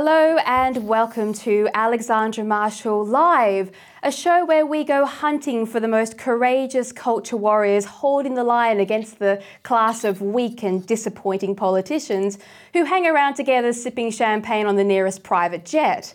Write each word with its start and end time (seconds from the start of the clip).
Hello 0.00 0.36
and 0.46 0.86
welcome 0.86 1.32
to 1.32 1.68
Alexandra 1.74 2.44
Marshall 2.44 3.04
Live, 3.04 3.72
a 4.00 4.12
show 4.12 4.44
where 4.44 4.64
we 4.64 4.84
go 4.84 5.04
hunting 5.04 5.66
for 5.66 5.80
the 5.80 5.88
most 5.88 6.16
courageous 6.16 6.92
culture 6.92 7.36
warriors 7.36 7.84
holding 7.84 8.34
the 8.34 8.44
line 8.44 8.78
against 8.78 9.18
the 9.18 9.42
class 9.64 10.04
of 10.04 10.22
weak 10.22 10.62
and 10.62 10.86
disappointing 10.86 11.56
politicians 11.56 12.38
who 12.74 12.84
hang 12.84 13.08
around 13.08 13.34
together 13.34 13.72
sipping 13.72 14.12
champagne 14.12 14.66
on 14.66 14.76
the 14.76 14.84
nearest 14.84 15.24
private 15.24 15.64
jet. 15.64 16.14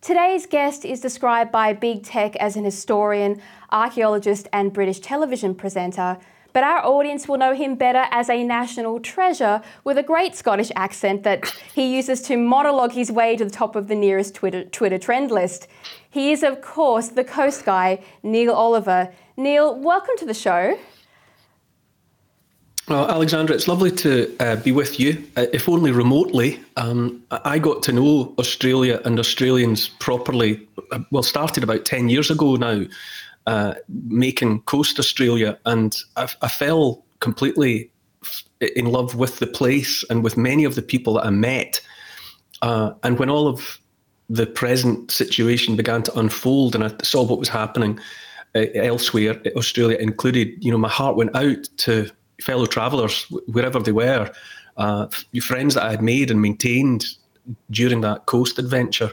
Today's 0.00 0.46
guest 0.46 0.86
is 0.86 0.98
described 0.98 1.52
by 1.52 1.74
Big 1.74 2.04
Tech 2.04 2.34
as 2.36 2.56
an 2.56 2.64
historian, 2.64 3.42
archaeologist, 3.68 4.48
and 4.54 4.72
British 4.72 5.00
television 5.00 5.54
presenter 5.54 6.16
but 6.52 6.64
our 6.64 6.84
audience 6.84 7.28
will 7.28 7.38
know 7.38 7.54
him 7.54 7.74
better 7.74 8.06
as 8.10 8.28
a 8.28 8.42
national 8.42 9.00
treasure 9.00 9.62
with 9.84 9.98
a 9.98 10.02
great 10.02 10.34
Scottish 10.34 10.70
accent 10.74 11.22
that 11.22 11.46
he 11.74 11.94
uses 11.94 12.22
to 12.22 12.36
monologue 12.36 12.92
his 12.92 13.12
way 13.12 13.36
to 13.36 13.44
the 13.44 13.50
top 13.50 13.76
of 13.76 13.88
the 13.88 13.94
nearest 13.94 14.34
Twitter, 14.34 14.64
Twitter 14.64 14.98
trend 14.98 15.30
list. 15.30 15.68
He 16.10 16.32
is, 16.32 16.42
of 16.42 16.60
course, 16.60 17.08
the 17.08 17.24
coast 17.24 17.64
guy, 17.64 18.02
Neil 18.22 18.52
Oliver. 18.52 19.12
Neil, 19.36 19.78
welcome 19.78 20.16
to 20.18 20.24
the 20.24 20.34
show. 20.34 20.78
Well, 22.88 23.10
Alexandra, 23.10 23.54
it's 23.54 23.68
lovely 23.68 23.90
to 23.92 24.34
uh, 24.40 24.56
be 24.56 24.72
with 24.72 24.98
you, 24.98 25.22
uh, 25.36 25.44
if 25.52 25.68
only 25.68 25.92
remotely. 25.92 26.58
Um, 26.78 27.22
I 27.30 27.58
got 27.58 27.82
to 27.82 27.92
know 27.92 28.34
Australia 28.38 29.02
and 29.04 29.18
Australians 29.18 29.90
properly, 29.90 30.66
uh, 30.90 31.00
well, 31.10 31.22
started 31.22 31.62
about 31.62 31.84
10 31.84 32.08
years 32.08 32.30
ago 32.30 32.56
now 32.56 32.86
uh, 33.48 33.74
making 33.88 34.60
Coast 34.62 34.98
Australia, 34.98 35.58
and 35.64 35.96
I, 36.16 36.28
I 36.42 36.48
fell 36.48 37.02
completely 37.20 37.90
in 38.60 38.84
love 38.84 39.14
with 39.14 39.38
the 39.38 39.46
place 39.46 40.04
and 40.10 40.22
with 40.22 40.36
many 40.36 40.64
of 40.64 40.74
the 40.74 40.82
people 40.82 41.14
that 41.14 41.24
I 41.24 41.30
met. 41.30 41.80
Uh, 42.60 42.90
and 43.02 43.18
when 43.18 43.30
all 43.30 43.48
of 43.48 43.80
the 44.28 44.44
present 44.44 45.10
situation 45.10 45.76
began 45.76 46.02
to 46.02 46.18
unfold, 46.18 46.74
and 46.74 46.84
I 46.84 46.90
saw 47.02 47.22
what 47.22 47.38
was 47.38 47.48
happening 47.48 47.98
uh, 48.54 48.66
elsewhere, 48.74 49.40
Australia 49.56 49.96
included, 49.96 50.48
you 50.62 50.70
know, 50.70 50.76
my 50.76 50.90
heart 50.90 51.16
went 51.16 51.34
out 51.34 51.70
to 51.78 52.10
fellow 52.42 52.66
travellers 52.66 53.22
wherever 53.46 53.78
they 53.78 53.92
were, 53.92 54.30
uh, 54.76 55.06
friends 55.40 55.72
that 55.72 55.84
I 55.84 55.90
had 55.92 56.02
made 56.02 56.30
and 56.30 56.42
maintained 56.42 57.06
during 57.70 58.02
that 58.02 58.26
coast 58.26 58.58
adventure. 58.58 59.10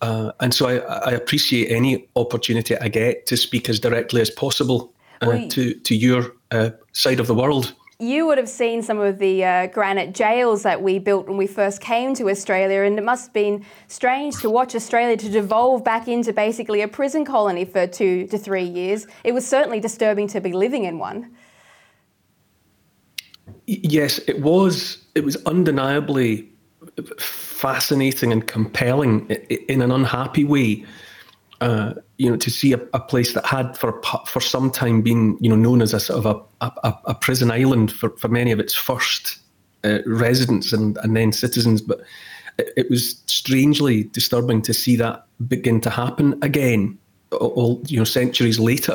Uh, 0.00 0.32
and 0.40 0.54
so 0.54 0.68
I, 0.68 0.76
I, 0.76 1.10
appreciate 1.10 1.72
any 1.72 2.08
opportunity 2.14 2.76
I 2.76 2.88
get 2.88 3.26
to 3.26 3.36
speak 3.36 3.68
as 3.68 3.80
directly 3.80 4.20
as 4.20 4.30
possible 4.30 4.92
uh, 5.20 5.26
well, 5.26 5.48
to, 5.48 5.74
to 5.74 5.96
your 5.96 6.36
uh, 6.52 6.70
side 6.92 7.18
of 7.18 7.26
the 7.26 7.34
world. 7.34 7.74
You 8.00 8.26
would 8.26 8.38
have 8.38 8.48
seen 8.48 8.84
some 8.84 9.00
of 9.00 9.18
the 9.18 9.44
uh, 9.44 9.66
granite 9.66 10.14
jails 10.14 10.62
that 10.62 10.80
we 10.82 11.00
built 11.00 11.26
when 11.26 11.36
we 11.36 11.48
first 11.48 11.80
came 11.80 12.14
to 12.14 12.30
Australia, 12.30 12.82
and 12.82 12.96
it 12.96 13.02
must 13.02 13.26
have 13.26 13.32
been 13.32 13.64
strange 13.88 14.36
to 14.40 14.48
watch 14.48 14.76
Australia 14.76 15.16
to 15.16 15.28
devolve 15.28 15.82
back 15.82 16.06
into 16.06 16.32
basically 16.32 16.80
a 16.80 16.86
prison 16.86 17.24
colony 17.24 17.64
for 17.64 17.88
two 17.88 18.28
to 18.28 18.38
three 18.38 18.62
years. 18.62 19.08
It 19.24 19.32
was 19.32 19.44
certainly 19.44 19.80
disturbing 19.80 20.28
to 20.28 20.40
be 20.40 20.52
living 20.52 20.84
in 20.84 21.00
one. 21.00 21.34
Yes, 23.66 24.18
it 24.28 24.42
was. 24.42 25.04
It 25.16 25.24
was 25.24 25.34
undeniably 25.44 26.52
fascinating 27.58 28.30
and 28.30 28.46
compelling 28.46 29.26
in 29.68 29.82
an 29.82 29.90
unhappy 29.90 30.44
way. 30.44 30.84
Uh, 31.60 31.92
you 32.18 32.30
know, 32.30 32.36
to 32.36 32.50
see 32.50 32.72
a, 32.72 32.80
a, 32.94 33.00
place 33.00 33.32
that 33.32 33.44
had 33.44 33.76
for 33.76 34.00
for 34.28 34.38
some 34.38 34.70
time 34.70 35.02
been, 35.02 35.36
you 35.40 35.50
know, 35.50 35.56
known 35.56 35.82
as 35.82 35.92
a 35.92 35.98
sort 35.98 36.24
of 36.24 36.46
a, 36.60 36.66
a, 36.84 36.94
a 37.06 37.14
prison 37.16 37.50
island 37.50 37.90
for, 37.90 38.10
for 38.10 38.28
many 38.28 38.52
of 38.52 38.60
its 38.60 38.74
first 38.74 39.38
uh, 39.82 39.98
residents 40.06 40.72
and, 40.72 40.98
and 40.98 41.16
then 41.16 41.32
citizens, 41.32 41.82
but 41.82 42.00
it, 42.58 42.72
it, 42.76 42.90
was 42.90 43.20
strangely 43.26 44.04
disturbing 44.04 44.62
to 44.62 44.72
see 44.72 44.94
that 44.94 45.26
begin 45.48 45.80
to 45.80 45.90
happen 45.90 46.38
again, 46.42 46.96
all 47.32 47.82
you 47.88 47.98
know, 47.98 48.04
centuries 48.04 48.60
later. 48.60 48.94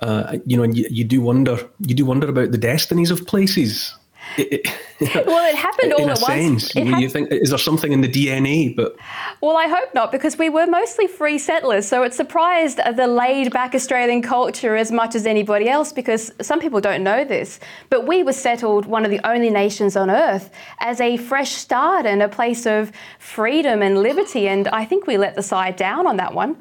Uh, 0.00 0.38
you 0.44 0.56
know, 0.56 0.64
and 0.64 0.76
you, 0.76 0.84
you 0.90 1.04
do 1.04 1.20
wonder, 1.20 1.68
you 1.86 1.94
do 1.94 2.04
wonder 2.04 2.28
about 2.28 2.50
the 2.50 2.58
destinies 2.58 3.12
of 3.12 3.24
places 3.26 3.94
well, 4.38 5.50
it 5.50 5.54
happened 5.54 5.92
all 5.92 6.10
at 6.10 6.20
once. 6.22 6.74
you, 6.74 6.96
you 6.96 7.08
think 7.08 7.30
is 7.30 7.50
there 7.50 7.58
something 7.58 7.92
in 7.92 8.00
the 8.00 8.08
DNA? 8.08 8.74
But 8.74 8.96
well, 9.40 9.56
I 9.56 9.66
hope 9.66 9.94
not, 9.94 10.10
because 10.10 10.38
we 10.38 10.48
were 10.48 10.66
mostly 10.66 11.06
free 11.06 11.38
settlers, 11.38 11.86
so 11.86 12.02
it 12.02 12.14
surprised 12.14 12.78
the 12.96 13.06
laid-back 13.06 13.74
Australian 13.74 14.22
culture 14.22 14.76
as 14.76 14.90
much 14.90 15.14
as 15.14 15.26
anybody 15.26 15.68
else. 15.68 15.92
Because 15.92 16.32
some 16.40 16.60
people 16.60 16.80
don't 16.80 17.02
know 17.02 17.24
this, 17.24 17.60
but 17.90 18.06
we 18.06 18.22
were 18.22 18.32
settled, 18.32 18.86
one 18.86 19.04
of 19.04 19.10
the 19.10 19.20
only 19.28 19.50
nations 19.50 19.96
on 19.96 20.10
earth, 20.10 20.50
as 20.80 21.00
a 21.00 21.16
fresh 21.16 21.52
start 21.52 22.06
and 22.06 22.22
a 22.22 22.28
place 22.28 22.66
of 22.66 22.92
freedom 23.18 23.82
and 23.82 24.02
liberty. 24.02 24.48
And 24.48 24.68
I 24.68 24.84
think 24.84 25.06
we 25.06 25.18
let 25.18 25.34
the 25.34 25.42
side 25.42 25.76
down 25.76 26.06
on 26.06 26.16
that 26.16 26.32
one. 26.32 26.56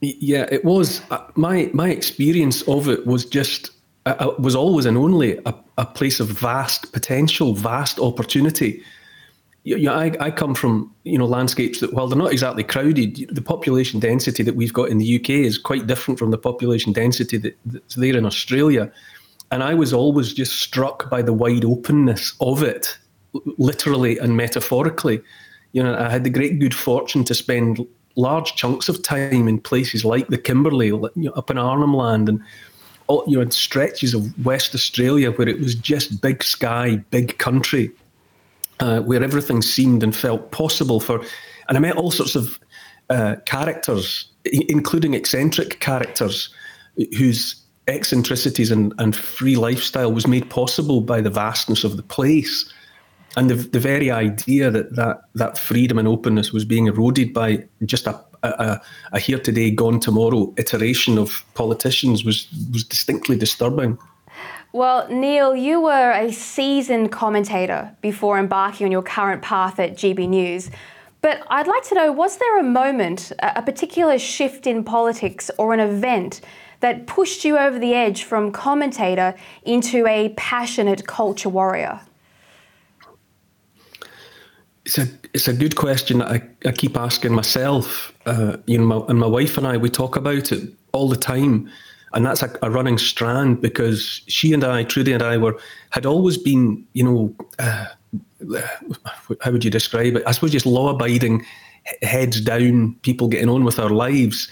Yeah, 0.00 0.46
it 0.50 0.64
was. 0.64 1.02
Uh, 1.10 1.26
my 1.34 1.70
my 1.72 1.88
experience 1.88 2.62
of 2.62 2.88
it 2.88 3.04
was 3.04 3.24
just 3.24 3.72
uh, 4.06 4.30
was 4.38 4.54
always 4.54 4.86
and 4.86 4.96
only 4.96 5.38
a, 5.44 5.54
a 5.78 5.86
place 5.86 6.20
of 6.20 6.26
vast 6.26 6.92
potential, 6.92 7.54
vast 7.54 7.98
opportunity. 8.00 8.82
You, 9.62 9.90
I, 9.90 10.12
I 10.18 10.30
come 10.30 10.54
from 10.54 10.92
you 11.04 11.16
know 11.16 11.26
landscapes 11.26 11.80
that, 11.80 11.94
while 11.94 12.08
they're 12.08 12.18
not 12.18 12.32
exactly 12.32 12.64
crowded, 12.64 13.28
the 13.30 13.40
population 13.40 14.00
density 14.00 14.42
that 14.42 14.56
we've 14.56 14.72
got 14.72 14.88
in 14.88 14.98
the 14.98 15.16
UK 15.16 15.30
is 15.30 15.56
quite 15.56 15.86
different 15.86 16.18
from 16.18 16.32
the 16.32 16.38
population 16.38 16.92
density 16.92 17.38
that, 17.38 17.56
that's 17.64 17.94
there 17.94 18.16
in 18.16 18.26
Australia. 18.26 18.92
And 19.50 19.62
I 19.62 19.74
was 19.74 19.92
always 19.92 20.34
just 20.34 20.60
struck 20.60 21.08
by 21.08 21.22
the 21.22 21.32
wide 21.32 21.64
openness 21.64 22.34
of 22.40 22.62
it, 22.62 22.98
literally 23.56 24.18
and 24.18 24.36
metaphorically. 24.36 25.22
You 25.72 25.82
know, 25.82 25.96
I 25.96 26.10
had 26.10 26.24
the 26.24 26.30
great 26.30 26.58
good 26.58 26.74
fortune 26.74 27.24
to 27.24 27.34
spend 27.34 27.86
large 28.16 28.56
chunks 28.56 28.88
of 28.88 29.02
time 29.02 29.46
in 29.46 29.60
places 29.60 30.04
like 30.04 30.26
the 30.28 30.38
Kimberley, 30.38 30.92
up 31.36 31.50
in 31.50 31.58
Arnhem 31.58 31.94
Land, 31.94 32.28
and 32.28 32.42
you 33.26 33.42
know, 33.42 33.48
stretches 33.50 34.14
of 34.14 34.44
West 34.44 34.74
Australia 34.74 35.30
where 35.32 35.48
it 35.48 35.60
was 35.60 35.74
just 35.74 36.20
big 36.20 36.42
sky, 36.42 36.96
big 37.10 37.38
country, 37.38 37.90
uh, 38.80 39.00
where 39.00 39.22
everything 39.22 39.62
seemed 39.62 40.02
and 40.02 40.14
felt 40.14 40.50
possible 40.50 41.00
for. 41.00 41.24
And 41.68 41.76
I 41.76 41.80
met 41.80 41.96
all 41.96 42.10
sorts 42.10 42.34
of 42.34 42.58
uh, 43.10 43.36
characters, 43.46 44.30
including 44.44 45.14
eccentric 45.14 45.80
characters, 45.80 46.50
whose 47.16 47.62
eccentricities 47.86 48.70
and, 48.70 48.92
and 48.98 49.16
free 49.16 49.56
lifestyle 49.56 50.12
was 50.12 50.26
made 50.26 50.50
possible 50.50 51.00
by 51.00 51.20
the 51.20 51.30
vastness 51.30 51.84
of 51.84 51.96
the 51.96 52.02
place. 52.02 52.70
And 53.36 53.50
the, 53.50 53.54
the 53.54 53.80
very 53.80 54.10
idea 54.10 54.70
that, 54.70 54.96
that 54.96 55.22
that 55.34 55.58
freedom 55.58 55.98
and 55.98 56.08
openness 56.08 56.52
was 56.52 56.64
being 56.64 56.86
eroded 56.86 57.32
by 57.32 57.64
just 57.84 58.06
a 58.06 58.20
a, 58.42 58.80
a, 59.12 59.18
here 59.18 59.38
today, 59.38 59.70
gone 59.70 60.00
tomorrow 60.00 60.52
iteration 60.56 61.18
of 61.18 61.44
politicians 61.54 62.24
was 62.24 62.48
was 62.72 62.84
distinctly 62.84 63.36
disturbing. 63.36 63.98
Well, 64.72 65.08
Neil, 65.08 65.56
you 65.56 65.80
were 65.80 66.12
a 66.12 66.30
seasoned 66.30 67.10
commentator 67.10 67.96
before 68.02 68.38
embarking 68.38 68.84
on 68.84 68.92
your 68.92 69.02
current 69.02 69.42
path 69.42 69.80
at 69.80 69.92
GB 69.94 70.28
News. 70.28 70.70
But 71.20 71.42
I'd 71.50 71.66
like 71.66 71.82
to 71.84 71.94
know 71.94 72.12
was 72.12 72.36
there 72.36 72.58
a 72.58 72.62
moment, 72.62 73.32
a 73.40 73.62
particular 73.62 74.18
shift 74.18 74.66
in 74.66 74.84
politics 74.84 75.50
or 75.58 75.74
an 75.74 75.80
event 75.80 76.40
that 76.80 77.06
pushed 77.06 77.44
you 77.44 77.58
over 77.58 77.78
the 77.78 77.94
edge 77.94 78.22
from 78.22 78.52
commentator 78.52 79.34
into 79.64 80.06
a 80.06 80.28
passionate 80.36 81.06
culture 81.06 81.48
warrior? 81.48 82.00
It's 84.88 84.96
a 84.96 85.06
it's 85.34 85.48
a 85.48 85.52
good 85.52 85.76
question 85.76 86.20
that 86.20 86.28
I, 86.28 86.42
I 86.64 86.72
keep 86.72 86.96
asking 86.96 87.34
myself. 87.34 88.10
Uh, 88.24 88.56
you 88.66 88.78
know, 88.78 88.84
my, 88.84 89.06
and 89.08 89.20
my 89.20 89.26
wife 89.26 89.58
and 89.58 89.66
I 89.66 89.76
we 89.76 89.90
talk 89.90 90.16
about 90.16 90.50
it 90.50 90.72
all 90.92 91.10
the 91.10 91.16
time, 91.16 91.70
and 92.14 92.24
that's 92.24 92.42
a, 92.42 92.50
a, 92.62 92.70
running 92.70 92.96
strand 92.96 93.60
because 93.60 94.22
she 94.28 94.54
and 94.54 94.64
I, 94.64 94.84
Trudi 94.84 95.12
and 95.12 95.22
I, 95.22 95.36
were 95.36 95.60
had 95.90 96.06
always 96.06 96.38
been, 96.38 96.86
you 96.94 97.04
know, 97.04 97.36
uh, 97.58 97.84
how 99.42 99.52
would 99.52 99.62
you 99.62 99.70
describe 99.70 100.16
it? 100.16 100.22
I 100.26 100.32
suppose 100.32 100.52
just 100.52 100.64
law 100.64 100.88
abiding, 100.88 101.44
heads 102.00 102.40
down, 102.40 102.94
people 103.02 103.28
getting 103.28 103.50
on 103.50 103.64
with 103.64 103.78
our 103.78 103.90
lives, 103.90 104.50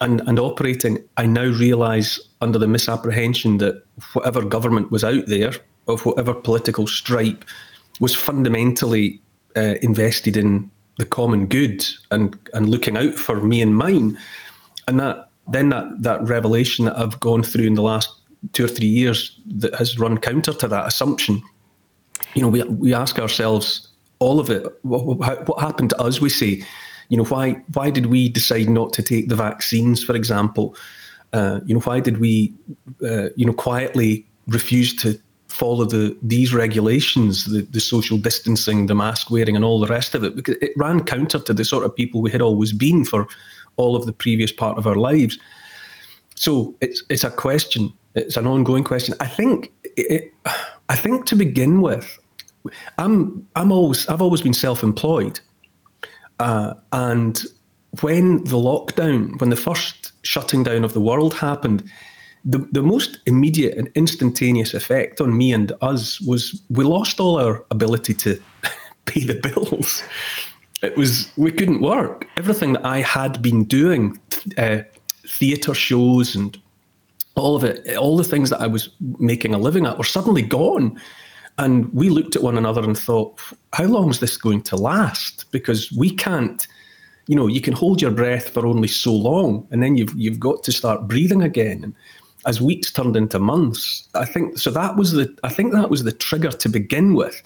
and 0.00 0.22
and 0.26 0.38
operating. 0.38 1.06
I 1.18 1.26
now 1.26 1.48
realise 1.48 2.18
under 2.40 2.58
the 2.58 2.66
misapprehension 2.66 3.58
that 3.58 3.84
whatever 4.14 4.40
government 4.40 4.90
was 4.90 5.04
out 5.04 5.26
there, 5.26 5.52
of 5.86 6.06
whatever 6.06 6.32
political 6.32 6.86
stripe, 6.86 7.44
was 8.00 8.14
fundamentally 8.14 9.20
uh, 9.56 9.74
invested 9.82 10.36
in 10.36 10.70
the 10.98 11.06
common 11.06 11.46
good 11.46 11.86
and 12.10 12.38
and 12.54 12.68
looking 12.68 12.96
out 12.96 13.14
for 13.14 13.40
me 13.42 13.62
and 13.62 13.76
mine, 13.76 14.18
and 14.88 15.00
that 15.00 15.28
then 15.48 15.70
that 15.70 16.02
that 16.02 16.22
revelation 16.22 16.86
that 16.86 16.98
I've 16.98 17.20
gone 17.20 17.42
through 17.42 17.66
in 17.66 17.74
the 17.74 17.82
last 17.82 18.10
two 18.52 18.64
or 18.64 18.68
three 18.68 18.88
years 18.88 19.38
that 19.46 19.74
has 19.74 19.98
run 19.98 20.18
counter 20.18 20.52
to 20.52 20.68
that 20.68 20.86
assumption. 20.86 21.42
You 22.34 22.42
know, 22.42 22.48
we 22.48 22.62
we 22.64 22.94
ask 22.94 23.18
ourselves 23.18 23.88
all 24.18 24.40
of 24.40 24.50
it. 24.50 24.66
What, 24.82 25.46
what 25.48 25.60
happened 25.60 25.90
to 25.90 26.00
us? 26.00 26.20
We 26.20 26.30
say, 26.30 26.62
you 27.08 27.16
know, 27.16 27.24
why 27.24 27.62
why 27.72 27.90
did 27.90 28.06
we 28.06 28.28
decide 28.28 28.68
not 28.68 28.92
to 28.94 29.02
take 29.02 29.28
the 29.28 29.36
vaccines, 29.36 30.02
for 30.02 30.14
example? 30.14 30.76
Uh, 31.32 31.60
you 31.66 31.74
know, 31.74 31.80
why 31.80 32.00
did 32.00 32.18
we, 32.18 32.54
uh, 33.02 33.28
you 33.36 33.44
know, 33.44 33.52
quietly 33.52 34.26
refuse 34.46 34.94
to 34.96 35.20
follow 35.56 35.86
the 35.86 36.16
these 36.28 36.52
regulations, 36.52 37.44
the, 37.44 37.62
the 37.70 37.80
social 37.80 38.18
distancing, 38.18 38.86
the 38.86 38.94
mask 38.94 39.30
wearing, 39.30 39.56
and 39.56 39.64
all 39.64 39.80
the 39.80 39.94
rest 39.94 40.14
of 40.14 40.22
it, 40.22 40.36
because 40.36 40.56
it 40.60 40.72
ran 40.76 41.04
counter 41.04 41.40
to 41.40 41.54
the 41.54 41.64
sort 41.64 41.84
of 41.84 41.96
people 41.96 42.20
we 42.20 42.30
had 42.30 42.42
always 42.42 42.72
been 42.72 43.04
for 43.04 43.26
all 43.76 43.96
of 43.96 44.04
the 44.04 44.12
previous 44.12 44.52
part 44.52 44.78
of 44.78 44.86
our 44.86 44.96
lives. 45.12 45.38
So 46.34 46.74
it's 46.80 47.02
it's 47.08 47.24
a 47.24 47.30
question. 47.30 47.92
It's 48.14 48.36
an 48.36 48.46
ongoing 48.46 48.84
question. 48.84 49.14
I 49.20 49.26
think 49.26 49.72
it, 49.96 50.32
I 50.88 50.96
think 50.96 51.26
to 51.26 51.36
begin 51.36 51.80
with, 51.80 52.18
I'm 52.98 53.46
I'm 53.54 53.72
always 53.72 54.06
I've 54.08 54.22
always 54.22 54.42
been 54.42 54.54
self-employed, 54.54 55.40
uh, 56.38 56.74
and 56.92 57.42
when 58.02 58.44
the 58.44 58.58
lockdown, 58.58 59.40
when 59.40 59.50
the 59.50 59.56
first 59.56 60.12
shutting 60.22 60.64
down 60.64 60.84
of 60.84 60.92
the 60.92 61.00
world 61.00 61.34
happened, 61.34 61.82
the, 62.44 62.58
the 62.72 62.82
most 62.82 63.18
immediate 63.26 63.76
and 63.76 63.90
instantaneous 63.94 64.74
effect 64.74 65.20
on 65.20 65.36
me 65.36 65.52
and 65.52 65.72
us 65.80 66.20
was 66.20 66.62
we 66.70 66.84
lost 66.84 67.18
all 67.18 67.38
our 67.38 67.64
ability 67.70 68.14
to 68.14 68.40
pay 69.06 69.24
the 69.24 69.34
bills. 69.34 70.02
It 70.82 70.96
was 70.96 71.30
we 71.36 71.50
couldn't 71.50 71.80
work. 71.80 72.26
Everything 72.36 72.74
that 72.74 72.84
I 72.84 73.00
had 73.00 73.40
been 73.42 73.64
doing, 73.64 74.20
uh, 74.58 74.80
theatre 75.26 75.74
shows 75.74 76.36
and 76.36 76.60
all 77.34 77.56
of 77.56 77.64
it, 77.64 77.96
all 77.96 78.16
the 78.16 78.24
things 78.24 78.50
that 78.50 78.60
I 78.60 78.66
was 78.66 78.88
making 79.18 79.54
a 79.54 79.58
living 79.58 79.86
at 79.86 79.98
were 79.98 80.04
suddenly 80.04 80.42
gone. 80.42 81.00
And 81.58 81.92
we 81.94 82.10
looked 82.10 82.36
at 82.36 82.42
one 82.42 82.58
another 82.58 82.82
and 82.82 82.98
thought, 82.98 83.40
how 83.72 83.84
long 83.84 84.10
is 84.10 84.20
this 84.20 84.36
going 84.36 84.62
to 84.62 84.76
last? 84.76 85.50
Because 85.52 85.90
we 85.92 86.10
can't, 86.10 86.66
you 87.28 87.36
know, 87.36 87.46
you 87.46 87.60
can 87.60 87.72
hold 87.72 88.02
your 88.02 88.10
breath 88.10 88.50
for 88.50 88.66
only 88.66 88.88
so 88.88 89.12
long, 89.12 89.66
and 89.70 89.82
then 89.82 89.96
you've 89.96 90.14
you've 90.14 90.40
got 90.40 90.62
to 90.64 90.72
start 90.72 91.08
breathing 91.08 91.42
again. 91.42 91.82
And 91.82 91.94
as 92.46 92.60
weeks 92.60 92.90
turned 92.92 93.16
into 93.16 93.38
months, 93.38 94.08
I 94.14 94.24
think 94.24 94.58
so. 94.58 94.70
That 94.70 94.96
was 94.96 95.12
the 95.12 95.36
I 95.42 95.48
think 95.48 95.72
that 95.72 95.90
was 95.90 96.04
the 96.04 96.12
trigger 96.12 96.50
to 96.50 96.68
begin 96.68 97.14
with. 97.14 97.42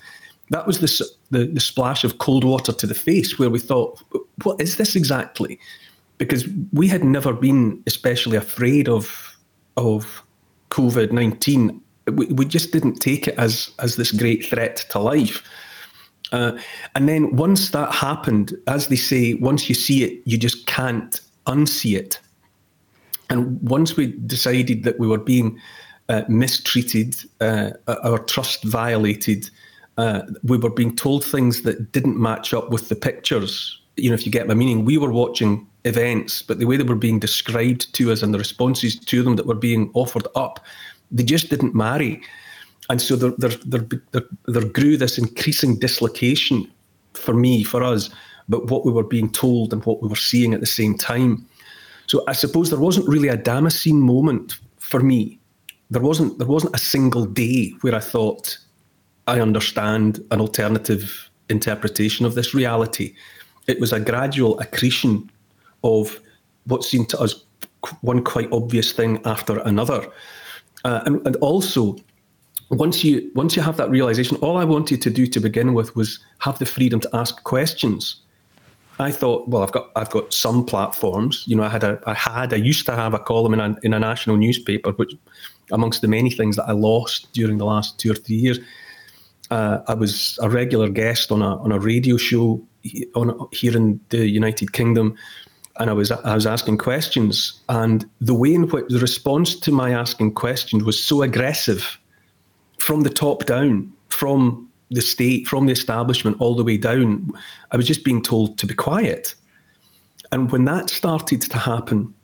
That 0.51 0.67
was 0.67 0.79
the, 0.79 1.07
the 1.31 1.47
the 1.47 1.61
splash 1.61 2.05
of 2.05 2.19
cold 2.19 2.45
water 2.45 2.73
to 2.73 2.87
the 2.87 2.95
face, 2.95 3.39
where 3.39 3.51
we 3.51 3.59
thought, 3.59 4.03
what 4.45 4.61
is 4.61 4.77
this 4.77 4.97
exactly? 4.97 5.59
Because 6.19 6.47
we 6.73 6.89
had 6.89 7.05
never 7.05 7.33
been 7.33 7.83
especially 7.87 8.37
afraid 8.37 8.89
of 8.89 9.37
of 9.77 10.23
COVID 10.71 11.13
nineteen. 11.13 11.81
We, 12.07 12.27
we 12.27 12.45
just 12.45 12.73
didn't 12.73 13.01
take 13.01 13.29
it 13.29 13.35
as 13.39 13.71
as 13.79 13.97
this 13.97 14.13
great 14.13 14.45
threat 14.45 14.85
to 14.91 14.99
life. 14.99 15.43
Uh, 16.33 16.53
and 16.95 17.09
then 17.09 17.35
once 17.35 17.71
that 17.71 17.93
happened, 17.93 18.55
as 18.67 18.87
they 18.87 18.97
say, 18.97 19.35
once 19.35 19.69
you 19.69 19.75
see 19.75 20.05
it, 20.05 20.23
you 20.25 20.39
just 20.39 20.67
can't 20.67 21.21
unsee 21.47 21.97
it. 21.97 22.21
And 23.31 23.61
once 23.63 23.97
we 23.97 24.09
decided 24.27 24.83
that 24.85 24.99
we 24.99 25.07
were 25.07 25.19
being 25.19 25.59
uh, 26.09 26.23
mistreated, 26.29 27.17
uh, 27.41 27.71
our 27.87 28.19
trust 28.19 28.65
violated, 28.65 29.49
uh, 29.97 30.23
we 30.43 30.59
were 30.59 30.71
being 30.71 30.97
told 30.97 31.25
things 31.25 31.63
that 31.63 31.93
didn't 31.93 32.21
match 32.21 32.53
up 32.53 32.71
with 32.71 32.89
the 32.89 32.97
pictures. 32.97 33.81
You 33.97 34.11
know, 34.11 34.15
if 34.15 34.27
you 34.27 34.33
get 34.33 34.49
my 34.49 34.55
meaning, 34.55 34.85
we 34.85 34.99
were 34.99 35.13
watching 35.13 35.67
events, 35.85 36.43
but 36.43 36.59
the 36.59 36.67
way 36.67 36.77
they 36.77 36.85
were 36.85 36.95
being 36.95 37.21
described 37.21 37.93
to 37.95 38.13
us 38.13 38.23
and 38.23 38.35
the 38.35 38.39
responses 38.39 38.99
to 38.99 39.23
them 39.23 39.37
that 39.37 39.47
were 39.47 39.55
being 39.55 39.91
offered 39.95 40.27
up, 40.35 40.61
they 41.11 41.23
just 41.23 41.49
didn't 41.51 41.75
marry. 41.75 42.21
And 42.89 43.01
so 43.01 43.15
there, 43.15 43.33
there, 43.39 43.57
there, 43.65 43.87
there, 44.11 44.23
there 44.47 44.65
grew 44.65 44.97
this 44.97 45.19
increasing 45.19 45.79
dislocation 45.79 46.71
for 47.15 47.35
me, 47.35 47.63
for 47.63 47.83
us, 47.83 48.11
but 48.49 48.67
what 48.71 48.85
we 48.85 48.93
were 48.93 49.05
being 49.05 49.31
told 49.31 49.73
and 49.73 49.85
what 49.85 50.03
we 50.03 50.09
were 50.09 50.17
seeing 50.17 50.55
at 50.55 50.61
the 50.61 50.67
same 50.67 50.97
time. 50.97 51.47
So 52.11 52.25
I 52.27 52.33
suppose 52.33 52.71
there 52.71 52.81
wasn't 52.81 53.07
really 53.07 53.29
a 53.29 53.37
Damascene 53.37 54.01
moment 54.01 54.59
for 54.81 54.99
me. 54.99 55.39
There 55.91 56.03
wasn't 56.03 56.39
there 56.39 56.47
wasn't 56.49 56.75
a 56.75 56.79
single 56.95 57.25
day 57.25 57.73
where 57.83 57.95
I 57.95 58.01
thought 58.01 58.59
I 59.29 59.39
understand 59.41 60.19
an 60.33 60.41
alternative 60.41 61.31
interpretation 61.49 62.27
of 62.27 62.35
this 62.35 62.53
reality. 62.53 63.15
It 63.69 63.79
was 63.79 63.93
a 63.93 64.01
gradual 64.01 64.59
accretion 64.59 65.31
of 65.85 66.21
what 66.65 66.83
seemed 66.83 67.11
to 67.11 67.21
us 67.21 67.45
one 68.01 68.25
quite 68.25 68.51
obvious 68.51 68.91
thing 68.91 69.21
after 69.25 69.61
another, 69.61 70.05
uh, 70.85 71.03
and, 71.07 71.25
and 71.25 71.37
also 71.37 71.97
once 72.71 73.05
you 73.05 73.31
once 73.37 73.55
you 73.55 73.63
have 73.63 73.77
that 73.77 73.89
realization, 73.89 74.37
all 74.39 74.57
I 74.57 74.65
wanted 74.65 75.01
to 75.03 75.11
do 75.11 75.29
to 75.29 75.39
begin 75.39 75.75
with 75.75 75.95
was 75.95 76.19
have 76.41 76.59
the 76.59 76.67
freedom 76.67 76.99
to 76.99 77.11
ask 77.13 77.45
questions. 77.45 78.17
I 79.01 79.11
thought, 79.11 79.49
well, 79.49 79.63
I've 79.63 79.73
got 79.73 79.91
I've 79.97 80.11
got 80.11 80.33
some 80.33 80.65
platforms. 80.65 81.45
You 81.47 81.57
know, 81.57 81.63
I 81.63 81.71
had 81.71 81.85
a 81.85 82.01
I 82.07 82.15
had 82.15 82.53
I 82.53 82.57
used 82.57 82.85
to 82.87 82.95
have 82.95 83.15
a 83.15 83.19
column 83.19 83.55
in 83.55 83.61
a 83.61 83.75
in 83.83 83.95
a 83.95 83.99
national 83.99 84.37
newspaper, 84.37 84.93
which 84.93 85.13
amongst 85.73 86.03
the 86.03 86.09
many 86.09 86.31
things 86.31 86.57
that 86.57 86.65
I 86.65 86.73
lost 86.73 87.33
during 87.33 87.59
the 87.59 87.65
last 87.65 87.99
two 87.99 88.13
or 88.13 88.15
three 88.15 88.37
years. 88.37 88.59
Uh, 89.51 89.79
I 89.89 89.95
was 89.95 90.39
a 90.43 90.49
regular 90.49 90.89
guest 90.89 91.33
on 91.33 91.43
a 91.43 91.57
on 91.57 91.73
a 91.73 91.79
radio 91.79 92.17
show 92.17 92.63
on 93.15 93.49
here 93.53 93.77
in 93.77 94.01
the 94.11 94.29
United 94.29 94.73
Kingdom, 94.73 95.17
and 95.79 95.91
I 95.91 95.93
was 95.95 96.11
I 96.11 96.35
was 96.35 96.47
asking 96.47 96.79
questions, 96.79 97.61
and 97.69 98.09
the 98.21 98.35
way 98.35 98.55
in 98.55 98.69
which 98.69 98.85
the 98.89 98.99
response 98.99 99.59
to 99.61 99.73
my 99.73 99.93
asking 99.93 100.35
questions 100.35 100.85
was 100.85 101.03
so 101.03 101.23
aggressive, 101.23 101.99
from 102.79 103.01
the 103.01 103.11
top 103.11 103.47
down, 103.47 103.93
from 104.09 104.70
the 104.91 105.01
state, 105.01 105.47
from 105.47 105.67
the 105.67 105.73
establishment 105.73 106.37
all 106.41 106.55
the 106.55 106.65
way 106.65 106.77
down, 106.77 107.31
I 107.71 107.77
was 107.77 107.87
just 107.87 108.05
being 108.05 108.23
told 108.23 108.59
to 108.59 108.67
be 108.67 108.75
quiet. 108.75 109.35
And 110.33 110.51
when 110.51 110.65
that 110.65 110.91
started 110.91 111.43
to 111.43 111.59
happen, 111.59 112.15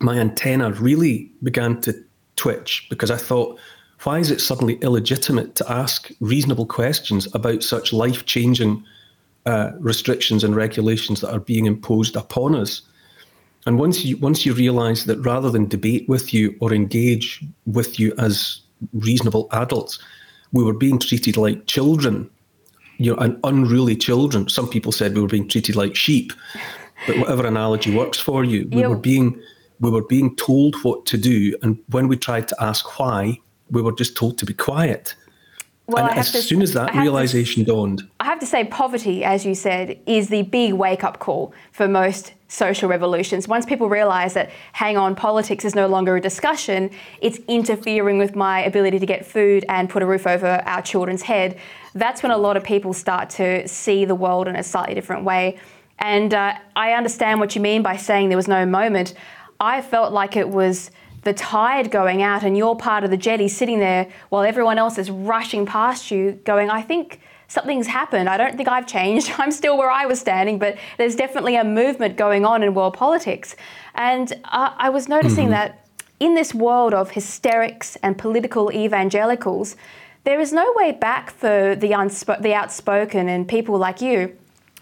my 0.00 0.18
antenna 0.18 0.72
really 0.72 1.30
began 1.42 1.80
to 1.82 1.94
twitch 2.36 2.86
because 2.88 3.10
I 3.10 3.16
thought, 3.16 3.58
why 4.04 4.18
is 4.18 4.30
it 4.30 4.40
suddenly 4.40 4.74
illegitimate 4.76 5.56
to 5.56 5.70
ask 5.70 6.10
reasonable 6.20 6.66
questions 6.66 7.26
about 7.34 7.64
such 7.64 7.92
life 7.92 8.26
changing 8.26 8.84
uh, 9.44 9.72
restrictions 9.80 10.44
and 10.44 10.54
regulations 10.54 11.20
that 11.20 11.32
are 11.32 11.40
being 11.40 11.66
imposed 11.66 12.14
upon 12.14 12.54
us? 12.54 12.82
And 13.66 13.78
once 13.78 14.04
you 14.04 14.16
once 14.18 14.46
you 14.46 14.54
realise 14.54 15.04
that 15.04 15.18
rather 15.18 15.50
than 15.50 15.66
debate 15.66 16.08
with 16.08 16.32
you 16.32 16.56
or 16.60 16.72
engage 16.72 17.44
with 17.66 17.98
you 17.98 18.14
as 18.18 18.60
reasonable 18.92 19.48
adults, 19.50 19.98
we 20.52 20.64
were 20.64 20.72
being 20.72 20.98
treated 20.98 21.36
like 21.36 21.66
children, 21.66 22.28
you 22.98 23.12
know, 23.12 23.18
and 23.18 23.38
unruly 23.44 23.96
children. 23.96 24.48
Some 24.48 24.68
people 24.68 24.92
said 24.92 25.14
we 25.14 25.22
were 25.22 25.28
being 25.28 25.48
treated 25.48 25.76
like 25.76 25.94
sheep, 25.94 26.32
but 27.06 27.18
whatever 27.18 27.46
analogy 27.46 27.94
works 27.94 28.18
for 28.18 28.44
you, 28.44 28.68
we 28.72 28.86
were 28.86 28.96
being 28.96 29.40
we 29.80 29.90
were 29.90 30.02
being 30.02 30.34
told 30.34 30.74
what 30.82 31.06
to 31.06 31.16
do, 31.16 31.56
and 31.62 31.78
when 31.90 32.08
we 32.08 32.16
tried 32.16 32.48
to 32.48 32.56
ask 32.60 32.98
why, 32.98 33.38
we 33.70 33.80
were 33.80 33.92
just 33.92 34.16
told 34.16 34.36
to 34.38 34.46
be 34.46 34.54
quiet. 34.54 35.14
Well, 35.88 36.06
and 36.06 36.18
as 36.18 36.32
to, 36.32 36.42
soon 36.42 36.60
as 36.60 36.74
that 36.74 36.94
realization 36.94 37.64
to, 37.64 37.70
dawned, 37.72 38.02
I 38.20 38.26
have 38.26 38.38
to 38.40 38.46
say, 38.46 38.64
poverty, 38.64 39.24
as 39.24 39.46
you 39.46 39.54
said, 39.54 39.98
is 40.04 40.28
the 40.28 40.42
big 40.42 40.74
wake 40.74 41.02
up 41.02 41.18
call 41.18 41.54
for 41.72 41.88
most 41.88 42.34
social 42.48 42.90
revolutions. 42.90 43.48
Once 43.48 43.64
people 43.64 43.88
realize 43.88 44.34
that, 44.34 44.50
hang 44.74 44.98
on, 44.98 45.14
politics 45.14 45.64
is 45.64 45.74
no 45.74 45.86
longer 45.86 46.16
a 46.16 46.20
discussion, 46.20 46.90
it's 47.22 47.38
interfering 47.48 48.18
with 48.18 48.36
my 48.36 48.60
ability 48.60 48.98
to 48.98 49.06
get 49.06 49.24
food 49.24 49.64
and 49.70 49.88
put 49.88 50.02
a 50.02 50.06
roof 50.06 50.26
over 50.26 50.62
our 50.66 50.82
children's 50.82 51.22
head, 51.22 51.58
that's 51.94 52.22
when 52.22 52.32
a 52.32 52.38
lot 52.38 52.58
of 52.58 52.62
people 52.62 52.92
start 52.92 53.30
to 53.30 53.66
see 53.66 54.04
the 54.04 54.14
world 54.14 54.46
in 54.46 54.56
a 54.56 54.62
slightly 54.62 54.94
different 54.94 55.24
way. 55.24 55.58
And 55.98 56.34
uh, 56.34 56.54
I 56.76 56.92
understand 56.92 57.40
what 57.40 57.54
you 57.54 57.62
mean 57.62 57.82
by 57.82 57.96
saying 57.96 58.28
there 58.28 58.36
was 58.36 58.46
no 58.46 58.66
moment. 58.66 59.14
I 59.58 59.80
felt 59.80 60.12
like 60.12 60.36
it 60.36 60.50
was 60.50 60.90
the 61.22 61.32
tide 61.32 61.90
going 61.90 62.22
out 62.22 62.42
and 62.42 62.56
you're 62.56 62.76
part 62.76 63.04
of 63.04 63.10
the 63.10 63.16
jetty 63.16 63.48
sitting 63.48 63.78
there 63.78 64.08
while 64.28 64.42
everyone 64.42 64.78
else 64.78 64.98
is 64.98 65.10
rushing 65.10 65.66
past 65.66 66.10
you 66.10 66.32
going, 66.44 66.70
I 66.70 66.82
think 66.82 67.20
something's 67.48 67.86
happened. 67.86 68.28
I 68.28 68.36
don't 68.36 68.56
think 68.56 68.68
I've 68.68 68.86
changed. 68.86 69.32
I'm 69.38 69.50
still 69.50 69.76
where 69.76 69.90
I 69.90 70.06
was 70.06 70.20
standing, 70.20 70.58
but 70.58 70.78
there's 70.96 71.16
definitely 71.16 71.56
a 71.56 71.64
movement 71.64 72.16
going 72.16 72.44
on 72.44 72.62
in 72.62 72.74
world 72.74 72.94
politics. 72.94 73.56
And 73.94 74.32
uh, 74.44 74.74
I 74.76 74.90
was 74.90 75.08
noticing 75.08 75.44
mm-hmm. 75.44 75.52
that 75.52 75.86
in 76.20 76.34
this 76.34 76.54
world 76.54 76.94
of 76.94 77.10
hysterics 77.10 77.96
and 77.96 78.18
political 78.18 78.72
evangelicals, 78.72 79.76
there 80.24 80.40
is 80.40 80.52
no 80.52 80.72
way 80.76 80.92
back 80.92 81.30
for 81.30 81.74
the, 81.74 81.90
unspo- 81.92 82.42
the 82.42 82.54
outspoken 82.54 83.28
and 83.28 83.48
people 83.48 83.78
like 83.78 84.00
you 84.00 84.36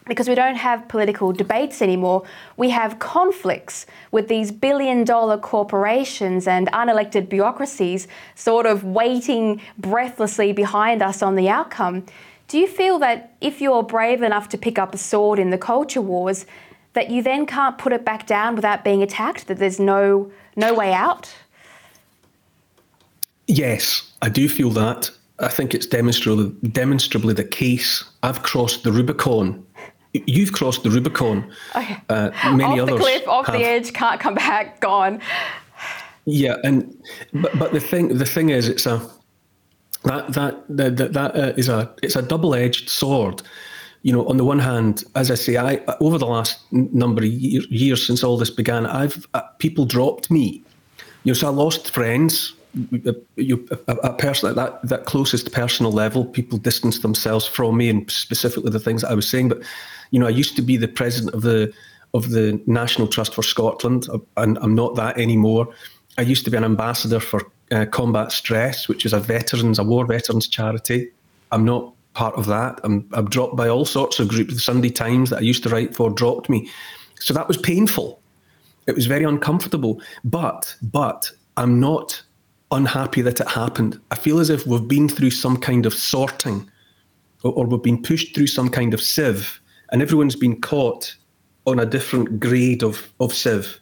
because 0.06 0.28
we 0.28 0.34
don't 0.34 0.56
have 0.56 0.86
political 0.88 1.32
debates 1.32 1.82
anymore. 1.82 2.22
We 2.56 2.70
have 2.70 2.98
conflicts 2.98 3.86
with 4.10 4.28
these 4.28 4.52
billion 4.52 5.04
dollar 5.04 5.38
corporations 5.38 6.46
and 6.46 6.68
unelected 6.68 7.28
bureaucracies 7.28 8.06
sort 8.34 8.66
of 8.66 8.84
waiting 8.84 9.60
breathlessly 9.78 10.52
behind 10.52 11.02
us 11.02 11.22
on 11.22 11.34
the 11.34 11.48
outcome. 11.48 12.06
Do 12.48 12.58
you 12.58 12.68
feel 12.68 12.98
that 13.00 13.34
if 13.40 13.60
you're 13.60 13.82
brave 13.82 14.22
enough 14.22 14.48
to 14.50 14.58
pick 14.58 14.78
up 14.78 14.94
a 14.94 14.98
sword 14.98 15.38
in 15.38 15.50
the 15.50 15.58
culture 15.58 16.00
wars, 16.00 16.46
that 16.92 17.10
you 17.10 17.22
then 17.22 17.44
can't 17.44 17.76
put 17.76 17.92
it 17.92 18.04
back 18.04 18.26
down 18.26 18.54
without 18.54 18.84
being 18.84 19.02
attacked, 19.02 19.48
that 19.48 19.58
there's 19.58 19.80
no, 19.80 20.30
no 20.54 20.72
way 20.72 20.92
out? 20.92 21.34
Yes, 23.48 24.12
I 24.22 24.28
do 24.28 24.48
feel 24.48 24.70
that. 24.70 25.10
I 25.38 25.48
think 25.48 25.74
it's 25.74 25.86
demonstrably, 25.86 26.54
demonstrably 26.68 27.34
the 27.34 27.44
case. 27.44 28.04
I've 28.22 28.42
crossed 28.42 28.84
the 28.84 28.92
Rubicon 28.92 29.65
You've 30.26 30.52
crossed 30.52 30.82
the 30.82 30.90
Rubicon. 30.90 31.50
Okay. 31.74 31.96
Uh, 32.08 32.30
many 32.52 32.80
off 32.80 32.88
others 32.88 32.98
the 32.98 33.02
cliff, 33.02 33.28
off 33.28 33.46
have. 33.46 33.56
the 33.56 33.64
edge, 33.64 33.92
can't 33.92 34.20
come 34.20 34.34
back, 34.34 34.80
gone. 34.80 35.20
Yeah, 36.24 36.56
and 36.64 36.96
but 37.32 37.56
but 37.58 37.72
the 37.72 37.80
thing 37.80 38.18
the 38.18 38.26
thing 38.26 38.50
is, 38.50 38.68
it's 38.68 38.86
a 38.86 39.00
that 40.04 40.32
that 40.32 40.64
that, 40.68 41.12
that 41.12 41.36
uh, 41.36 41.52
is 41.56 41.68
a 41.68 41.92
it's 42.02 42.16
a 42.16 42.22
double 42.22 42.54
edged 42.54 42.88
sword. 42.90 43.42
You 44.02 44.12
know, 44.12 44.26
on 44.28 44.36
the 44.36 44.44
one 44.44 44.58
hand, 44.58 45.02
as 45.14 45.30
I 45.30 45.34
say, 45.34 45.56
I 45.56 45.80
over 46.00 46.18
the 46.18 46.26
last 46.26 46.60
number 46.70 47.22
of 47.22 47.28
year, 47.28 47.62
years 47.70 48.06
since 48.06 48.22
all 48.22 48.36
this 48.36 48.50
began, 48.50 48.86
I've 48.86 49.26
uh, 49.34 49.42
people 49.58 49.84
dropped 49.84 50.30
me. 50.30 50.62
You 51.24 51.30
know, 51.30 51.34
so 51.34 51.48
I 51.48 51.50
lost 51.50 51.90
friends. 51.90 52.54
You, 53.36 53.66
a, 53.88 53.92
a 53.96 54.12
person 54.12 54.50
at 54.50 54.56
that 54.56 54.86
that 54.88 55.06
closest 55.06 55.52
personal 55.52 55.92
level, 55.92 56.24
people 56.24 56.58
distanced 56.58 57.02
themselves 57.02 57.46
from 57.46 57.76
me, 57.76 57.88
and 57.88 58.10
specifically 58.10 58.70
the 58.70 58.80
things 58.80 59.02
that 59.02 59.10
I 59.10 59.14
was 59.14 59.28
saying. 59.28 59.48
But 59.48 59.62
you 60.10 60.20
know, 60.20 60.26
I 60.26 60.30
used 60.30 60.56
to 60.56 60.62
be 60.62 60.76
the 60.76 60.88
president 60.88 61.34
of 61.34 61.42
the 61.42 61.72
of 62.12 62.30
the 62.30 62.60
National 62.66 63.08
Trust 63.08 63.34
for 63.34 63.42
Scotland, 63.42 64.06
and 64.36 64.58
I'm 64.58 64.74
not 64.74 64.94
that 64.96 65.18
anymore. 65.18 65.68
I 66.18 66.22
used 66.22 66.44
to 66.44 66.50
be 66.50 66.56
an 66.56 66.64
ambassador 66.64 67.20
for 67.20 67.42
uh, 67.70 67.86
Combat 67.86 68.32
Stress, 68.32 68.88
which 68.88 69.04
is 69.04 69.12
a 69.12 69.20
veterans, 69.20 69.78
a 69.78 69.84
war 69.84 70.06
veterans 70.06 70.48
charity. 70.48 71.10
I'm 71.52 71.64
not 71.64 71.92
part 72.14 72.34
of 72.36 72.46
that. 72.46 72.80
I'm, 72.84 73.08
I'm 73.12 73.28
dropped 73.28 73.56
by 73.56 73.68
all 73.68 73.84
sorts 73.84 74.18
of 74.18 74.28
groups. 74.28 74.54
The 74.54 74.60
Sunday 74.60 74.90
Times 74.90 75.30
that 75.30 75.38
I 75.38 75.42
used 75.42 75.62
to 75.64 75.68
write 75.68 75.94
for 75.94 76.10
dropped 76.10 76.48
me. 76.48 76.70
So 77.20 77.34
that 77.34 77.46
was 77.46 77.56
painful. 77.58 78.20
It 78.86 78.94
was 78.94 79.06
very 79.06 79.24
uncomfortable. 79.24 80.00
But, 80.24 80.74
but 80.82 81.30
I'm 81.56 81.78
not 81.78 82.22
unhappy 82.70 83.22
that 83.22 83.40
it 83.40 83.48
happened. 83.48 84.00
I 84.10 84.16
feel 84.16 84.38
as 84.38 84.50
if 84.50 84.66
we've 84.66 84.88
been 84.88 85.08
through 85.08 85.30
some 85.30 85.56
kind 85.56 85.86
of 85.86 85.94
sorting 85.94 86.68
or, 87.42 87.52
or 87.52 87.66
we've 87.66 87.82
been 87.82 88.02
pushed 88.02 88.34
through 88.34 88.48
some 88.48 88.68
kind 88.68 88.92
of 88.94 89.00
sieve 89.00 89.60
and 89.92 90.02
everyone's 90.02 90.36
been 90.36 90.60
caught 90.60 91.14
on 91.66 91.78
a 91.78 91.86
different 91.86 92.40
grade 92.40 92.82
of, 92.82 93.12
of 93.20 93.32
sieve. 93.32 93.78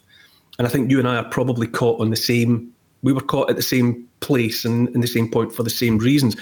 And 0.57 0.67
I 0.67 0.69
think 0.69 0.89
you 0.89 0.99
and 0.99 1.07
I 1.07 1.17
are 1.17 1.29
probably 1.29 1.67
caught 1.67 1.99
on 1.99 2.09
the 2.09 2.15
same 2.15 2.71
we 3.05 3.13
were 3.13 3.21
caught 3.21 3.51
at 3.51 3.55
the 3.55 3.61
same 3.61 4.07
place 4.19 4.65
and 4.65 4.89
in 4.89 5.01
the 5.01 5.07
same 5.07 5.29
point 5.29 5.53
for 5.53 5.61
the 5.61 5.69
same 5.69 5.99
reasons. 5.99 6.35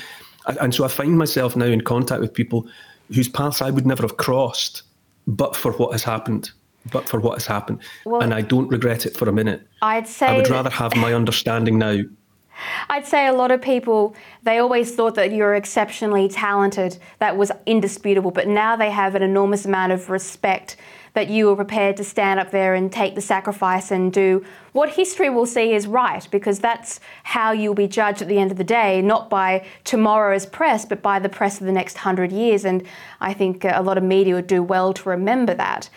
And 0.61 0.73
so 0.73 0.85
I 0.85 0.87
find 0.87 1.17
myself 1.17 1.57
now 1.57 1.65
in 1.65 1.81
contact 1.81 2.21
with 2.21 2.33
people 2.33 2.65
whose 3.13 3.27
paths 3.27 3.61
I 3.61 3.69
would 3.69 3.85
never 3.85 4.03
have 4.03 4.15
crossed, 4.15 4.83
but 5.27 5.57
for 5.57 5.73
what 5.73 5.91
has 5.91 6.03
happened. 6.03 6.51
But 6.91 7.07
for 7.07 7.19
what 7.19 7.33
has 7.33 7.45
happened. 7.45 7.79
Well, 8.05 8.21
and 8.21 8.33
I 8.33 8.41
don't 8.41 8.69
regret 8.69 9.05
it 9.05 9.15
for 9.17 9.27
a 9.27 9.33
minute. 9.33 9.67
I'd 9.81 10.07
say 10.07 10.27
I 10.27 10.37
would 10.37 10.49
rather 10.49 10.69
have 10.69 10.95
my 10.95 11.13
understanding 11.21 11.77
now. 11.77 11.99
I'd 12.89 13.05
say 13.05 13.27
a 13.27 13.33
lot 13.33 13.51
of 13.51 13.61
people, 13.61 14.15
they 14.43 14.59
always 14.59 14.95
thought 14.95 15.15
that 15.15 15.31
you're 15.31 15.55
exceptionally 15.55 16.27
talented. 16.27 16.97
That 17.19 17.37
was 17.37 17.51
indisputable. 17.65 18.31
But 18.31 18.47
now 18.47 18.75
they 18.75 18.91
have 18.91 19.15
an 19.15 19.23
enormous 19.23 19.65
amount 19.65 19.91
of 19.91 20.09
respect 20.09 20.77
that 21.13 21.29
you 21.29 21.45
were 21.45 21.55
prepared 21.55 21.95
to 21.97 22.03
stand 22.03 22.39
up 22.39 22.49
there 22.49 22.73
and 22.73 22.91
take 22.91 23.13
the 23.13 23.21
sacrifice 23.21 23.91
and 23.91 24.11
do 24.11 24.43
what 24.71 24.89
history 24.89 25.29
will 25.29 25.45
see 25.45 25.73
is 25.73 25.85
right, 25.85 26.27
because 26.31 26.59
that's 26.59 26.99
how 27.21 27.51
you'll 27.51 27.75
be 27.75 27.87
judged 27.87 28.23
at 28.23 28.27
the 28.27 28.39
end 28.39 28.49
of 28.49 28.57
the 28.57 28.63
day, 28.63 28.99
not 28.99 29.29
by 29.29 29.63
tomorrow's 29.83 30.47
press, 30.47 30.85
but 30.85 31.03
by 31.03 31.19
the 31.19 31.29
press 31.29 31.61
of 31.61 31.67
the 31.67 31.71
next 31.71 31.97
hundred 31.97 32.31
years. 32.31 32.65
And 32.65 32.83
I 33.21 33.33
think 33.33 33.63
a 33.63 33.83
lot 33.83 33.99
of 33.99 34.03
media 34.03 34.33
would 34.33 34.47
do 34.47 34.63
well 34.63 34.91
to 34.93 35.09
remember 35.09 35.53
that. 35.53 35.89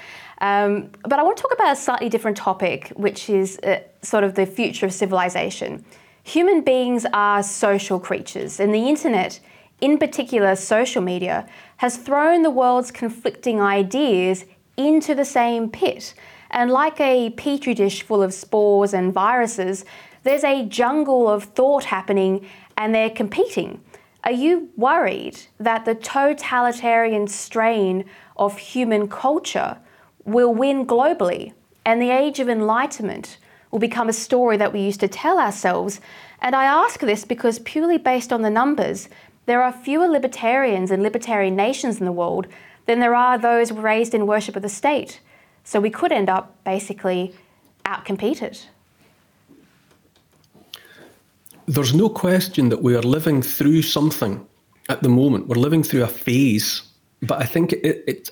Um, 0.42 0.90
but 1.02 1.18
I 1.18 1.22
want 1.22 1.38
to 1.38 1.42
talk 1.42 1.54
about 1.54 1.72
a 1.72 1.76
slightly 1.76 2.10
different 2.10 2.36
topic, 2.36 2.92
which 2.94 3.30
is 3.30 3.58
uh, 3.60 3.80
sort 4.02 4.22
of 4.22 4.34
the 4.34 4.44
future 4.44 4.84
of 4.84 4.92
civilization. 4.92 5.82
Human 6.26 6.62
beings 6.62 7.06
are 7.12 7.40
social 7.40 8.00
creatures, 8.00 8.58
and 8.58 8.74
the 8.74 8.88
internet, 8.88 9.38
in 9.80 9.96
particular 9.96 10.56
social 10.56 11.00
media, 11.00 11.48
has 11.76 11.98
thrown 11.98 12.42
the 12.42 12.50
world's 12.50 12.90
conflicting 12.90 13.60
ideas 13.60 14.44
into 14.76 15.14
the 15.14 15.24
same 15.24 15.70
pit. 15.70 16.14
And 16.50 16.72
like 16.72 17.00
a 17.00 17.30
petri 17.30 17.74
dish 17.74 18.02
full 18.02 18.24
of 18.24 18.34
spores 18.34 18.92
and 18.92 19.12
viruses, 19.12 19.84
there's 20.24 20.42
a 20.42 20.66
jungle 20.66 21.28
of 21.28 21.44
thought 21.44 21.84
happening 21.84 22.44
and 22.76 22.92
they're 22.92 23.08
competing. 23.08 23.80
Are 24.24 24.32
you 24.32 24.70
worried 24.76 25.38
that 25.60 25.84
the 25.84 25.94
totalitarian 25.94 27.28
strain 27.28 28.04
of 28.36 28.58
human 28.58 29.06
culture 29.06 29.78
will 30.24 30.52
win 30.52 30.88
globally 30.88 31.52
and 31.84 32.02
the 32.02 32.10
age 32.10 32.40
of 32.40 32.48
enlightenment 32.48 33.38
will 33.70 33.78
become 33.78 34.08
a 34.08 34.12
story 34.12 34.56
that 34.56 34.72
we 34.72 34.80
used 34.80 35.00
to 35.00 35.08
tell 35.08 35.38
ourselves? 35.38 36.00
And 36.40 36.54
I 36.54 36.64
ask 36.64 37.00
this 37.00 37.24
because, 37.24 37.58
purely 37.60 37.98
based 37.98 38.32
on 38.32 38.42
the 38.42 38.50
numbers, 38.50 39.08
there 39.46 39.62
are 39.62 39.72
fewer 39.72 40.08
libertarians 40.08 40.90
and 40.90 41.02
libertarian 41.02 41.56
nations 41.56 41.98
in 41.98 42.06
the 42.06 42.12
world 42.12 42.46
than 42.86 43.00
there 43.00 43.14
are 43.14 43.38
those 43.38 43.72
raised 43.72 44.14
in 44.14 44.26
worship 44.26 44.56
of 44.56 44.62
the 44.62 44.68
state. 44.68 45.20
So 45.64 45.80
we 45.80 45.90
could 45.90 46.12
end 46.12 46.28
up 46.28 46.62
basically 46.64 47.34
outcompeted. 47.84 48.64
There's 51.66 51.94
no 51.94 52.08
question 52.08 52.68
that 52.68 52.82
we 52.82 52.94
are 52.94 53.02
living 53.02 53.42
through 53.42 53.82
something 53.82 54.46
at 54.88 55.02
the 55.02 55.08
moment. 55.08 55.48
We're 55.48 55.56
living 55.56 55.82
through 55.82 56.04
a 56.04 56.08
phase, 56.08 56.82
but 57.22 57.42
I 57.42 57.46
think 57.46 57.72
it, 57.72 58.04
it 58.06 58.30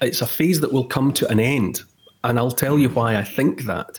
it's 0.00 0.20
a 0.20 0.26
phase 0.26 0.60
that 0.60 0.72
will 0.72 0.84
come 0.84 1.12
to 1.14 1.28
an 1.28 1.40
end. 1.40 1.82
And 2.22 2.38
I'll 2.38 2.50
tell 2.50 2.78
you 2.78 2.88
why 2.88 3.16
I 3.16 3.24
think 3.24 3.62
that. 3.62 3.98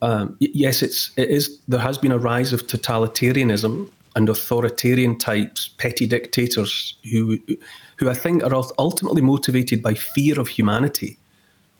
Um, 0.00 0.36
yes, 0.40 0.82
it's 0.82 1.10
it 1.16 1.28
is. 1.28 1.58
There 1.68 1.80
has 1.80 1.98
been 1.98 2.12
a 2.12 2.18
rise 2.18 2.52
of 2.52 2.66
totalitarianism 2.66 3.90
and 4.16 4.28
authoritarian 4.28 5.18
types, 5.18 5.68
petty 5.68 6.06
dictators 6.06 6.96
who 7.10 7.38
who 7.96 8.08
I 8.08 8.14
think 8.14 8.44
are 8.44 8.54
ultimately 8.78 9.22
motivated 9.22 9.82
by 9.82 9.94
fear 9.94 10.40
of 10.40 10.48
humanity. 10.48 11.18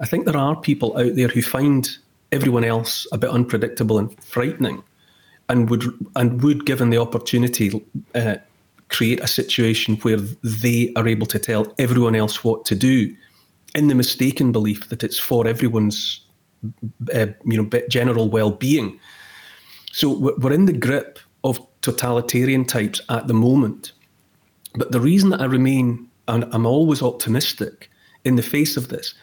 I 0.00 0.06
think 0.06 0.24
there 0.24 0.36
are 0.36 0.60
people 0.60 0.96
out 0.96 1.14
there 1.14 1.28
who 1.28 1.42
find 1.42 1.88
everyone 2.32 2.64
else 2.64 3.06
a 3.12 3.18
bit 3.18 3.30
unpredictable 3.30 3.98
and 3.98 4.24
frightening, 4.24 4.82
and 5.48 5.70
would 5.70 5.84
and 6.16 6.42
would, 6.42 6.66
given 6.66 6.90
the 6.90 6.98
opportunity, 6.98 7.84
uh, 8.14 8.36
create 8.88 9.20
a 9.20 9.26
situation 9.26 9.96
where 9.96 10.18
they 10.42 10.92
are 10.96 11.06
able 11.06 11.26
to 11.26 11.38
tell 11.38 11.72
everyone 11.78 12.16
else 12.16 12.42
what 12.42 12.64
to 12.64 12.74
do, 12.74 13.14
in 13.74 13.88
the 13.88 13.94
mistaken 13.94 14.52
belief 14.52 14.88
that 14.88 15.02
it's 15.02 15.18
for 15.18 15.46
everyone's, 15.46 16.20
uh, 17.14 17.26
you 17.44 17.62
know, 17.62 17.80
general 17.88 18.28
well-being. 18.28 18.98
So 19.92 20.10
we're 20.10 20.52
in 20.52 20.66
the 20.66 20.72
grip 20.72 21.18
of 21.44 21.60
totalitarian 21.82 22.64
types 22.64 23.00
at 23.08 23.26
the 23.26 23.34
moment. 23.34 23.92
But 24.74 24.92
the 24.92 25.00
reason 25.00 25.30
that 25.30 25.40
I 25.40 25.46
remain 25.46 26.08
and 26.28 26.44
I'm 26.52 26.66
always 26.66 27.02
optimistic 27.02 27.90
in 28.24 28.36
the 28.36 28.42
face 28.42 28.76
of 28.76 28.88
this, 28.88 29.14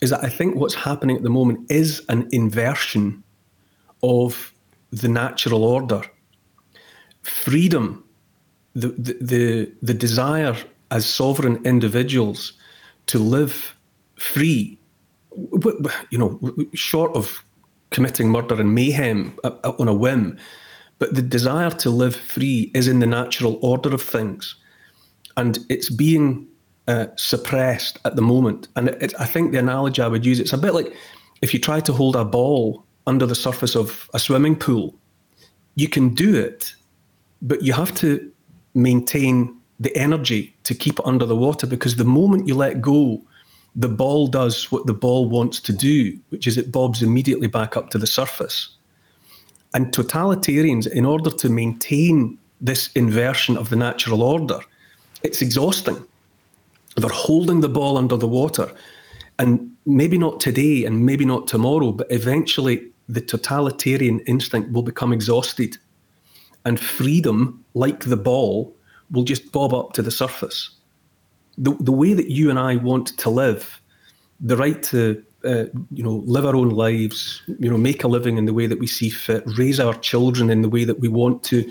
is 0.00 0.10
that 0.10 0.22
I 0.22 0.28
think 0.28 0.54
what's 0.54 0.74
happening 0.74 1.16
at 1.16 1.22
the 1.22 1.30
moment 1.30 1.70
is 1.70 2.02
an 2.08 2.28
inversion 2.30 3.24
of 4.02 4.52
the 4.90 5.08
natural 5.08 5.64
order. 5.64 6.02
Freedom, 7.22 8.04
the, 8.74 8.88
the, 8.88 9.16
the, 9.20 9.72
the 9.80 9.94
desire 9.94 10.56
as 10.90 11.06
sovereign 11.06 11.64
individuals 11.64 12.52
to 13.06 13.18
live 13.18 13.74
free, 14.16 14.78
you 16.10 16.18
know, 16.18 16.38
short 16.74 17.14
of 17.16 17.44
committing 17.90 18.28
murder 18.28 18.60
and 18.60 18.74
mayhem 18.74 19.38
on 19.44 19.88
a 19.88 19.94
whim, 19.94 20.38
but 20.98 21.14
the 21.14 21.22
desire 21.22 21.70
to 21.70 21.90
live 21.90 22.16
free 22.16 22.70
is 22.74 22.88
in 22.88 23.00
the 23.00 23.06
natural 23.06 23.58
order 23.62 23.92
of 23.92 24.02
things 24.02 24.56
and 25.36 25.58
it's 25.68 25.90
being 25.90 26.46
uh, 26.88 27.06
suppressed 27.16 27.98
at 28.04 28.16
the 28.16 28.22
moment. 28.22 28.68
And 28.76 28.90
I 29.18 29.24
think 29.24 29.52
the 29.52 29.58
analogy 29.58 30.02
I 30.02 30.08
would 30.08 30.26
use 30.26 30.40
it's 30.40 30.52
a 30.52 30.58
bit 30.58 30.74
like 30.74 30.94
if 31.40 31.52
you 31.52 31.60
try 31.60 31.80
to 31.80 31.92
hold 31.92 32.16
a 32.16 32.24
ball 32.24 32.84
under 33.06 33.26
the 33.26 33.34
surface 33.34 33.74
of 33.74 34.08
a 34.14 34.18
swimming 34.18 34.56
pool, 34.56 34.94
you 35.74 35.88
can 35.88 36.14
do 36.14 36.36
it, 36.36 36.74
but 37.40 37.62
you 37.62 37.72
have 37.72 37.94
to 37.96 38.30
maintain 38.74 39.56
the 39.80 39.94
energy 39.96 40.54
to 40.64 40.74
keep 40.74 40.98
it 40.98 41.06
under 41.06 41.26
the 41.26 41.36
water 41.36 41.66
because 41.66 41.96
the 41.96 42.04
moment 42.04 42.46
you 42.46 42.54
let 42.54 42.80
go, 42.80 43.20
the 43.74 43.88
ball 43.88 44.26
does 44.26 44.70
what 44.70 44.86
the 44.86 44.94
ball 44.94 45.28
wants 45.28 45.60
to 45.60 45.72
do, 45.72 46.18
which 46.28 46.46
is 46.46 46.58
it 46.58 46.70
bobs 46.70 47.02
immediately 47.02 47.48
back 47.48 47.76
up 47.76 47.90
to 47.90 47.98
the 47.98 48.06
surface. 48.06 48.68
And 49.74 49.86
totalitarians, 49.92 50.86
in 50.86 51.04
order 51.04 51.30
to 51.30 51.48
maintain 51.48 52.38
this 52.60 52.90
inversion 52.92 53.56
of 53.56 53.70
the 53.70 53.76
natural 53.76 54.22
order, 54.22 54.60
it's 55.22 55.40
exhausting. 55.40 56.04
They're 56.96 57.08
holding 57.08 57.60
the 57.60 57.68
ball 57.68 57.96
under 57.96 58.16
the 58.18 58.28
water. 58.28 58.70
And 59.38 59.74
maybe 59.86 60.18
not 60.18 60.40
today 60.40 60.84
and 60.84 61.06
maybe 61.06 61.24
not 61.24 61.48
tomorrow, 61.48 61.92
but 61.92 62.06
eventually 62.10 62.86
the 63.08 63.22
totalitarian 63.22 64.20
instinct 64.20 64.70
will 64.72 64.82
become 64.82 65.12
exhausted. 65.12 65.78
And 66.66 66.78
freedom, 66.78 67.64
like 67.74 68.04
the 68.04 68.16
ball, 68.16 68.76
will 69.10 69.24
just 69.24 69.50
bob 69.52 69.72
up 69.72 69.94
to 69.94 70.02
the 70.02 70.10
surface. 70.10 70.70
The, 71.58 71.72
the 71.80 71.92
way 71.92 72.14
that 72.14 72.30
you 72.30 72.50
and 72.50 72.58
I 72.58 72.76
want 72.76 73.16
to 73.18 73.30
live, 73.30 73.80
the 74.40 74.56
right 74.56 74.82
to 74.84 75.22
uh, 75.44 75.64
you 75.90 76.02
know 76.02 76.22
live 76.24 76.46
our 76.46 76.54
own 76.54 76.70
lives, 76.70 77.42
you 77.58 77.70
know 77.70 77.76
make 77.76 78.04
a 78.04 78.08
living 78.08 78.38
in 78.38 78.44
the 78.44 78.54
way 78.54 78.66
that 78.66 78.78
we 78.78 78.86
see 78.86 79.10
fit, 79.10 79.42
raise 79.58 79.80
our 79.80 79.94
children 79.94 80.50
in 80.50 80.62
the 80.62 80.68
way 80.68 80.84
that 80.84 81.00
we 81.00 81.08
want 81.08 81.42
to, 81.44 81.62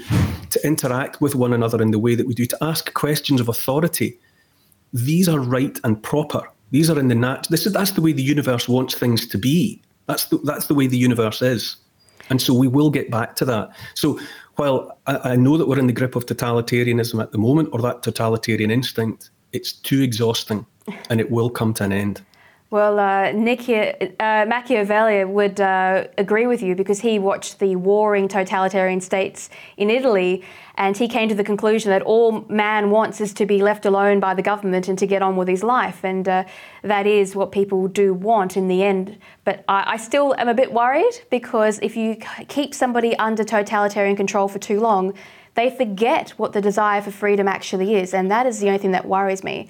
to 0.50 0.66
interact 0.66 1.22
with 1.22 1.36
one 1.36 1.54
another 1.54 1.82
in 1.82 1.92
the 1.92 2.00
way 2.00 2.16
that 2.16 2.28
we 2.28 2.34
do, 2.34 2.46
to 2.46 2.58
ask 2.62 2.94
questions 2.94 3.40
of 3.40 3.50
authority. 3.50 4.20
These 4.94 5.30
are 5.30 5.40
right 5.40 5.80
and 5.84 6.02
proper. 6.04 6.44
These 6.72 6.90
are 6.90 7.00
in 7.00 7.08
the 7.08 7.16
nat. 7.16 7.48
This 7.50 7.66
is 7.66 7.74
that's 7.74 7.92
the 7.92 8.02
way 8.02 8.14
the 8.14 8.24
universe 8.24 8.68
wants 8.68 8.96
things 8.96 9.28
to 9.28 9.38
be. 9.38 9.82
That's 10.08 10.26
the, 10.26 10.38
that's 10.40 10.68
the 10.68 10.74
way 10.76 10.88
the 10.88 10.98
universe 10.98 11.42
is, 11.42 11.78
and 12.30 12.42
so 12.42 12.54
we 12.54 12.68
will 12.68 12.90
get 12.90 13.10
back 13.10 13.36
to 13.38 13.46
that. 13.46 13.70
So 13.96 14.20
while 14.56 14.98
I, 15.08 15.32
I 15.32 15.36
know 15.36 15.58
that 15.58 15.68
we're 15.68 15.80
in 15.80 15.88
the 15.88 15.94
grip 15.94 16.16
of 16.16 16.26
totalitarianism 16.26 17.22
at 17.22 17.32
the 17.32 17.38
moment, 17.38 17.70
or 17.72 17.82
that 17.82 18.04
totalitarian 18.04 18.72
instinct, 18.72 19.30
it's 19.54 19.72
too 19.72 20.02
exhausting, 20.02 20.66
and 21.10 21.20
it 21.20 21.30
will 21.30 21.50
come 21.50 21.74
to 21.76 21.84
an 21.84 21.92
end. 21.92 22.22
Well, 22.72 23.00
uh, 23.00 23.34
uh, 23.34 24.46
Machiavelli 24.48 25.26
would 25.26 25.60
uh, 25.60 26.06
agree 26.18 26.48
with 26.48 26.64
you 26.64 26.74
because 26.74 27.02
he 27.02 27.20
watched 27.20 27.60
the 27.60 27.76
warring 27.76 28.30
totalitarian 28.30 29.02
states 29.02 29.50
in 29.76 29.90
Italy 29.90 30.42
and 30.76 30.96
he 30.96 31.10
came 31.10 31.28
to 31.28 31.36
the 31.36 31.44
conclusion 31.44 31.92
that 31.92 32.02
all 32.02 32.46
man 32.48 32.90
wants 32.90 33.20
is 33.20 33.34
to 33.34 33.46
be 33.46 33.62
left 33.62 33.86
alone 33.86 34.22
by 34.22 34.34
the 34.34 34.42
government 34.42 34.88
and 34.88 34.98
to 35.00 35.06
get 35.06 35.22
on 35.22 35.36
with 35.36 35.50
his 35.50 35.64
life. 35.64 36.06
And 36.06 36.30
uh, 36.30 36.46
that 36.82 37.06
is 37.06 37.36
what 37.36 37.52
people 37.52 37.90
do 37.90 38.14
want 38.14 38.56
in 38.56 38.70
the 38.70 38.84
end. 38.84 39.18
But 39.44 39.66
I, 39.68 39.84
I 39.94 39.98
still 39.98 40.34
am 40.38 40.48
a 40.48 40.54
bit 40.54 40.72
worried 40.72 41.20
because 41.30 41.78
if 41.80 41.98
you 41.98 42.18
keep 42.48 42.74
somebody 42.74 43.18
under 43.18 43.44
totalitarian 43.44 44.16
control 44.16 44.48
for 44.48 44.60
too 44.60 44.80
long, 44.80 45.14
they 45.56 45.70
forget 45.70 46.32
what 46.32 46.54
the 46.54 46.62
desire 46.62 47.02
for 47.02 47.12
freedom 47.12 47.48
actually 47.48 47.96
is. 47.96 48.14
And 48.14 48.32
that 48.32 48.46
is 48.46 48.60
the 48.60 48.68
only 48.68 48.80
thing 48.80 48.92
that 48.92 49.06
worries 49.06 49.44
me. 49.44 49.70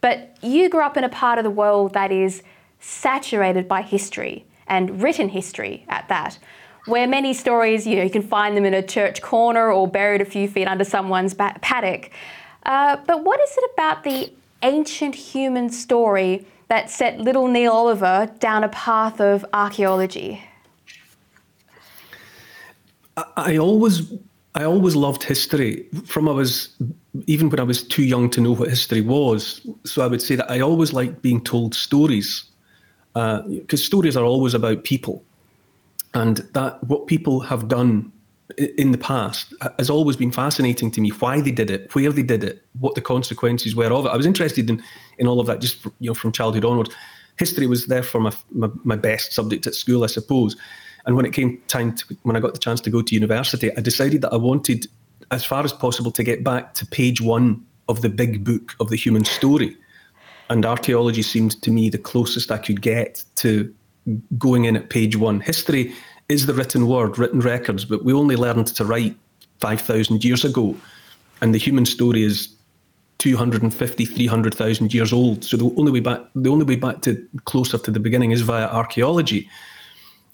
But 0.00 0.36
you 0.42 0.68
grew 0.68 0.82
up 0.82 0.96
in 0.96 1.04
a 1.04 1.08
part 1.08 1.38
of 1.38 1.44
the 1.44 1.50
world 1.50 1.94
that 1.94 2.10
is 2.10 2.42
saturated 2.80 3.68
by 3.68 3.82
history 3.82 4.44
and 4.66 5.02
written 5.02 5.28
history 5.28 5.84
at 5.88 6.08
that, 6.08 6.38
where 6.86 7.06
many 7.06 7.34
stories, 7.34 7.86
you 7.86 7.96
know, 7.96 8.02
you 8.02 8.10
can 8.10 8.22
find 8.22 8.56
them 8.56 8.64
in 8.64 8.72
a 8.72 8.82
church 8.82 9.20
corner 9.20 9.70
or 9.70 9.86
buried 9.86 10.20
a 10.20 10.24
few 10.24 10.48
feet 10.48 10.66
under 10.66 10.84
someone's 10.84 11.34
paddock. 11.34 12.10
Uh, 12.64 12.96
but 13.06 13.24
what 13.24 13.40
is 13.40 13.56
it 13.56 13.70
about 13.74 14.04
the 14.04 14.32
ancient 14.62 15.14
human 15.14 15.70
story 15.70 16.46
that 16.68 16.88
set 16.88 17.18
little 17.18 17.48
Neil 17.48 17.72
Oliver 17.72 18.30
down 18.38 18.64
a 18.64 18.68
path 18.68 19.20
of 19.20 19.44
archaeology? 19.52 20.42
I 23.36 23.58
always 23.58 24.02
I 24.54 24.64
always 24.64 24.96
loved 24.96 25.22
history 25.22 25.86
from 26.04 26.28
I 26.28 26.32
was 26.32 26.70
even 27.26 27.50
when 27.50 27.60
I 27.60 27.64
was 27.64 27.82
too 27.82 28.02
young 28.02 28.28
to 28.30 28.40
know 28.40 28.52
what 28.52 28.68
history 28.68 29.00
was. 29.00 29.60
So 29.84 30.02
I 30.02 30.08
would 30.08 30.22
say 30.22 30.34
that 30.34 30.50
I 30.50 30.60
always 30.60 30.92
liked 30.92 31.22
being 31.22 31.42
told 31.42 31.74
stories 31.74 32.44
because 33.14 33.80
uh, 33.80 33.84
stories 33.84 34.16
are 34.16 34.24
always 34.24 34.54
about 34.54 34.84
people, 34.84 35.24
and 36.14 36.38
that 36.54 36.82
what 36.84 37.06
people 37.06 37.40
have 37.40 37.68
done 37.68 38.12
in 38.58 38.90
the 38.90 38.98
past 38.98 39.54
has 39.78 39.90
always 39.90 40.16
been 40.16 40.32
fascinating 40.32 40.90
to 40.92 41.00
me. 41.00 41.10
Why 41.10 41.40
they 41.40 41.52
did 41.52 41.70
it, 41.70 41.94
where 41.94 42.12
they 42.12 42.22
did 42.22 42.42
it, 42.42 42.64
what 42.80 42.94
the 42.94 43.00
consequences 43.00 43.76
were 43.76 43.92
of 43.92 44.06
it. 44.06 44.10
I 44.10 44.16
was 44.16 44.26
interested 44.26 44.68
in 44.68 44.82
in 45.18 45.26
all 45.28 45.38
of 45.38 45.46
that 45.46 45.60
just 45.60 45.84
you 46.00 46.10
know 46.10 46.14
from 46.14 46.32
childhood 46.32 46.64
onwards. 46.64 46.90
History 47.38 47.66
was 47.66 47.86
there 47.86 48.02
for 48.02 48.20
my, 48.20 48.32
my, 48.50 48.68
my 48.84 48.96
best 48.96 49.32
subject 49.32 49.66
at 49.66 49.74
school, 49.74 50.04
I 50.04 50.08
suppose. 50.08 50.56
And 51.06 51.16
when 51.16 51.24
it 51.24 51.32
came 51.32 51.60
time 51.68 51.96
to, 51.96 52.16
when 52.22 52.36
I 52.36 52.40
got 52.40 52.54
the 52.54 52.60
chance 52.60 52.80
to 52.82 52.90
go 52.90 53.02
to 53.02 53.14
university, 53.14 53.74
I 53.76 53.80
decided 53.80 54.22
that 54.22 54.32
I 54.32 54.36
wanted, 54.36 54.86
as 55.30 55.44
far 55.44 55.64
as 55.64 55.72
possible, 55.72 56.10
to 56.12 56.22
get 56.22 56.44
back 56.44 56.74
to 56.74 56.86
page 56.86 57.20
one 57.20 57.64
of 57.88 58.02
the 58.02 58.08
big 58.08 58.44
book 58.44 58.74
of 58.80 58.90
the 58.90 58.96
human 58.96 59.24
story. 59.24 59.76
And 60.48 60.66
archaeology 60.66 61.22
seemed 61.22 61.60
to 61.62 61.70
me 61.70 61.90
the 61.90 61.98
closest 61.98 62.50
I 62.50 62.58
could 62.58 62.82
get 62.82 63.24
to 63.36 63.72
going 64.38 64.64
in 64.64 64.76
at 64.76 64.90
page 64.90 65.16
one. 65.16 65.40
History 65.40 65.94
is 66.28 66.46
the 66.46 66.54
written 66.54 66.86
word, 66.86 67.18
written 67.18 67.40
records, 67.40 67.84
but 67.84 68.04
we 68.04 68.12
only 68.12 68.36
learned 68.36 68.68
to 68.68 68.84
write 68.84 69.16
5,000 69.60 70.24
years 70.24 70.44
ago. 70.44 70.76
And 71.40 71.54
the 71.54 71.58
human 71.58 71.86
story 71.86 72.22
is 72.22 72.48
250, 73.18 74.04
300,000 74.06 74.94
years 74.94 75.12
old. 75.12 75.44
So 75.44 75.56
the 75.56 75.72
only 75.76 75.92
way 75.92 76.00
back, 76.00 76.20
the 76.34 76.50
only 76.50 76.64
way 76.64 76.76
back 76.76 77.02
to 77.02 77.26
closer 77.44 77.78
to 77.78 77.90
the 77.90 78.00
beginning 78.00 78.30
is 78.30 78.40
via 78.40 78.66
archaeology. 78.66 79.48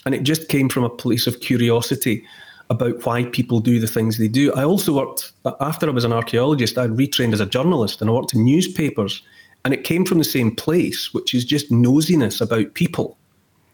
And 0.07 0.15
it 0.15 0.23
just 0.23 0.49
came 0.49 0.69
from 0.69 0.85
a 0.85 0.89
place 0.89 1.27
of 1.27 1.41
curiosity 1.41 2.25
about 2.71 3.05
why 3.05 3.25
people 3.25 3.61
do 3.61 3.79
the 3.79 3.87
things 3.87 4.19
they 4.19 4.29
do. 4.29 4.53
I 4.55 4.65
also 4.65 4.95
worked, 4.95 5.33
after 5.61 5.89
I 5.89 5.93
was 5.93 6.05
an 6.05 6.13
archaeologist, 6.13 6.79
I 6.79 6.87
retrained 6.87 7.33
as 7.33 7.41
a 7.41 7.47
journalist 7.47 8.01
and 8.01 8.09
I 8.09 8.13
worked 8.13 8.33
in 8.33 8.45
newspapers. 8.45 9.23
And 9.65 9.75
it 9.75 9.85
came 9.85 10.05
from 10.05 10.19
the 10.19 10.25
same 10.25 10.55
place, 10.55 11.13
which 11.13 11.35
is 11.35 11.45
just 11.45 11.71
nosiness 11.71 12.41
about 12.41 12.75
people. 12.75 13.19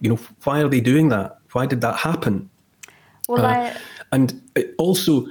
You 0.01 0.11
know, 0.11 0.19
why 0.45 0.63
are 0.63 0.69
they 0.69 0.81
doing 0.81 1.11
that? 1.11 1.39
Why 1.53 1.67
did 1.67 1.83
that 1.83 1.97
happen? 1.97 2.49
Well, 3.29 3.45
uh, 3.45 3.49
I... 3.49 3.77
and 4.11 4.41
it 4.57 4.75
also 4.79 5.27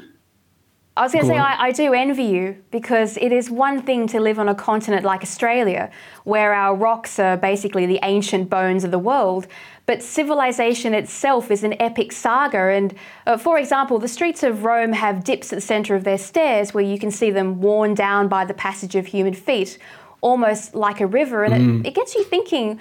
I 0.98 1.04
was 1.04 1.14
going 1.14 1.24
to 1.24 1.32
say, 1.32 1.38
I, 1.38 1.68
I, 1.68 1.72
do 1.72 1.94
envy 1.94 2.26
you 2.26 2.58
because 2.70 3.18
it 3.18 3.32
is 3.32 3.50
one 3.50 3.82
thing 3.82 4.08
to 4.08 4.20
live 4.20 4.38
on 4.38 4.50
a 4.50 4.54
continent 4.54 5.06
like 5.06 5.24
Australia, 5.24 5.90
where 6.26 6.54
our 6.54 6.76
rocks 6.76 7.18
are 7.18 7.38
basically 7.38 7.86
the 7.86 7.98
ancient 8.04 8.50
bones 8.50 8.84
of 8.84 8.92
the 8.92 9.00
world, 9.00 9.48
but 9.86 10.04
civilization 10.04 10.94
itself 10.94 11.52
is 11.52 11.64
an 11.64 11.80
epic 11.82 12.12
saga. 12.12 12.58
And 12.58 12.94
uh, 13.26 13.38
for 13.38 13.58
example, 13.58 14.00
the 14.00 14.08
streets 14.08 14.44
of 14.44 14.64
Rome 14.64 14.94
have 14.94 15.24
dips 15.24 15.52
at 15.52 15.58
the 15.58 15.62
center 15.62 15.96
of 15.96 16.04
their 16.04 16.18
stairs 16.18 16.74
where 16.74 16.84
you 16.84 17.00
can 17.00 17.12
see 17.12 17.32
them 17.32 17.62
worn 17.62 17.94
down 17.94 18.28
by 18.28 18.46
the 18.46 18.54
passage 18.54 18.96
of 18.96 19.08
human 19.08 19.34
feet, 19.34 19.78
almost 20.22 20.76
like 20.76 21.02
a 21.02 21.08
river. 21.08 21.44
And 21.44 21.54
mm. 21.54 21.80
it, 21.82 21.88
it 21.90 21.96
gets 21.96 22.16
you 22.16 22.24
thinking 22.24 22.80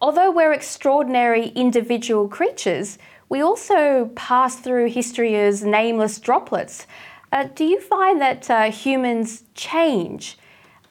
although 0.00 0.30
we're 0.30 0.52
extraordinary 0.52 1.48
individual 1.48 2.28
creatures, 2.28 2.98
we 3.28 3.40
also 3.40 4.10
pass 4.14 4.56
through 4.56 4.88
history 4.88 5.36
as 5.36 5.64
nameless 5.64 6.18
droplets. 6.18 6.86
Uh, 7.32 7.44
do 7.54 7.64
you 7.64 7.80
find 7.80 8.20
that 8.20 8.48
uh, 8.50 8.70
humans 8.70 9.44
change? 9.54 10.37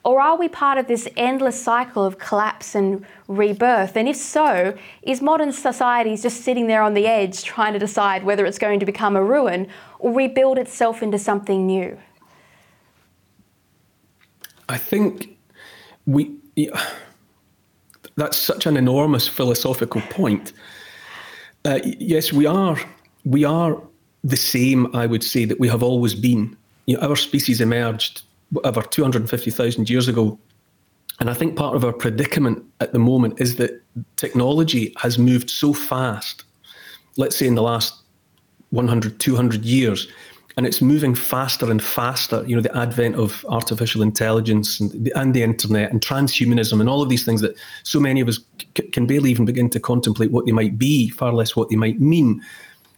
Or 0.08 0.22
are 0.22 0.38
we 0.38 0.48
part 0.48 0.78
of 0.78 0.86
this 0.86 1.06
endless 1.18 1.62
cycle 1.62 2.02
of 2.02 2.18
collapse 2.18 2.74
and 2.74 3.04
rebirth? 3.26 3.94
And 3.94 4.08
if 4.08 4.16
so, 4.16 4.74
is 5.02 5.20
modern 5.20 5.52
society 5.52 6.16
just 6.16 6.40
sitting 6.40 6.66
there 6.66 6.80
on 6.80 6.94
the 6.94 7.06
edge 7.06 7.44
trying 7.44 7.74
to 7.74 7.78
decide 7.78 8.24
whether 8.24 8.46
it's 8.46 8.56
going 8.58 8.80
to 8.80 8.86
become 8.86 9.16
a 9.16 9.22
ruin 9.22 9.68
or 9.98 10.10
rebuild 10.10 10.56
itself 10.56 11.02
into 11.02 11.18
something 11.18 11.66
new? 11.66 11.98
I 14.70 14.78
think 14.78 15.36
we. 16.06 16.34
Yeah, 16.56 16.82
that's 18.16 18.38
such 18.38 18.64
an 18.64 18.78
enormous 18.78 19.28
philosophical 19.28 20.00
point. 20.08 20.54
Uh, 21.66 21.80
yes, 21.84 22.32
we 22.32 22.46
are. 22.46 22.78
We 23.26 23.44
are 23.44 23.78
the 24.24 24.38
same, 24.38 24.96
I 24.96 25.04
would 25.04 25.22
say, 25.22 25.44
that 25.44 25.60
we 25.60 25.68
have 25.68 25.82
always 25.82 26.14
been. 26.14 26.56
You 26.86 26.96
know, 26.96 27.10
our 27.10 27.16
species 27.16 27.60
emerged, 27.60 28.22
whatever, 28.50 28.82
250,000 28.82 29.88
years 29.88 30.08
ago. 30.08 30.38
And 31.20 31.28
I 31.28 31.34
think 31.34 31.56
part 31.56 31.74
of 31.74 31.84
our 31.84 31.92
predicament 31.92 32.64
at 32.80 32.92
the 32.92 32.98
moment 32.98 33.40
is 33.40 33.56
that 33.56 33.82
technology 34.16 34.94
has 34.98 35.18
moved 35.18 35.50
so 35.50 35.72
fast, 35.72 36.44
let's 37.16 37.36
say 37.36 37.46
in 37.46 37.54
the 37.54 37.62
last 37.62 38.02
100, 38.70 39.18
200 39.18 39.64
years, 39.64 40.08
and 40.56 40.66
it's 40.66 40.82
moving 40.82 41.14
faster 41.14 41.70
and 41.70 41.82
faster. 41.82 42.44
You 42.46 42.56
know, 42.56 42.62
the 42.62 42.76
advent 42.76 43.14
of 43.14 43.44
artificial 43.48 44.02
intelligence 44.02 44.80
and 44.80 44.90
the, 45.04 45.12
and 45.16 45.32
the 45.32 45.42
internet 45.42 45.92
and 45.92 46.00
transhumanism 46.00 46.80
and 46.80 46.88
all 46.88 47.00
of 47.00 47.08
these 47.08 47.24
things 47.24 47.40
that 47.42 47.56
so 47.84 48.00
many 48.00 48.20
of 48.20 48.28
us 48.28 48.40
c- 48.76 48.88
can 48.88 49.06
barely 49.06 49.30
even 49.30 49.44
begin 49.44 49.70
to 49.70 49.80
contemplate 49.80 50.32
what 50.32 50.46
they 50.46 50.52
might 50.52 50.76
be, 50.76 51.10
far 51.10 51.32
less 51.32 51.54
what 51.54 51.68
they 51.68 51.76
might 51.76 52.00
mean 52.00 52.42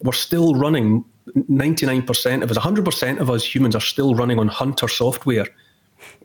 we're 0.03 0.13
still 0.13 0.55
running 0.55 1.05
99% 1.35 2.43
of 2.43 2.51
us, 2.51 2.59
100% 2.59 3.19
of 3.21 3.31
us 3.31 3.55
humans 3.55 3.77
are 3.77 3.81
still 3.81 4.15
running 4.15 4.39
on 4.39 4.49
Hunter 4.49 4.89
software. 4.89 5.47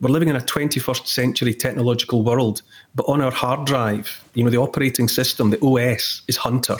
We're 0.00 0.10
living 0.10 0.28
in 0.28 0.36
a 0.36 0.40
21st 0.40 1.06
century 1.06 1.54
technological 1.54 2.22
world, 2.22 2.62
but 2.94 3.04
on 3.04 3.20
our 3.20 3.30
hard 3.30 3.66
drive, 3.66 4.24
you 4.34 4.42
know, 4.42 4.50
the 4.50 4.58
operating 4.58 5.08
system, 5.08 5.50
the 5.50 5.60
OS 5.62 6.22
is 6.28 6.36
Hunter. 6.36 6.76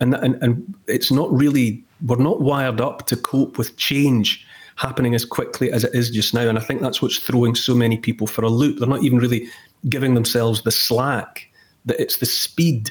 And, 0.00 0.14
and, 0.14 0.42
and 0.42 0.74
it's 0.86 1.10
not 1.10 1.32
really, 1.32 1.82
we're 2.04 2.16
not 2.16 2.40
wired 2.40 2.80
up 2.80 3.06
to 3.06 3.16
cope 3.16 3.56
with 3.56 3.76
change 3.76 4.46
happening 4.74 5.14
as 5.14 5.24
quickly 5.24 5.72
as 5.72 5.84
it 5.84 5.94
is 5.94 6.10
just 6.10 6.34
now. 6.34 6.48
And 6.48 6.58
I 6.58 6.62
think 6.62 6.82
that's 6.82 7.00
what's 7.00 7.18
throwing 7.18 7.54
so 7.54 7.74
many 7.74 7.96
people 7.96 8.26
for 8.26 8.44
a 8.44 8.50
loop. 8.50 8.78
They're 8.78 8.88
not 8.88 9.02
even 9.02 9.18
really 9.18 9.48
giving 9.88 10.14
themselves 10.14 10.62
the 10.62 10.70
slack, 10.70 11.48
that 11.86 12.00
it's 12.00 12.18
the 12.18 12.26
speed 12.26 12.90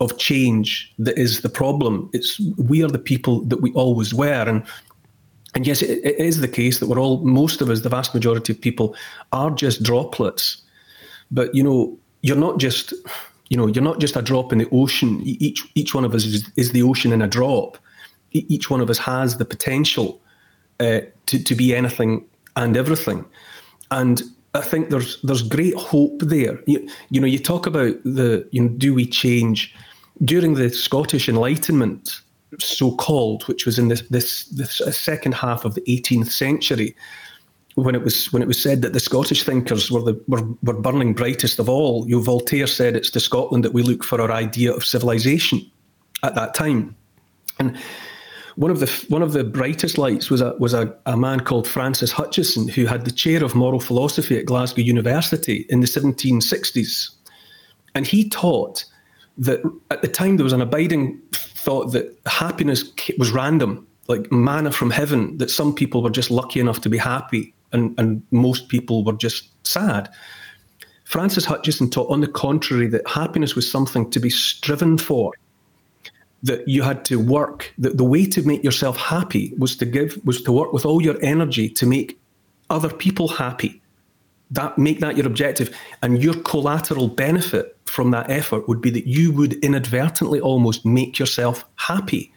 of 0.00 0.18
change 0.18 0.92
that 0.98 1.16
is 1.18 1.40
the 1.40 1.48
problem. 1.48 2.10
It's 2.12 2.40
we 2.56 2.82
are 2.82 2.88
the 2.88 2.98
people 2.98 3.40
that 3.42 3.60
we 3.60 3.72
always 3.72 4.12
were, 4.12 4.48
and 4.48 4.64
and 5.54 5.66
yes, 5.66 5.82
it, 5.82 6.04
it 6.04 6.18
is 6.18 6.40
the 6.40 6.48
case 6.48 6.80
that 6.80 6.88
we're 6.88 6.98
all 6.98 7.18
most 7.24 7.60
of 7.60 7.70
us, 7.70 7.80
the 7.80 7.88
vast 7.88 8.14
majority 8.14 8.52
of 8.52 8.60
people, 8.60 8.96
are 9.32 9.50
just 9.50 9.82
droplets. 9.82 10.62
But 11.30 11.54
you 11.54 11.62
know, 11.62 11.98
you're 12.22 12.36
not 12.36 12.58
just 12.58 12.92
you 13.50 13.56
know 13.56 13.66
you're 13.66 13.84
not 13.84 14.00
just 14.00 14.16
a 14.16 14.22
drop 14.22 14.52
in 14.52 14.58
the 14.58 14.68
ocean. 14.72 15.20
Each 15.24 15.62
each 15.74 15.94
one 15.94 16.04
of 16.04 16.14
us 16.14 16.24
is, 16.24 16.50
is 16.56 16.72
the 16.72 16.82
ocean 16.82 17.12
in 17.12 17.22
a 17.22 17.28
drop. 17.28 17.78
Each 18.32 18.68
one 18.68 18.80
of 18.80 18.90
us 18.90 18.98
has 18.98 19.36
the 19.36 19.44
potential 19.44 20.20
uh, 20.80 21.00
to 21.26 21.42
to 21.42 21.54
be 21.54 21.74
anything 21.74 22.24
and 22.56 22.76
everything, 22.76 23.24
and 23.90 24.22
I 24.54 24.60
think 24.60 24.90
there's 24.90 25.20
there's 25.22 25.42
great 25.42 25.74
hope 25.74 26.20
there. 26.20 26.60
You, 26.66 26.88
you 27.10 27.20
know, 27.20 27.26
you 27.26 27.38
talk 27.38 27.66
about 27.66 27.96
the 28.04 28.46
you 28.52 28.62
know, 28.62 28.68
do 28.68 28.94
we 28.94 29.06
change 29.06 29.74
during 30.24 30.54
the 30.54 30.70
Scottish 30.70 31.28
Enlightenment, 31.28 32.20
so 32.60 32.94
called, 32.94 33.42
which 33.48 33.66
was 33.66 33.78
in 33.78 33.88
this 33.88 34.02
this 34.02 34.44
this 34.46 34.80
uh, 34.80 34.92
second 34.92 35.34
half 35.34 35.64
of 35.64 35.74
the 35.74 35.82
18th 35.82 36.30
century, 36.30 36.94
when 37.74 37.96
it 37.96 38.04
was 38.04 38.32
when 38.32 38.42
it 38.42 38.48
was 38.48 38.62
said 38.62 38.82
that 38.82 38.92
the 38.92 39.00
Scottish 39.00 39.42
thinkers 39.42 39.90
were 39.90 40.02
the 40.02 40.22
were, 40.28 40.46
were 40.62 40.80
burning 40.80 41.14
brightest 41.14 41.58
of 41.58 41.68
all. 41.68 42.08
You 42.08 42.16
know, 42.16 42.22
Voltaire 42.22 42.68
said 42.68 42.94
it's 42.94 43.10
to 43.10 43.20
Scotland 43.20 43.64
that 43.64 43.72
we 43.72 43.82
look 43.82 44.04
for 44.04 44.20
our 44.20 44.30
idea 44.30 44.72
of 44.72 44.84
civilization 44.84 45.68
at 46.22 46.36
that 46.36 46.54
time, 46.54 46.94
and 47.58 47.76
one 48.56 48.70
of 48.70 48.80
the 48.80 49.06
one 49.08 49.22
of 49.22 49.32
the 49.32 49.44
brightest 49.44 49.98
lights 49.98 50.30
was 50.30 50.40
a 50.40 50.54
was 50.58 50.74
a, 50.74 50.94
a 51.06 51.16
man 51.16 51.40
called 51.40 51.66
Francis 51.66 52.12
Hutcheson, 52.12 52.70
who 52.70 52.86
had 52.86 53.04
the 53.04 53.10
chair 53.10 53.44
of 53.44 53.54
moral 53.54 53.80
philosophy 53.80 54.38
at 54.38 54.46
Glasgow 54.46 54.82
University 54.82 55.66
in 55.68 55.80
the 55.80 55.86
1760s, 55.86 57.10
and 57.94 58.06
he 58.06 58.28
taught 58.28 58.84
that 59.38 59.60
at 59.90 60.02
the 60.02 60.08
time 60.08 60.36
there 60.36 60.44
was 60.44 60.52
an 60.52 60.60
abiding 60.60 61.20
thought 61.32 61.92
that 61.92 62.16
happiness 62.26 62.84
was 63.18 63.32
random, 63.32 63.86
like 64.06 64.30
manna 64.30 64.70
from 64.70 64.90
heaven, 64.90 65.36
that 65.38 65.50
some 65.50 65.74
people 65.74 66.02
were 66.02 66.10
just 66.10 66.30
lucky 66.30 66.60
enough 66.60 66.80
to 66.82 66.88
be 66.88 66.98
happy 66.98 67.54
and, 67.72 67.98
and 67.98 68.22
most 68.30 68.68
people 68.68 69.04
were 69.04 69.14
just 69.14 69.48
sad. 69.66 70.08
Francis 71.04 71.44
Hutcheson 71.44 71.90
taught, 71.90 72.10
on 72.10 72.20
the 72.20 72.28
contrary, 72.28 72.86
that 72.88 73.06
happiness 73.06 73.54
was 73.54 73.70
something 73.70 74.10
to 74.10 74.20
be 74.20 74.30
striven 74.30 74.96
for, 74.96 75.32
that 76.44 76.68
you 76.68 76.82
had 76.82 77.04
to 77.06 77.18
work, 77.18 77.72
that 77.78 77.96
the 77.96 78.04
way 78.04 78.26
to 78.26 78.42
make 78.42 78.62
yourself 78.62 78.96
happy 78.98 79.52
was 79.58 79.76
to 79.76 79.86
give, 79.86 80.18
was 80.24 80.42
to 80.42 80.52
work 80.52 80.72
with 80.72 80.84
all 80.84 81.02
your 81.02 81.16
energy 81.22 81.68
to 81.70 81.86
make 81.86 82.18
other 82.68 82.90
people 82.90 83.28
happy. 83.28 83.80
That 84.50 84.76
make 84.76 85.00
that 85.00 85.16
your 85.16 85.26
objective, 85.26 85.74
and 86.02 86.22
your 86.22 86.34
collateral 86.42 87.08
benefit 87.08 87.76
from 87.86 88.10
that 88.10 88.30
effort 88.30 88.68
would 88.68 88.82
be 88.82 88.90
that 88.90 89.06
you 89.06 89.32
would 89.32 89.54
inadvertently 89.64 90.38
almost 90.38 90.84
make 90.84 91.18
yourself 91.18 91.64
happy. 91.76 92.30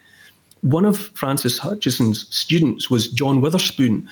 One 0.61 0.85
of 0.85 0.97
Francis 1.09 1.59
Hutcheson's 1.59 2.33
students 2.33 2.89
was 2.89 3.09
John 3.09 3.41
Witherspoon, 3.41 4.09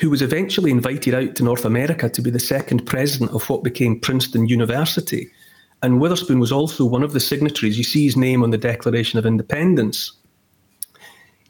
who 0.00 0.08
was 0.08 0.22
eventually 0.22 0.70
invited 0.70 1.12
out 1.12 1.36
to 1.36 1.44
North 1.44 1.66
America 1.66 2.08
to 2.08 2.22
be 2.22 2.30
the 2.30 2.40
second 2.40 2.86
president 2.86 3.32
of 3.32 3.48
what 3.50 3.62
became 3.62 4.00
Princeton 4.00 4.48
University. 4.48 5.30
And 5.82 6.00
Witherspoon 6.00 6.40
was 6.40 6.52
also 6.52 6.84
one 6.84 7.02
of 7.02 7.12
the 7.12 7.20
signatories. 7.20 7.78
You 7.78 7.84
see 7.84 8.04
his 8.04 8.16
name 8.16 8.42
on 8.42 8.50
the 8.50 8.58
Declaration 8.58 9.18
of 9.18 9.26
Independence. 9.26 10.12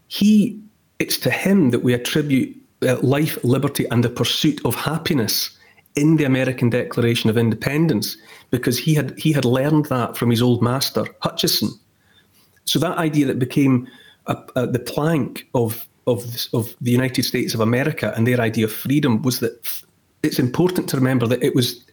He, 0.08 0.60
it's 0.98 1.16
to 1.18 1.30
him 1.30 1.70
that 1.70 1.82
we 1.82 1.94
attribute 1.94 2.56
uh, 2.82 2.98
life, 3.00 3.42
liberty, 3.44 3.86
and 3.90 4.04
the 4.04 4.10
pursuit 4.10 4.60
of 4.64 4.74
happiness 4.74 5.56
in 5.94 6.16
the 6.16 6.24
American 6.24 6.70
Declaration 6.70 7.30
of 7.30 7.36
Independence, 7.36 8.16
because 8.50 8.78
he 8.78 8.94
had 8.94 9.18
he 9.18 9.32
had 9.32 9.44
learned 9.44 9.86
that 9.86 10.16
from 10.16 10.30
his 10.30 10.42
old 10.42 10.62
master 10.62 11.04
Hutcheson. 11.22 11.70
So 12.66 12.78
that 12.78 12.98
idea 12.98 13.26
that 13.26 13.38
became 13.38 13.88
a, 14.26 14.36
a, 14.54 14.66
the 14.66 14.78
plank 14.78 15.48
of 15.54 15.88
of, 16.06 16.24
of 16.52 16.74
the 16.80 16.90
United 16.90 17.24
States 17.24 17.54
of 17.54 17.60
America 17.60 18.12
and 18.16 18.26
their 18.26 18.40
idea 18.40 18.64
of 18.64 18.72
freedom 18.72 19.22
was 19.22 19.40
that 19.40 19.82
it's 20.22 20.38
important 20.38 20.88
to 20.90 20.96
remember 20.96 21.26
that 21.26 21.42
it 21.42 21.54
was 21.54 21.84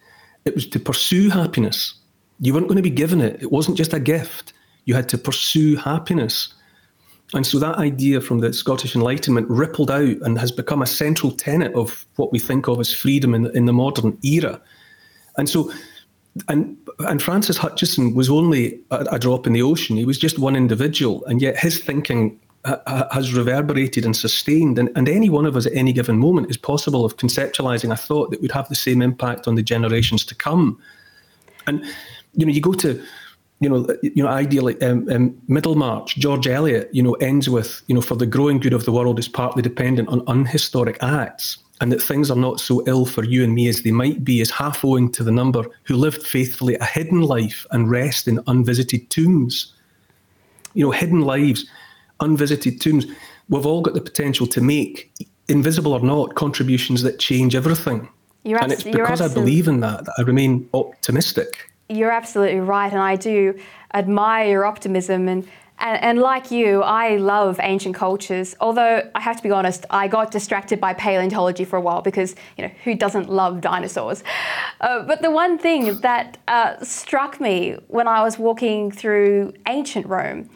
it 0.45 0.53
was 0.53 0.67
to 0.67 0.79
pursue 0.79 1.29
happiness. 1.29 1.95
You 2.39 2.53
weren't 2.53 2.67
going 2.67 2.77
to 2.77 2.81
be 2.83 2.89
given 2.89 3.21
it. 3.21 3.41
It 3.41 3.51
wasn't 3.51 3.77
just 3.77 3.93
a 3.93 3.99
gift. 3.99 4.53
You 4.85 4.93
had 4.95 5.09
to 5.09 5.17
pursue 5.17 5.75
happiness. 5.75 6.53
And 7.33 7.45
so 7.45 7.59
that 7.59 7.77
idea 7.77 8.21
from 8.21 8.39
the 8.39 8.53
Scottish 8.53 8.95
Enlightenment 8.95 9.49
rippled 9.49 9.89
out 9.89 10.17
and 10.21 10.37
has 10.37 10.51
become 10.51 10.81
a 10.81 10.87
central 10.87 11.31
tenet 11.31 11.73
of 11.73 12.05
what 12.17 12.31
we 12.31 12.39
think 12.39 12.67
of 12.67 12.79
as 12.79 12.93
freedom 12.93 13.33
in, 13.33 13.55
in 13.55 13.65
the 13.65 13.73
modern 13.73 14.17
era. 14.23 14.61
And 15.37 15.49
so, 15.49 15.71
and 16.47 16.77
and 16.99 17.21
Francis 17.21 17.57
Hutcheson 17.57 18.13
was 18.13 18.29
only 18.29 18.79
a, 18.91 19.05
a 19.13 19.19
drop 19.19 19.47
in 19.47 19.53
the 19.53 19.61
ocean. 19.61 19.97
He 19.97 20.05
was 20.05 20.17
just 20.17 20.37
one 20.37 20.55
individual, 20.55 21.25
and 21.25 21.41
yet 21.41 21.57
his 21.57 21.79
thinking 21.79 22.39
uh, 22.63 22.77
uh, 22.85 23.13
has 23.13 23.33
reverberated 23.33 24.05
and 24.05 24.15
sustained. 24.15 24.77
And, 24.77 24.89
and 24.95 25.09
any 25.09 25.29
one 25.29 25.45
of 25.45 25.55
us 25.55 25.65
at 25.65 25.73
any 25.73 25.93
given 25.93 26.17
moment 26.17 26.49
is 26.49 26.57
possible 26.57 27.03
of 27.05 27.17
conceptualizing 27.17 27.91
a 27.91 27.97
thought 27.97 28.31
that 28.31 28.41
would 28.41 28.51
have 28.51 28.69
the 28.69 28.75
same 28.75 29.01
impact 29.01 29.47
on 29.47 29.55
the 29.55 29.63
generations 29.63 30.25
to 30.25 30.35
come. 30.35 30.79
And, 31.67 31.83
you 32.35 32.45
know, 32.45 32.51
you 32.51 32.61
go 32.61 32.73
to, 32.73 33.01
you 33.59 33.69
know, 33.69 33.87
you 34.01 34.23
know, 34.23 34.27
ideally, 34.27 34.79
um, 34.81 35.09
um, 35.09 35.41
Middlemarch, 35.47 36.15
George 36.17 36.47
Eliot, 36.47 36.89
you 36.91 37.01
know, 37.01 37.13
ends 37.15 37.49
with, 37.49 37.81
you 37.87 37.95
know, 37.95 38.01
for 38.01 38.15
the 38.15 38.25
growing 38.25 38.59
good 38.59 38.73
of 38.73 38.85
the 38.85 38.91
world 38.91 39.17
is 39.19 39.27
partly 39.27 39.61
dependent 39.61 40.09
on 40.09 40.23
unhistoric 40.27 40.97
acts, 41.01 41.57
and 41.81 41.91
that 41.91 42.01
things 42.01 42.29
are 42.29 42.37
not 42.37 42.59
so 42.59 42.83
ill 42.87 43.05
for 43.05 43.23
you 43.23 43.43
and 43.43 43.53
me 43.53 43.67
as 43.67 43.81
they 43.81 43.91
might 43.91 44.23
be 44.23 44.41
is 44.41 44.51
half 44.51 44.83
owing 44.83 45.11
to 45.11 45.23
the 45.23 45.31
number 45.31 45.63
who 45.83 45.95
lived 45.95 46.23
faithfully 46.23 46.75
a 46.75 46.85
hidden 46.85 47.21
life 47.21 47.65
and 47.71 47.89
rest 47.89 48.27
in 48.27 48.39
unvisited 48.47 49.09
tombs. 49.09 49.73
You 50.73 50.85
know, 50.85 50.91
hidden 50.91 51.21
lives 51.21 51.65
unvisited 52.21 52.79
tombs, 52.81 53.05
we've 53.49 53.65
all 53.65 53.81
got 53.81 53.93
the 53.93 54.01
potential 54.01 54.47
to 54.47 54.61
make, 54.61 55.11
invisible 55.47 55.93
or 55.93 55.99
not, 55.99 56.35
contributions 56.35 57.01
that 57.03 57.19
change 57.19 57.55
everything. 57.55 58.09
You're 58.43 58.61
and 58.61 58.71
it's 58.71 58.83
because 58.83 59.21
I 59.21 59.33
believe 59.33 59.67
in 59.67 59.79
that 59.79 60.05
that 60.05 60.13
I 60.17 60.21
remain 60.21 60.69
optimistic. 60.73 61.71
You're 61.89 62.11
absolutely 62.11 62.59
right, 62.59 62.91
and 62.91 63.01
I 63.01 63.15
do 63.15 63.59
admire 63.93 64.49
your 64.49 64.65
optimism. 64.65 65.27
And, 65.27 65.47
and, 65.77 66.01
and 66.01 66.19
like 66.19 66.49
you, 66.49 66.81
I 66.81 67.17
love 67.17 67.59
ancient 67.61 67.95
cultures. 67.95 68.55
Although 68.59 69.07
I 69.13 69.19
have 69.21 69.37
to 69.37 69.43
be 69.43 69.51
honest, 69.51 69.85
I 69.91 70.07
got 70.07 70.31
distracted 70.31 70.81
by 70.81 70.93
paleontology 70.93 71.63
for 71.63 71.77
a 71.77 71.81
while 71.81 72.01
because 72.01 72.35
you 72.57 72.63
know 72.63 72.71
who 72.83 72.95
doesn't 72.95 73.29
love 73.29 73.61
dinosaurs? 73.61 74.23
Uh, 74.81 75.03
but 75.03 75.21
the 75.21 75.29
one 75.29 75.59
thing 75.59 75.99
that 75.99 76.39
uh, 76.47 76.83
struck 76.83 77.39
me 77.39 77.77
when 77.87 78.07
I 78.07 78.23
was 78.23 78.39
walking 78.39 78.89
through 78.89 79.53
ancient 79.67 80.07
Rome 80.07 80.49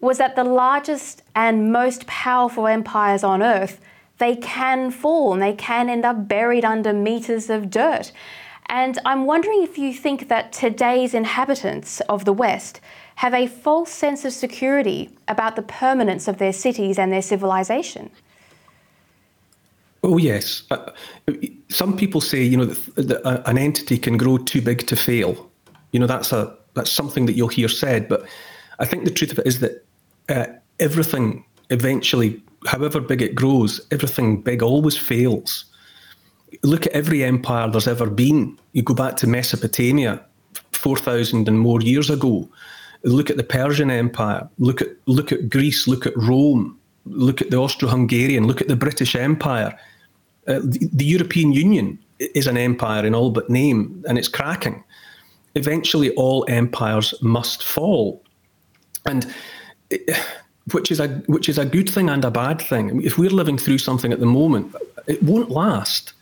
was 0.00 0.16
that 0.16 0.34
the 0.34 0.44
largest 0.44 1.22
and 1.34 1.72
most 1.72 2.06
powerful 2.06 2.66
empires 2.66 3.22
on 3.22 3.42
earth 3.42 3.80
they 4.16 4.36
can 4.36 4.90
fall 4.90 5.32
and 5.32 5.42
they 5.42 5.54
can 5.54 5.88
end 5.88 6.04
up 6.04 6.28
buried 6.28 6.64
under 6.64 6.92
meters 6.92 7.50
of 7.50 7.70
dirt. 7.70 8.12
And 8.70 9.00
I'm 9.04 9.26
wondering 9.26 9.64
if 9.64 9.78
you 9.78 9.92
think 9.92 10.28
that 10.28 10.52
today's 10.52 11.12
inhabitants 11.12 12.00
of 12.02 12.24
the 12.24 12.32
West 12.32 12.80
have 13.16 13.34
a 13.34 13.48
false 13.48 13.90
sense 13.90 14.24
of 14.24 14.32
security 14.32 15.10
about 15.26 15.56
the 15.56 15.62
permanence 15.62 16.28
of 16.28 16.38
their 16.38 16.52
cities 16.52 16.96
and 16.96 17.12
their 17.12 17.20
civilization. 17.20 18.10
Oh 20.04 20.18
yes, 20.18 20.62
uh, 20.70 20.92
some 21.68 21.96
people 21.96 22.20
say 22.20 22.42
you 22.42 22.56
know 22.56 22.64
that, 22.64 23.08
that 23.08 23.48
an 23.50 23.58
entity 23.58 23.98
can 23.98 24.16
grow 24.16 24.38
too 24.38 24.62
big 24.62 24.86
to 24.86 24.96
fail. 24.96 25.50
You 25.90 25.98
know 25.98 26.06
that's 26.06 26.32
a 26.32 26.56
that's 26.74 26.92
something 26.92 27.26
that 27.26 27.34
you'll 27.34 27.48
hear 27.48 27.68
said, 27.68 28.08
but 28.08 28.24
I 28.78 28.86
think 28.86 29.04
the 29.04 29.10
truth 29.10 29.32
of 29.32 29.40
it 29.40 29.46
is 29.48 29.58
that 29.58 29.84
uh, 30.28 30.46
everything 30.78 31.44
eventually, 31.70 32.40
however 32.66 33.00
big 33.00 33.20
it 33.20 33.34
grows, 33.34 33.80
everything 33.90 34.40
big 34.40 34.62
always 34.62 34.96
fails. 34.96 35.64
Look 36.62 36.86
at 36.86 36.92
every 36.92 37.24
empire 37.24 37.70
there's 37.70 37.88
ever 37.88 38.08
been. 38.08 38.58
You 38.72 38.82
go 38.82 38.94
back 38.94 39.16
to 39.18 39.26
Mesopotamia, 39.26 40.20
4,000 40.72 41.48
and 41.48 41.58
more 41.58 41.80
years 41.80 42.10
ago. 42.10 42.48
Look 43.02 43.30
at 43.30 43.36
the 43.36 43.44
Persian 43.44 43.90
Empire. 43.90 44.48
Look 44.58 44.82
at 44.82 44.88
look 45.06 45.32
at 45.32 45.48
Greece. 45.48 45.88
Look 45.88 46.06
at 46.06 46.16
Rome. 46.16 46.78
Look 47.06 47.40
at 47.40 47.50
the 47.50 47.56
Austro-Hungarian. 47.56 48.46
Look 48.46 48.60
at 48.60 48.68
the 48.68 48.76
British 48.76 49.16
Empire. 49.16 49.78
Uh, 50.46 50.60
the, 50.62 50.88
the 50.92 51.04
European 51.04 51.52
Union 51.52 51.98
is 52.18 52.46
an 52.46 52.58
empire 52.58 53.06
in 53.06 53.14
all 53.14 53.30
but 53.30 53.48
name, 53.48 54.04
and 54.06 54.18
it's 54.18 54.28
cracking. 54.28 54.84
Eventually, 55.54 56.10
all 56.14 56.44
empires 56.48 57.14
must 57.22 57.62
fall, 57.62 58.22
and 59.06 59.32
which 60.72 60.90
is 60.90 61.00
a 61.00 61.08
which 61.26 61.48
is 61.48 61.58
a 61.58 61.64
good 61.64 61.88
thing 61.88 62.10
and 62.10 62.24
a 62.24 62.30
bad 62.30 62.60
thing. 62.60 63.02
If 63.02 63.18
we're 63.18 63.30
living 63.30 63.58
through 63.58 63.78
something 63.78 64.12
at 64.12 64.20
the 64.20 64.26
moment, 64.26 64.74
it 65.06 65.22
won't 65.22 65.50
last. 65.50 66.12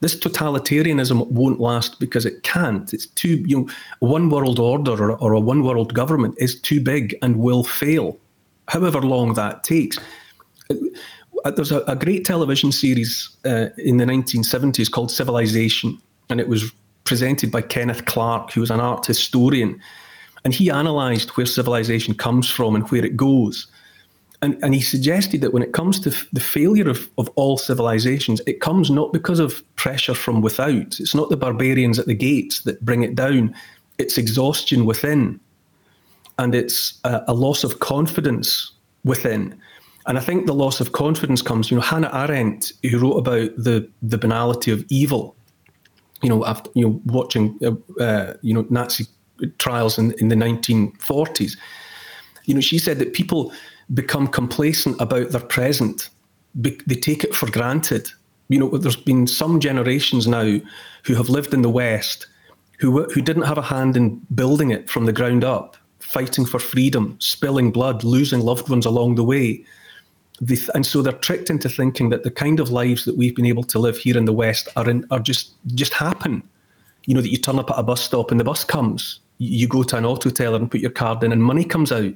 This 0.00 0.18
totalitarianism 0.18 1.26
won't 1.28 1.60
last 1.60 1.98
because 1.98 2.26
it 2.26 2.42
can't. 2.42 2.92
It's 2.92 3.06
too 3.06 3.42
you 3.46 3.60
know, 3.60 3.68
one 4.00 4.28
world 4.28 4.58
order 4.58 5.10
or, 5.10 5.16
or 5.18 5.32
a 5.32 5.40
one 5.40 5.62
world 5.62 5.94
government 5.94 6.34
is 6.38 6.60
too 6.60 6.80
big 6.80 7.16
and 7.22 7.36
will 7.36 7.64
fail, 7.64 8.18
however 8.68 9.00
long 9.00 9.34
that 9.34 9.64
takes. 9.64 9.98
Uh, 10.70 11.50
there's 11.50 11.72
a, 11.72 11.80
a 11.82 11.96
great 11.96 12.24
television 12.24 12.72
series 12.72 13.30
uh, 13.44 13.68
in 13.78 13.96
the 13.96 14.04
1970s 14.04 14.90
called 14.90 15.10
Civilization, 15.10 15.98
and 16.28 16.40
it 16.40 16.48
was 16.48 16.72
presented 17.04 17.50
by 17.50 17.62
Kenneth 17.62 18.04
Clark, 18.04 18.52
who 18.52 18.60
was 18.60 18.70
an 18.70 18.80
art 18.80 19.06
historian 19.06 19.80
and 20.46 20.54
he 20.54 20.68
analysed 20.68 21.36
where 21.36 21.44
civilization 21.44 22.14
comes 22.14 22.48
from 22.48 22.76
and 22.76 22.88
where 22.88 23.04
it 23.04 23.16
goes. 23.16 23.66
And, 24.42 24.62
and 24.62 24.74
he 24.74 24.80
suggested 24.80 25.40
that 25.40 25.52
when 25.52 25.62
it 25.62 25.72
comes 25.72 25.98
to 26.00 26.10
f- 26.10 26.26
the 26.32 26.40
failure 26.40 26.88
of, 26.88 27.08
of 27.18 27.28
all 27.36 27.56
civilizations, 27.56 28.40
it 28.46 28.60
comes 28.60 28.90
not 28.90 29.12
because 29.12 29.40
of 29.40 29.62
pressure 29.76 30.14
from 30.14 30.42
without. 30.42 31.00
It's 31.00 31.14
not 31.14 31.30
the 31.30 31.36
barbarians 31.36 31.98
at 31.98 32.06
the 32.06 32.14
gates 32.14 32.60
that 32.62 32.84
bring 32.84 33.02
it 33.02 33.14
down, 33.14 33.54
it's 33.98 34.18
exhaustion 34.18 34.84
within. 34.84 35.40
And 36.38 36.54
it's 36.54 37.00
a, 37.04 37.24
a 37.28 37.34
loss 37.34 37.64
of 37.64 37.78
confidence 37.78 38.72
within. 39.04 39.58
And 40.06 40.18
I 40.18 40.20
think 40.20 40.46
the 40.46 40.54
loss 40.54 40.80
of 40.80 40.92
confidence 40.92 41.42
comes, 41.42 41.70
you 41.70 41.76
know, 41.76 41.82
Hannah 41.82 42.10
Arendt, 42.12 42.72
who 42.82 42.98
wrote 42.98 43.16
about 43.16 43.50
the, 43.56 43.88
the 44.02 44.18
banality 44.18 44.70
of 44.70 44.84
evil, 44.90 45.34
you 46.22 46.28
know, 46.28 46.44
after 46.44 46.70
you 46.74 46.86
know 46.86 47.00
watching 47.06 47.58
uh, 47.64 48.02
uh, 48.02 48.34
you 48.40 48.54
know 48.54 48.66
Nazi 48.70 49.06
trials 49.58 49.98
in, 49.98 50.12
in 50.12 50.28
the 50.28 50.36
1940s. 50.36 51.56
You 52.44 52.54
know, 52.54 52.60
she 52.60 52.78
said 52.78 52.98
that 53.00 53.12
people 53.12 53.52
become 53.94 54.26
complacent 54.26 55.00
about 55.00 55.30
their 55.30 55.40
present. 55.40 56.10
They 56.54 56.70
take 56.94 57.24
it 57.24 57.34
for 57.34 57.50
granted. 57.50 58.10
You 58.48 58.58
know, 58.58 58.78
there's 58.78 58.96
been 58.96 59.26
some 59.26 59.60
generations 59.60 60.26
now 60.26 60.58
who 61.04 61.14
have 61.14 61.28
lived 61.28 61.52
in 61.54 61.62
the 61.62 61.70
West 61.70 62.26
who, 62.78 63.04
who 63.04 63.20
didn't 63.20 63.42
have 63.44 63.58
a 63.58 63.62
hand 63.62 63.96
in 63.96 64.20
building 64.34 64.70
it 64.70 64.90
from 64.90 65.06
the 65.06 65.12
ground 65.12 65.44
up. 65.44 65.76
fighting 66.00 66.46
for 66.46 66.60
freedom, 66.60 67.16
spilling 67.18 67.72
blood, 67.72 68.04
losing 68.04 68.40
loved 68.40 68.68
ones 68.68 68.86
along 68.86 69.16
the 69.16 69.24
way. 69.24 69.64
Th- 70.46 70.70
and 70.74 70.86
so 70.86 71.02
they're 71.02 71.12
tricked 71.12 71.50
into 71.50 71.68
thinking 71.68 72.10
that 72.10 72.22
the 72.22 72.30
kind 72.30 72.60
of 72.60 72.70
lives 72.70 73.04
that 73.06 73.16
we've 73.16 73.34
been 73.34 73.46
able 73.46 73.64
to 73.64 73.78
live 73.80 73.98
here 73.98 74.16
in 74.16 74.24
the 74.24 74.32
West 74.32 74.68
are 74.76 74.88
in, 74.88 75.04
are 75.10 75.18
just 75.18 75.54
just 75.74 75.92
happen. 75.92 76.42
You 77.06 77.14
know 77.14 77.20
that 77.22 77.30
you 77.30 77.38
turn 77.38 77.58
up 77.58 77.70
at 77.70 77.78
a 77.78 77.82
bus 77.82 78.02
stop 78.02 78.30
and 78.30 78.38
the 78.38 78.44
bus 78.44 78.62
comes. 78.64 79.20
You 79.38 79.66
go 79.66 79.82
to 79.82 79.96
an 79.96 80.04
auto 80.04 80.30
teller 80.30 80.58
and 80.58 80.70
put 80.70 80.80
your 80.80 80.92
card 80.92 81.24
in 81.24 81.32
and 81.32 81.42
money 81.42 81.64
comes 81.64 81.90
out. 81.90 82.12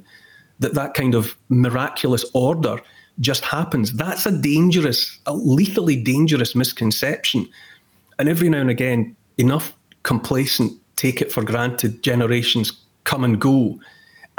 That 0.60 0.74
that 0.74 0.94
kind 0.94 1.14
of 1.14 1.36
miraculous 1.48 2.24
order 2.32 2.80
just 3.18 3.44
happens. 3.44 3.92
That's 3.92 4.26
a 4.26 4.32
dangerous, 4.32 5.18
a 5.26 5.34
lethally 5.34 5.96
dangerous 5.96 6.54
misconception. 6.54 7.48
And 8.18 8.28
every 8.28 8.48
now 8.48 8.60
and 8.60 8.70
again, 8.70 9.16
enough 9.38 9.74
complacent, 10.02 10.72
take 10.96 11.20
it 11.20 11.32
for 11.32 11.42
granted 11.42 12.02
generations 12.02 12.72
come 13.04 13.24
and 13.24 13.40
go, 13.40 13.78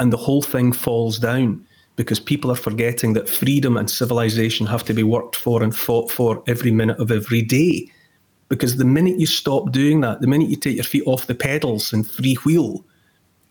and 0.00 0.12
the 0.12 0.16
whole 0.16 0.42
thing 0.42 0.72
falls 0.72 1.18
down 1.18 1.64
because 1.96 2.18
people 2.18 2.50
are 2.50 2.56
forgetting 2.56 3.12
that 3.12 3.28
freedom 3.28 3.76
and 3.76 3.90
civilization 3.90 4.66
have 4.66 4.84
to 4.84 4.94
be 4.94 5.02
worked 5.02 5.36
for 5.36 5.62
and 5.62 5.76
fought 5.76 6.10
for 6.10 6.42
every 6.46 6.70
minute 6.70 6.98
of 6.98 7.10
every 7.10 7.42
day. 7.42 7.90
Because 8.48 8.76
the 8.76 8.84
minute 8.84 9.18
you 9.20 9.26
stop 9.26 9.72
doing 9.72 10.00
that, 10.00 10.20
the 10.20 10.26
minute 10.26 10.48
you 10.48 10.56
take 10.56 10.76
your 10.76 10.84
feet 10.84 11.04
off 11.06 11.26
the 11.26 11.34
pedals 11.34 11.92
and 11.92 12.08
free 12.08 12.34
wheel, 12.44 12.84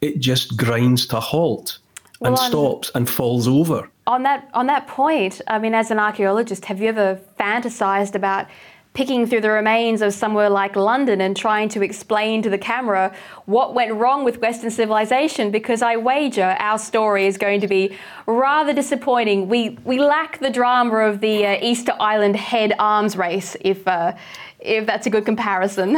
it 0.02 0.20
just 0.20 0.58
grinds 0.58 1.06
to 1.08 1.20
halt 1.20 1.78
well, 2.22 2.32
and 2.32 2.40
stops 2.40 2.92
and 2.96 3.10
falls 3.10 3.48
over. 3.48 3.90
On 4.08 4.24
that 4.24 4.50
on 4.54 4.68
that 4.68 4.88
point, 4.88 5.42
I 5.48 5.60
mean, 5.60 5.74
as 5.74 5.92
an 5.92 6.00
archaeologist, 6.00 6.66
have 6.66 6.80
you 6.82 6.90
ever 6.90 7.20
fantasized 7.40 8.16
about 8.16 8.48
picking 8.94 9.26
through 9.26 9.40
the 9.40 9.50
remains 9.50 10.02
of 10.02 10.14
somewhere 10.14 10.50
like 10.50 10.76
London 10.76 11.22
and 11.22 11.36
trying 11.36 11.70
to 11.70 11.82
explain 11.82 12.42
to 12.42 12.50
the 12.50 12.58
camera 12.58 13.14
what 13.46 13.74
went 13.74 13.94
wrong 13.94 14.26
with 14.26 14.42
Western 14.42 14.70
civilization 14.70 15.50
because 15.50 15.82
I 15.82 15.96
wager 15.96 16.58
our 16.60 16.78
story 16.78 17.26
is 17.26 17.38
going 17.38 17.62
to 17.62 17.68
be 17.68 17.98
rather 18.26 18.74
disappointing. 18.74 19.48
We, 19.48 19.78
we 19.86 19.98
lack 20.00 20.40
the 20.40 20.50
drama 20.50 20.98
of 20.98 21.22
the 21.22 21.46
uh, 21.46 21.58
Easter 21.62 21.94
Island 22.02 22.36
head 22.36 22.74
arms 22.80 23.16
race, 23.16 23.56
if, 23.62 23.88
uh, 23.88 24.14
if 24.60 24.86
that's 24.86 25.08
a 25.08 25.10
good 25.10 25.26
comparison. 25.26 25.98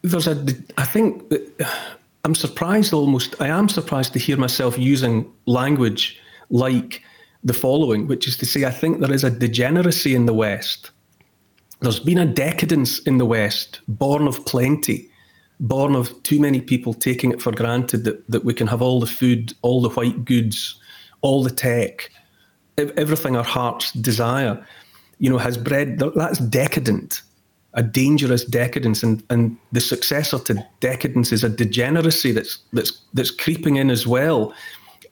There's 0.00 0.26
a, 0.26 0.42
I 0.78 0.84
think, 0.84 1.32
I'm 2.24 2.34
surprised 2.34 2.94
almost, 2.94 3.40
I 3.40 3.48
am 3.48 3.68
surprised 3.68 4.14
to 4.14 4.18
hear 4.18 4.38
myself 4.38 4.78
using 4.78 5.30
language 5.44 6.18
like 6.48 7.02
the 7.42 7.52
following, 7.52 8.06
which 8.06 8.26
is 8.26 8.38
to 8.38 8.46
say, 8.46 8.64
I 8.64 8.70
think 8.70 9.00
there 9.00 9.12
is 9.12 9.24
a 9.24 9.30
degeneracy 9.30 10.14
in 10.14 10.24
the 10.24 10.32
West. 10.32 10.90
There's 11.80 12.00
been 12.00 12.16
a 12.16 12.26
decadence 12.26 12.98
in 13.00 13.18
the 13.18 13.26
West, 13.26 13.80
born 13.88 14.26
of 14.26 14.46
plenty, 14.46 15.10
born 15.60 15.94
of 15.94 16.22
too 16.22 16.40
many 16.40 16.62
people 16.62 16.94
taking 16.94 17.30
it 17.30 17.42
for 17.42 17.52
granted 17.52 18.04
that, 18.04 18.26
that 18.30 18.44
we 18.44 18.54
can 18.54 18.68
have 18.68 18.80
all 18.80 19.00
the 19.00 19.06
food, 19.06 19.52
all 19.60 19.82
the 19.82 19.90
white 19.90 20.24
goods, 20.24 20.80
all 21.20 21.42
the 21.42 21.50
tech, 21.50 22.10
everything 22.78 23.36
our 23.36 23.44
hearts 23.44 23.92
desire, 23.92 24.66
you 25.18 25.28
know, 25.28 25.38
has 25.38 25.58
bred, 25.58 26.02
that's 26.16 26.38
decadent, 26.38 27.20
a 27.74 27.82
dangerous 27.82 28.44
decadence. 28.44 29.02
And, 29.02 29.22
and 29.30 29.56
the 29.72 29.80
successor 29.80 30.38
to 30.40 30.66
decadence 30.80 31.32
is 31.32 31.44
a 31.44 31.48
degeneracy 31.48 32.32
that's, 32.32 32.58
that's, 32.72 33.00
that's 33.12 33.30
creeping 33.30 33.76
in 33.76 33.90
as 33.90 34.06
well 34.06 34.54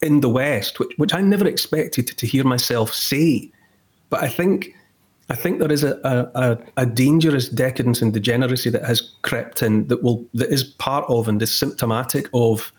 in 0.01 0.21
the 0.21 0.29
West, 0.29 0.79
which, 0.79 0.91
which 0.97 1.15
I 1.15 1.21
never 1.21 1.47
expected 1.47 2.09
to 2.09 2.27
hear 2.27 2.45
myself 2.45 2.93
say. 2.93 3.51
But 4.11 4.23
I 4.23 4.29
think 4.29 4.75
I 5.31 5.35
think 5.35 5.61
there 5.61 5.73
is 5.73 5.85
a, 5.85 5.99
a, 6.35 6.59
a, 6.77 6.85
dangerous 6.85 7.49
decadence 7.49 8.03
and 8.03 8.13
degeneracy 8.13 8.69
that 8.71 8.85
has 8.85 9.13
crept 9.23 9.63
in 9.63 9.87
that 9.87 10.03
will 10.03 10.27
that 10.35 10.51
is 10.51 10.65
part 10.65 11.07
of 11.09 11.29
and 11.29 11.41
is 11.41 11.57
symptomatic 11.57 12.29
of 12.35 12.73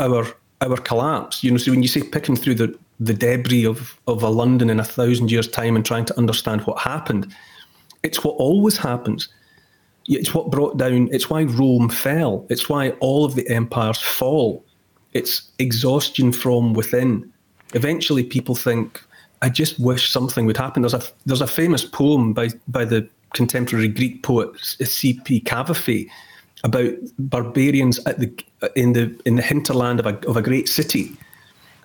our 0.00 0.26
our 0.62 0.76
collapse. 0.78 1.44
You 1.44 1.50
know, 1.50 1.58
so 1.58 1.70
when 1.70 1.82
you 1.82 1.88
say 1.88 2.02
picking 2.02 2.34
through 2.34 2.54
the, 2.54 2.78
the 2.98 3.14
debris 3.14 3.66
of, 3.66 4.00
of 4.06 4.22
a 4.22 4.28
London 4.28 4.70
in 4.70 4.80
a 4.80 4.84
thousand 4.84 5.30
years' 5.30 5.48
time 5.48 5.76
and 5.76 5.84
trying 5.84 6.06
to 6.06 6.18
understand 6.18 6.62
what 6.62 6.78
happened, 6.78 7.32
it's 8.06 8.22
what 8.24 8.36
always 8.36 8.76
happens. 8.76 9.28
It's 10.08 10.32
what 10.32 10.50
brought 10.50 10.78
down, 10.78 11.08
it's 11.10 11.28
why 11.28 11.42
Rome 11.42 11.88
fell. 11.88 12.46
It's 12.48 12.68
why 12.68 12.90
all 13.00 13.24
of 13.24 13.34
the 13.34 13.48
empires 13.48 14.00
fall. 14.00 14.64
It's 15.12 15.50
exhaustion 15.58 16.32
from 16.32 16.74
within. 16.74 17.32
Eventually, 17.74 18.22
people 18.22 18.54
think, 18.54 19.02
I 19.42 19.48
just 19.48 19.78
wish 19.80 20.10
something 20.10 20.46
would 20.46 20.56
happen. 20.56 20.82
There's 20.82 20.94
a 20.94 21.02
there's 21.26 21.40
a 21.40 21.46
famous 21.46 21.84
poem 21.84 22.32
by 22.32 22.50
by 22.68 22.84
the 22.84 23.08
contemporary 23.34 23.88
Greek 23.88 24.22
poet 24.22 24.48
C.P. 24.60 25.40
Cavafy 25.40 26.08
about 26.64 26.92
barbarians 27.18 27.98
at 28.06 28.18
the 28.20 28.32
in 28.76 28.92
the 28.92 29.14
in 29.24 29.36
the 29.36 29.42
hinterland 29.42 30.00
of 30.00 30.06
a 30.06 30.14
of 30.28 30.36
a 30.36 30.42
great 30.42 30.68
city, 30.68 31.16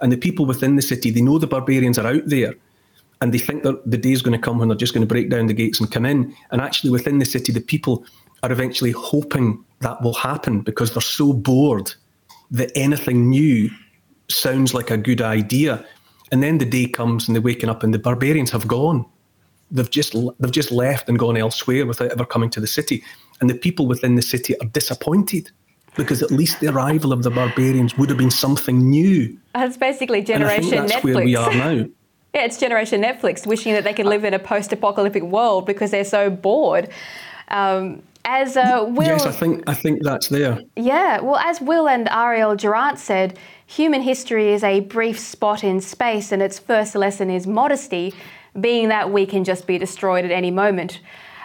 and 0.02 0.12
the 0.12 0.18
people 0.18 0.46
within 0.46 0.76
the 0.76 0.82
city 0.82 1.10
they 1.12 1.22
know 1.22 1.40
the 1.40 1.48
barbarians 1.48 1.98
are 1.98 2.08
out 2.08 2.24
there, 2.26 2.54
and 3.22 3.34
they 3.34 3.38
think 3.38 3.64
that 3.64 3.90
the 3.90 3.98
day 3.98 4.12
is 4.12 4.22
going 4.22 4.38
to 4.38 4.44
come 4.44 4.58
when 4.58 4.68
they're 4.68 4.78
just 4.78 4.94
going 4.94 5.08
to 5.08 5.08
break 5.08 5.30
down 5.30 5.46
the 5.46 5.54
gates 5.54 5.80
and 5.80 5.92
come 5.92 6.06
in. 6.06 6.36
And 6.50 6.60
actually, 6.60 6.90
within 6.90 7.20
the 7.20 7.26
city, 7.26 7.52
the 7.52 7.62
people 7.62 8.04
are 8.44 8.52
eventually 8.52 8.92
hoping 8.92 9.64
that 9.80 10.02
will 10.02 10.16
happen 10.16 10.62
because 10.62 10.94
they're 10.94 11.02
so 11.02 11.32
bored 11.32 11.94
that 12.50 12.72
anything 12.76 13.30
new 13.30 13.70
sounds 14.28 14.74
like 14.74 14.90
a 14.90 14.98
good 14.98 15.22
idea 15.22 15.86
and 16.32 16.42
then 16.42 16.58
the 16.58 16.66
day 16.66 16.88
comes 16.88 17.28
and 17.28 17.36
they're 17.36 17.42
waking 17.42 17.70
up 17.70 17.84
and 17.84 17.94
the 17.94 18.00
barbarians 18.00 18.52
have 18.52 18.68
gone. 18.68 19.06
They've 19.70 19.90
just 19.90 20.16
they've 20.40 20.52
just 20.52 20.72
left 20.72 21.08
and 21.08 21.20
gone 21.20 21.38
elsewhere 21.38 21.86
without 21.86 22.12
ever 22.12 22.26
coming 22.26 22.50
to 22.52 22.60
the 22.60 22.68
city. 22.68 23.04
And 23.40 23.50
the 23.50 23.56
people 23.56 23.88
within 23.88 24.16
the 24.16 24.22
city 24.22 24.60
are 24.60 24.68
disappointed 24.68 25.52
because 25.96 26.24
at 26.24 26.32
least 26.32 26.60
the 26.60 26.68
arrival 26.68 27.12
of 27.12 27.24
the 27.24 27.30
barbarians 27.32 27.98
would 27.98 28.10
have 28.10 28.18
been 28.18 28.32
something 28.32 28.90
new. 28.90 29.38
That's 29.54 29.78
basically 29.78 30.24
generation 30.24 30.74
and 30.74 30.84
I 30.84 30.88
think 30.88 30.90
that's 30.90 31.02
Netflix. 31.02 31.16
where 31.16 31.26
we 31.26 31.36
are 31.36 31.54
now. 31.54 31.86
yeah, 32.34 32.46
it's 32.46 32.58
generation 32.58 33.02
Netflix 33.02 33.46
wishing 33.46 33.74
that 33.74 33.84
they 33.84 33.94
could 33.94 34.06
live 34.06 34.24
in 34.24 34.34
a 34.34 34.40
post-apocalyptic 34.40 35.24
world 35.24 35.66
because 35.66 35.92
they're 35.92 36.06
so 36.06 36.30
bored. 36.30 36.90
Um, 37.50 38.02
as 38.24 38.56
uh, 38.56 38.86
Will, 38.88 39.08
yes, 39.08 39.26
I 39.26 39.32
think 39.32 39.64
I 39.68 39.74
think 39.74 40.04
that's 40.04 40.28
there. 40.28 40.60
Yeah, 40.76 41.20
well, 41.22 41.38
as 41.38 41.60
Will 41.60 41.90
and 41.90 42.08
Ariel 42.10 42.56
Durant 42.56 43.00
said, 43.00 43.38
human 43.66 44.02
history 44.02 44.54
is 44.54 44.64
a 44.64 44.82
brief 44.82 45.20
spot 45.20 45.64
in 45.64 45.82
space, 45.82 46.32
and 46.32 46.42
its 46.42 46.60
first 46.60 46.96
lesson 46.96 47.30
is 47.30 47.48
modesty, 47.48 48.14
being 48.60 48.90
that 48.90 49.12
we 49.12 49.26
can 49.26 49.44
just 49.44 49.66
be 49.66 49.78
destroyed 49.78 50.24
at 50.24 50.32
any 50.32 50.52
moment. 50.52 51.02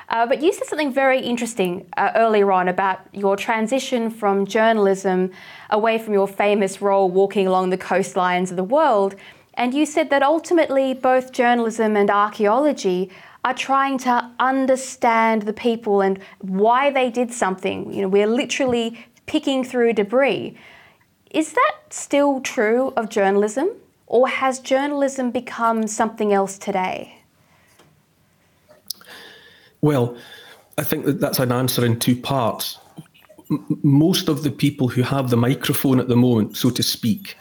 Uh, 0.09 0.25
but 0.27 0.41
you 0.41 0.53
said 0.53 0.67
something 0.67 0.93
very 0.93 1.21
interesting 1.21 1.87
uh, 1.97 2.13
earlier 2.15 2.53
on 2.53 2.69
about 2.69 3.01
your 3.13 3.37
transition 3.37 4.11
from 4.11 4.47
journalism 4.47 5.33
away 5.71 5.99
from 5.99 6.13
your 6.13 6.29
famous 6.29 6.81
role 6.81 7.11
walking 7.11 7.47
along 7.47 7.71
the 7.71 7.79
coastlines 7.79 8.51
of 8.51 8.57
the 8.57 8.65
world. 8.65 9.17
And 9.57 9.73
you 9.73 9.87
said 9.87 10.11
that 10.11 10.23
ultimately 10.23 10.93
both 10.95 11.33
journalism 11.33 11.97
and 11.97 12.11
archaeology 12.11 13.11
are 13.45 13.55
trying 13.55 13.97
to 13.99 14.31
understand 14.39 15.43
the 15.43 15.53
people 15.53 16.01
and 16.01 16.19
why 16.41 16.91
they 16.91 17.11
did 17.11 17.33
something. 17.33 17.93
You 17.93 18.03
know, 18.03 18.09
we're 18.09 18.27
literally 18.27 19.07
picking 19.27 19.65
through 19.65 19.95
debris. 19.95 20.57
Is 21.31 21.53
that 21.53 21.75
still 21.91 22.41
true 22.41 22.93
of 22.97 23.09
journalism, 23.09 23.71
or 24.07 24.29
has 24.29 24.61
journalism 24.61 25.31
become 25.31 25.87
something 25.87 26.33
else 26.33 26.59
today? 26.59 27.19
Well, 29.81 30.17
I 30.79 30.83
think 30.83 31.05
that 31.05 31.21
that's 31.21 31.39
an 31.39 31.53
answer 31.53 31.85
in 31.85 31.99
two 31.99 32.17
parts. 32.17 32.79
M- 33.51 33.81
most 33.83 34.29
of 34.29 34.43
the 34.43 34.51
people 34.51 34.89
who 34.89 35.03
have 35.03 35.31
the 35.31 35.37
microphone 35.37 36.01
at 36.01 36.09
the 36.09 36.17
moment, 36.17 36.57
so 36.57 36.71
to 36.71 36.83
speak, 36.83 37.37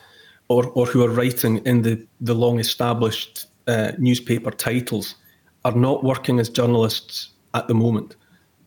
or, 0.47 0.67
or 0.69 0.86
who 0.86 1.03
are 1.03 1.10
writing 1.10 1.58
in 1.65 1.81
the, 1.81 2.05
the 2.21 2.34
long 2.34 2.60
established 2.60 3.47
uh, 3.67 3.91
newspaper 3.97 4.51
titles, 4.51 5.15
are 5.63 5.75
not 5.75 6.03
working 6.03 6.39
as 6.39 6.49
journalists 6.49 7.31
at 7.53 7.67
the 7.67 7.73
moment. 7.73 8.15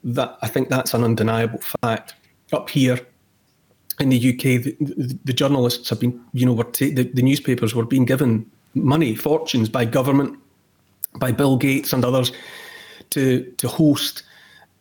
That 0.02 0.36
I 0.42 0.48
think 0.48 0.68
that's 0.68 0.94
an 0.94 1.04
undeniable 1.04 1.60
fact. 1.82 2.14
Up 2.52 2.70
here, 2.70 2.98
in 4.00 4.08
the 4.10 4.30
UK, 4.30 4.62
the, 4.62 4.76
the, 4.80 5.18
the 5.24 5.32
journalists 5.32 5.88
have 5.90 6.00
been, 6.00 6.20
you 6.32 6.46
know, 6.46 6.52
were 6.52 6.64
ta- 6.64 6.94
the, 6.94 7.10
the 7.14 7.22
newspapers 7.22 7.74
were 7.74 7.84
being 7.84 8.04
given 8.04 8.50
money, 8.74 9.14
fortunes 9.14 9.68
by 9.68 9.84
government, 9.84 10.38
by 11.16 11.32
Bill 11.32 11.56
Gates 11.56 11.92
and 11.92 12.04
others, 12.04 12.32
to 13.10 13.42
to 13.58 13.68
host 13.68 14.22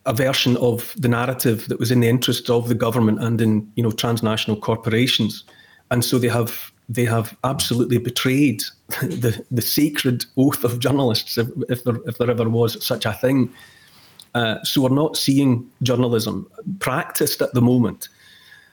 a 0.06 0.12
version 0.12 0.56
of 0.58 0.94
the 0.96 1.08
narrative 1.08 1.68
that 1.68 1.78
was 1.78 1.90
in 1.90 2.00
the 2.00 2.08
interest 2.08 2.48
of 2.48 2.68
the 2.68 2.74
government 2.74 3.22
and 3.22 3.40
in 3.40 3.70
you 3.74 3.82
know 3.82 3.90
transnational 3.90 4.58
corporations, 4.58 5.44
and 5.90 6.04
so 6.04 6.18
they 6.18 6.28
have 6.28 6.72
they 6.88 7.04
have 7.04 7.36
absolutely 7.44 7.98
betrayed 7.98 8.62
the 9.02 9.44
the 9.50 9.62
sacred 9.62 10.24
oath 10.36 10.64
of 10.64 10.78
journalists, 10.78 11.38
if, 11.38 11.48
if 11.68 11.84
there 11.84 11.98
if 12.06 12.18
there 12.18 12.30
ever 12.30 12.48
was 12.48 12.84
such 12.84 13.06
a 13.06 13.12
thing. 13.12 13.52
Uh, 14.34 14.62
so 14.62 14.82
we're 14.82 14.90
not 14.90 15.16
seeing 15.16 15.68
journalism 15.82 16.46
practiced 16.80 17.40
at 17.40 17.52
the 17.54 17.62
moment 17.62 18.08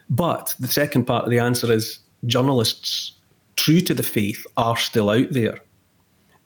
but 0.09 0.55
the 0.59 0.67
second 0.67 1.05
part 1.05 1.23
of 1.23 1.31
the 1.31 1.39
answer 1.39 1.71
is 1.71 1.99
journalists 2.25 3.13
true 3.55 3.81
to 3.81 3.93
the 3.93 4.03
faith 4.03 4.45
are 4.57 4.77
still 4.77 5.09
out 5.09 5.31
there. 5.31 5.59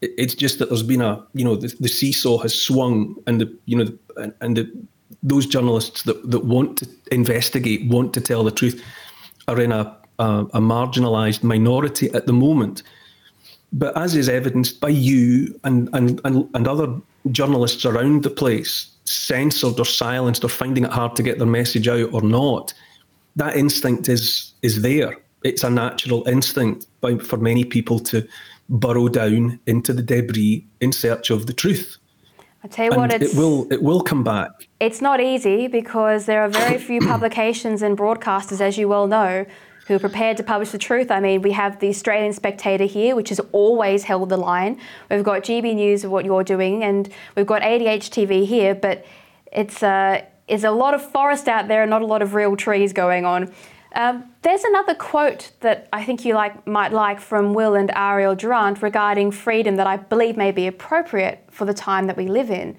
It's 0.02 0.36
just 0.36 0.60
that 0.60 0.70
there's 0.70 0.84
been 0.84 1.02
a, 1.02 1.26
you 1.34 1.44
know, 1.44 1.56
the, 1.56 1.76
the 1.80 1.90
seesaw 1.90 2.38
has 2.38 2.56
swung, 2.56 3.16
and 3.28 3.42
the, 3.42 3.58
you 3.66 3.78
know, 3.78 3.92
and, 4.16 4.34
and 4.40 4.56
the, 4.56 4.88
those 5.24 5.46
journalists 5.46 6.04
that, 6.04 6.32
that 6.32 6.46
want 6.46 6.78
to 6.78 6.90
investigate, 7.12 7.90
want 7.90 8.14
to 8.14 8.22
tell 8.22 8.44
the 8.44 8.52
truth, 8.52 8.82
are 9.50 9.60
in 9.60 9.74
a 9.74 9.98
a, 10.20 10.46
a 10.54 10.62
marginalized 10.62 11.44
minority 11.44 12.10
at 12.14 12.28
the 12.28 12.34
moment. 12.34 12.84
But 13.72 13.98
as 13.98 14.16
is 14.16 14.30
evidenced 14.30 14.80
by 14.80 14.90
you 14.90 15.60
and, 15.64 15.90
and, 15.94 16.20
and, 16.26 16.50
and 16.54 16.68
other 16.68 17.00
journalists 17.32 17.86
around 17.86 18.24
the 18.24 18.30
place, 18.30 18.92
censored 19.06 19.80
or 19.80 19.86
silenced 19.86 20.44
or 20.44 20.50
finding 20.50 20.86
it 20.86 20.92
hard 20.92 21.16
to 21.16 21.24
get 21.24 21.38
their 21.38 21.48
message 21.48 21.88
out 21.88 22.14
or 22.14 22.22
not, 22.22 22.74
that 23.36 23.56
instinct 23.56 24.10
is 24.10 24.54
is 24.62 24.82
there. 24.82 25.16
It's 25.44 25.64
a 25.64 25.70
natural 25.70 26.28
instinct 26.28 26.88
by, 27.00 27.18
for 27.18 27.38
many 27.38 27.64
people 27.64 28.00
to 28.00 28.28
burrow 28.68 29.08
down 29.08 29.60
into 29.66 29.94
the 29.94 30.02
debris 30.02 30.66
in 30.82 30.92
search 30.92 31.30
of 31.30 31.48
the 31.48 31.54
truth. 31.54 31.98
I 32.64 32.68
tell 32.68 32.86
you 32.86 32.92
and 32.92 33.02
what, 33.02 33.22
it 33.22 33.36
will 33.36 33.72
it 33.72 33.82
will 33.82 34.02
come 34.02 34.24
back. 34.24 34.68
It's 34.80 35.02
not 35.02 35.22
easy 35.22 35.68
because 35.68 36.26
there 36.26 36.42
are 36.42 36.50
very 36.50 36.78
few 36.78 37.00
publications 37.00 37.82
and 37.82 37.98
broadcasters, 37.98 38.60
as 38.60 38.78
you 38.78 38.90
well 38.90 39.08
know, 39.08 39.46
who 39.90 39.96
are 39.96 40.00
prepared 40.00 40.38
to 40.38 40.44
publish 40.44 40.70
the 40.70 40.78
truth. 40.78 41.10
I 41.10 41.20
mean, 41.20 41.42
we 41.42 41.52
have 41.52 41.80
the 41.80 41.90
Australian 41.90 42.32
Spectator 42.32 42.86
here, 42.86 43.16
which 43.16 43.30
has 43.30 43.40
always 43.52 44.04
held 44.04 44.30
the 44.30 44.38
line. 44.38 44.80
We've 45.10 45.24
got 45.24 45.42
GB 45.42 45.74
News 45.74 46.04
of 46.04 46.12
what 46.12 46.26
you're 46.26 46.44
doing, 46.44 46.84
and 46.84 47.10
we've 47.36 47.48
got 47.48 47.64
ADH 47.64 48.12
TV 48.12 48.46
here, 48.46 48.76
but 48.76 49.04
it's 49.52 49.82
uh, 49.82 50.22
is 50.48 50.64
a 50.64 50.70
lot 50.70 50.94
of 50.94 51.02
forest 51.12 51.48
out 51.48 51.68
there 51.68 51.82
and 51.82 51.90
not 51.90 52.04
a 52.04 52.06
lot 52.06 52.22
of 52.22 52.36
real 52.36 52.56
trees 52.56 52.94
going 52.94 53.26
on. 53.26 53.52
Um, 53.96 54.32
there's 54.44 54.64
another 54.64 54.94
quote 54.94 55.54
that 55.62 55.90
I 55.92 56.04
think 56.04 56.24
you 56.24 56.36
like 56.36 56.68
might 56.68 56.94
like 56.94 57.20
from 57.20 57.56
Will 57.56 57.74
and 57.74 57.92
Ariel 57.96 58.36
Durant 58.36 58.84
regarding 58.84 59.32
freedom 59.32 59.78
that 59.78 59.88
I 59.88 59.98
believe 59.98 60.38
may 60.38 60.52
be 60.52 60.68
appropriate 60.68 61.46
for 61.50 61.66
the 61.66 61.74
time 61.74 62.06
that 62.06 62.16
we 62.16 62.28
live 62.28 62.52
in. 62.52 62.78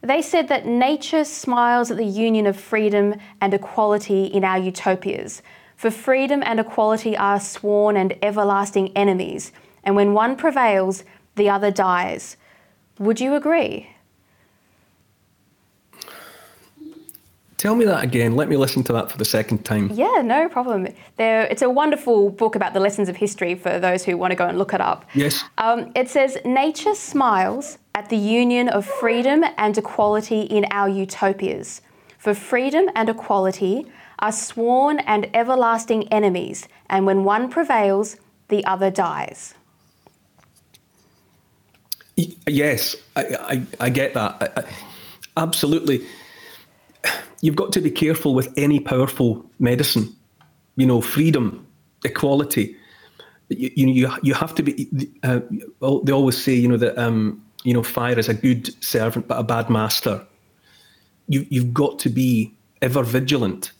They 0.00 0.22
said 0.22 0.48
that 0.48 0.64
nature 0.64 1.24
smiles 1.24 1.90
at 1.90 1.98
the 1.98 2.06
union 2.06 2.46
of 2.46 2.58
freedom 2.58 3.16
and 3.42 3.52
equality 3.52 4.24
in 4.24 4.42
our 4.42 4.58
utopias. 4.58 5.42
For 5.76 5.90
freedom 5.90 6.42
and 6.44 6.58
equality 6.58 7.16
are 7.16 7.38
sworn 7.38 7.96
and 7.96 8.16
everlasting 8.22 8.96
enemies, 8.96 9.52
and 9.84 9.94
when 9.94 10.14
one 10.14 10.34
prevails, 10.36 11.04
the 11.36 11.50
other 11.50 11.70
dies. 11.70 12.36
Would 12.98 13.20
you 13.20 13.34
agree? 13.34 13.90
Tell 17.58 17.74
me 17.74 17.84
that 17.86 18.04
again. 18.04 18.36
Let 18.36 18.48
me 18.48 18.56
listen 18.56 18.82
to 18.84 18.92
that 18.94 19.10
for 19.10 19.16
the 19.16 19.24
second 19.24 19.64
time. 19.64 19.90
Yeah, 19.92 20.20
no 20.22 20.48
problem. 20.48 20.88
There, 21.16 21.42
it's 21.42 21.62
a 21.62 21.70
wonderful 21.70 22.30
book 22.30 22.54
about 22.54 22.74
the 22.74 22.80
lessons 22.80 23.08
of 23.08 23.16
history 23.16 23.54
for 23.54 23.78
those 23.78 24.04
who 24.04 24.16
want 24.18 24.32
to 24.32 24.34
go 24.36 24.46
and 24.46 24.58
look 24.58 24.74
it 24.74 24.80
up. 24.80 25.06
Yes. 25.14 25.42
Um, 25.56 25.90
it 25.94 26.10
says 26.10 26.36
Nature 26.44 26.94
smiles 26.94 27.78
at 27.94 28.10
the 28.10 28.16
union 28.16 28.68
of 28.68 28.84
freedom 28.84 29.42
and 29.56 29.76
equality 29.76 30.42
in 30.42 30.66
our 30.70 30.88
utopias. 30.88 31.80
For 32.18 32.34
freedom 32.34 32.90
and 32.94 33.08
equality 33.08 33.86
are 34.18 34.32
sworn 34.32 34.98
and 35.00 35.28
everlasting 35.34 36.08
enemies, 36.12 36.68
and 36.88 37.06
when 37.06 37.24
one 37.24 37.50
prevails, 37.50 38.16
the 38.48 38.64
other 38.64 38.90
dies. 38.90 39.54
Yes, 42.46 42.96
I, 43.14 43.22
I, 43.40 43.66
I 43.80 43.90
get 43.90 44.14
that. 44.14 44.52
I, 44.56 44.64
absolutely 45.36 46.06
you've 47.40 47.56
got 47.56 47.72
to 47.72 47.80
be 47.80 47.90
careful 47.90 48.34
with 48.34 48.52
any 48.56 48.80
powerful 48.80 49.44
medicine. 49.58 50.14
You 50.76 50.86
know, 50.86 51.00
freedom, 51.00 51.66
equality. 52.04 52.76
You 53.48 53.88
you 53.88 54.10
you 54.22 54.34
have 54.34 54.54
to 54.56 54.62
be. 54.62 54.88
Uh, 55.22 55.40
they 56.04 56.12
always 56.12 56.42
say, 56.42 56.54
you 56.54 56.68
know, 56.68 56.76
that 56.76 56.98
um, 56.98 57.42
you 57.64 57.72
know, 57.72 57.82
fire 57.82 58.18
is 58.18 58.28
a 58.28 58.34
good 58.34 58.82
servant 58.82 59.28
but 59.28 59.38
a 59.38 59.42
bad 59.42 59.70
master. 59.70 60.26
You 61.28 61.46
you've 61.48 61.72
got 61.72 61.98
to 62.00 62.08
be 62.08 62.52
ever 62.82 63.02
vigilant. 63.02 63.72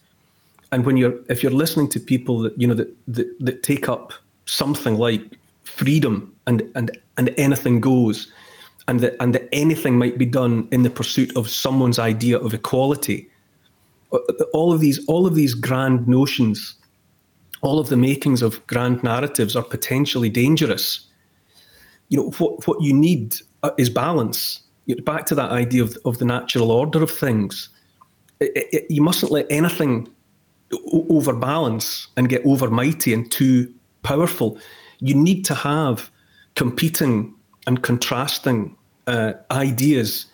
And 0.72 0.84
when 0.84 0.96
you're 0.96 1.14
if 1.28 1.42
you're 1.42 1.52
listening 1.52 1.88
to 1.90 2.00
people 2.00 2.40
that 2.40 2.60
you 2.60 2.66
know 2.66 2.74
that 2.74 2.94
that, 3.08 3.28
that 3.40 3.62
take 3.62 3.88
up 3.88 4.12
something 4.46 4.96
like 4.96 5.22
freedom 5.64 6.34
and 6.46 6.62
and 6.74 6.90
and 7.16 7.34
anything 7.38 7.80
goes, 7.80 8.32
and 8.88 9.00
that 9.00 9.16
and 9.20 9.34
that 9.34 9.48
anything 9.52 9.98
might 9.98 10.18
be 10.18 10.26
done 10.26 10.68
in 10.72 10.82
the 10.82 10.90
pursuit 10.90 11.36
of 11.36 11.48
someone's 11.48 11.98
idea 11.98 12.38
of 12.38 12.52
equality, 12.52 13.28
uh, 14.12 14.18
all 14.52 14.72
of 14.72 14.80
these 14.80 15.04
all 15.06 15.26
of 15.26 15.34
these 15.34 15.54
grand 15.54 16.08
notions, 16.08 16.74
all 17.62 17.78
of 17.78 17.88
the 17.88 17.96
makings 17.96 18.42
of 18.42 18.64
grand 18.66 19.02
narratives 19.02 19.54
are 19.56 19.64
potentially 19.64 20.28
dangerous. 20.28 21.06
You 22.08 22.18
know 22.18 22.30
what 22.38 22.66
what 22.66 22.82
you 22.82 22.92
need 22.92 23.36
uh, 23.62 23.70
is 23.78 23.90
balance. 23.90 24.60
Back 25.04 25.26
to 25.26 25.34
that 25.36 25.50
idea 25.50 25.82
of 25.82 25.96
of 26.04 26.18
the 26.18 26.24
natural 26.24 26.70
order 26.70 27.02
of 27.02 27.10
things. 27.10 27.68
It, 28.38 28.68
it, 28.72 28.90
you 28.90 29.00
mustn't 29.00 29.32
let 29.32 29.46
anything 29.48 30.08
overbalance 30.92 32.08
and 32.16 32.28
get 32.28 32.44
overmighty 32.44 33.12
and 33.12 33.30
too 33.30 33.72
powerful. 34.02 34.58
You 35.00 35.14
need 35.14 35.44
to 35.46 35.54
have 35.54 36.10
competing 36.54 37.34
and 37.66 37.82
contrasting 37.82 38.76
uh, 39.06 39.34
ideas 39.50 40.26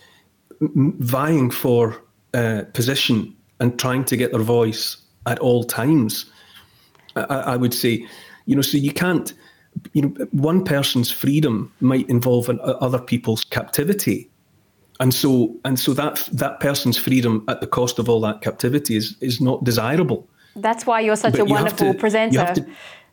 vying 0.61 1.51
for 1.51 2.01
uh, 2.35 2.63
position 2.73 3.35
and 3.61 3.79
trying 3.79 4.05
to 4.05 4.17
get 4.17 4.33
their 4.33 4.41
voice 4.41 4.97
at 5.27 5.39
all 5.39 5.65
times. 5.65 6.27
I, 7.17 7.23
I, 7.23 7.57
would 7.57 7.75
say, 7.75 8.07
you 8.47 8.57
know, 8.57 8.63
so 8.63 8.79
you 8.79 8.93
can't, 8.93 9.33
you 9.93 10.03
know, 10.03 10.27
one 10.31 10.65
person's 10.65 11.11
freedom 11.11 11.73
might 11.81 12.09
involve 12.09 12.49
an, 12.49 12.59
other 12.63 12.99
people's 12.99 13.45
captivity, 13.45 14.31
and 15.03 15.13
so 15.13 15.53
and 15.65 15.81
so 15.81 15.93
that 15.95 16.29
that 16.33 16.61
person's 16.61 16.97
freedom 16.97 17.45
at 17.49 17.61
the 17.61 17.67
cost 17.67 17.99
of 17.99 18.09
all 18.09 18.21
that 18.21 18.41
captivity 18.41 18.95
is 18.95 19.17
is 19.21 19.41
not 19.41 19.65
desirable. 19.65 20.29
That's 20.55 20.87
why 20.87 21.01
you're 21.01 21.17
such 21.17 21.33
but 21.33 21.41
a 21.41 21.45
you 21.45 21.55
wonderful 21.55 21.93
to, 21.93 21.99
presenter. 21.99 22.55
To, 22.55 22.67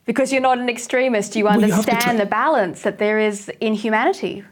because 0.05 0.31
you're 0.31 0.41
not 0.41 0.59
an 0.59 0.69
extremist, 0.69 1.35
you 1.35 1.47
understand 1.47 2.03
well, 2.05 2.13
you 2.13 2.19
the 2.19 2.25
balance 2.25 2.83
that 2.83 2.99
there 2.99 3.17
is 3.17 3.49
in 3.59 3.73
humanity. 3.73 4.43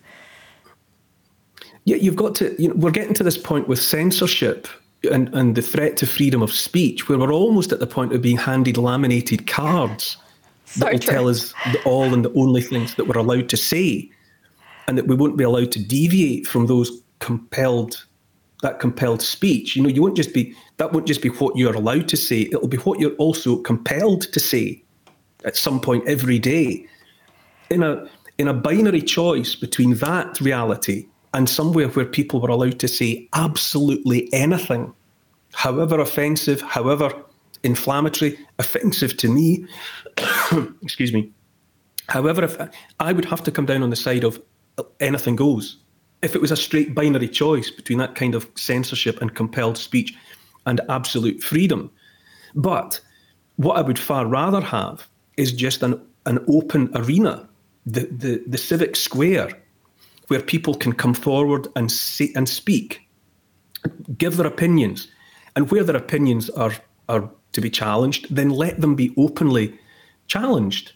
Yeah, 1.86 1.98
you've 1.98 2.16
got 2.16 2.34
to. 2.36 2.60
You 2.60 2.70
know, 2.70 2.76
we're 2.76 2.92
getting 2.92 3.14
to 3.14 3.24
this 3.24 3.38
point 3.38 3.68
with 3.68 3.80
censorship 3.80 4.68
and, 5.12 5.30
and 5.36 5.56
the 5.56 5.62
threat 5.62 5.96
to 5.98 6.08
freedom 6.08 6.42
of 6.42 6.52
speech, 6.52 7.08
where 7.08 7.20
we're 7.20 7.32
almost 7.32 7.72
at 7.72 7.80
the 7.80 7.88
point 7.88 8.14
of 8.14 8.22
being 8.22 8.38
handed 8.38 8.78
laminated 8.78 9.46
cards 9.46 10.18
so 10.66 10.80
that 10.80 10.92
will 10.92 11.00
true. 11.00 11.14
tell 11.14 11.28
us 11.28 11.54
the 11.72 11.82
all 11.84 12.14
and 12.16 12.26
the 12.26 12.34
only 12.34 12.62
things 12.62 12.96
that 12.96 13.08
we're 13.08 13.20
allowed 13.20 13.48
to 13.50 13.58
say, 13.58 14.10
and 14.88 14.98
that 14.98 15.06
we 15.06 15.16
won't 15.16 15.38
be 15.38 15.44
allowed 15.44 15.72
to 15.74 15.84
deviate 15.84 16.48
from 16.48 16.66
those 16.66 16.90
compelled 17.20 18.06
that 18.64 18.80
compelled 18.80 19.22
speech. 19.22 19.76
You 19.76 19.84
know, 19.84 19.90
you 19.90 20.02
won't 20.02 20.18
just 20.18 20.34
be 20.34 20.56
that 20.78 20.92
won't 20.92 21.08
just 21.08 21.22
be 21.22 21.30
what 21.30 21.56
you're 21.56 21.76
allowed 21.76 22.08
to 22.10 22.18
say. 22.18 22.42
It'll 22.42 22.68
be 22.68 22.78
what 22.78 23.00
you're 23.00 23.16
also 23.16 23.58
compelled 23.58 24.22
to 24.34 24.40
say 24.40 24.84
at 25.46 25.56
some 25.56 25.80
point 25.80 26.08
every 26.08 26.40
day. 26.40 26.86
In 27.70 27.84
a 27.84 28.10
in 28.38 28.48
a 28.48 28.54
binary 28.54 29.02
choice 29.02 29.56
between 29.56 29.96
that 29.96 30.40
reality 30.40 31.08
and 31.34 31.50
somewhere 31.50 31.88
where 31.90 32.06
people 32.06 32.40
were 32.40 32.50
allowed 32.50 32.80
to 32.80 32.88
say 32.88 33.28
absolutely 33.34 34.32
anything, 34.34 34.94
however 35.54 36.00
offensive, 36.00 36.62
however 36.62 37.12
inflammatory, 37.64 38.38
offensive 38.60 39.18
to 39.18 39.28
me, 39.28 39.66
excuse 40.82 41.12
me. 41.12 41.32
However, 42.08 42.46
if 42.46 42.58
I 43.00 43.12
would 43.12 43.26
have 43.26 43.44
to 43.44 43.52
come 43.52 43.66
down 43.66 43.84
on 43.84 43.90
the 43.90 43.96
side 43.96 44.24
of 44.24 44.42
anything 45.00 45.36
goes. 45.36 45.78
If 46.22 46.36
it 46.36 46.42
was 46.42 46.52
a 46.52 46.58
straight 46.58 46.96
binary 46.96 47.28
choice 47.28 47.70
between 47.70 48.00
that 48.00 48.16
kind 48.16 48.36
of 48.36 48.50
censorship 48.56 49.22
and 49.22 49.36
compelled 49.36 49.78
speech 49.78 50.16
and 50.66 50.82
absolute 50.90 51.42
freedom. 51.42 51.92
But 52.56 53.00
what 53.56 53.78
I 53.78 53.82
would 53.82 54.00
far 54.00 54.26
rather 54.26 54.62
have 54.62 55.08
is 55.38 55.52
just 55.52 55.84
an, 55.84 56.00
an 56.26 56.44
open 56.48 56.92
arena, 56.96 57.48
the, 57.86 58.02
the, 58.02 58.44
the 58.46 58.58
civic 58.58 58.96
square 58.96 59.50
where 60.28 60.42
people 60.42 60.76
can 60.76 60.94
come 60.94 61.14
forward 61.14 61.68
and 61.76 61.92
say, 61.92 62.32
and 62.36 62.50
speak, 62.50 63.02
give 64.18 64.38
their 64.38 64.48
opinions, 64.48 65.08
and 65.56 65.72
where 65.72 65.84
their 65.84 65.96
opinions 65.96 66.50
are 66.52 66.74
are 67.10 67.30
to 67.54 67.62
be 67.62 67.70
challenged, 67.70 68.28
then 68.30 68.50
let 68.50 68.82
them 68.82 68.94
be 68.94 69.14
openly 69.16 69.80
challenged, 70.28 70.92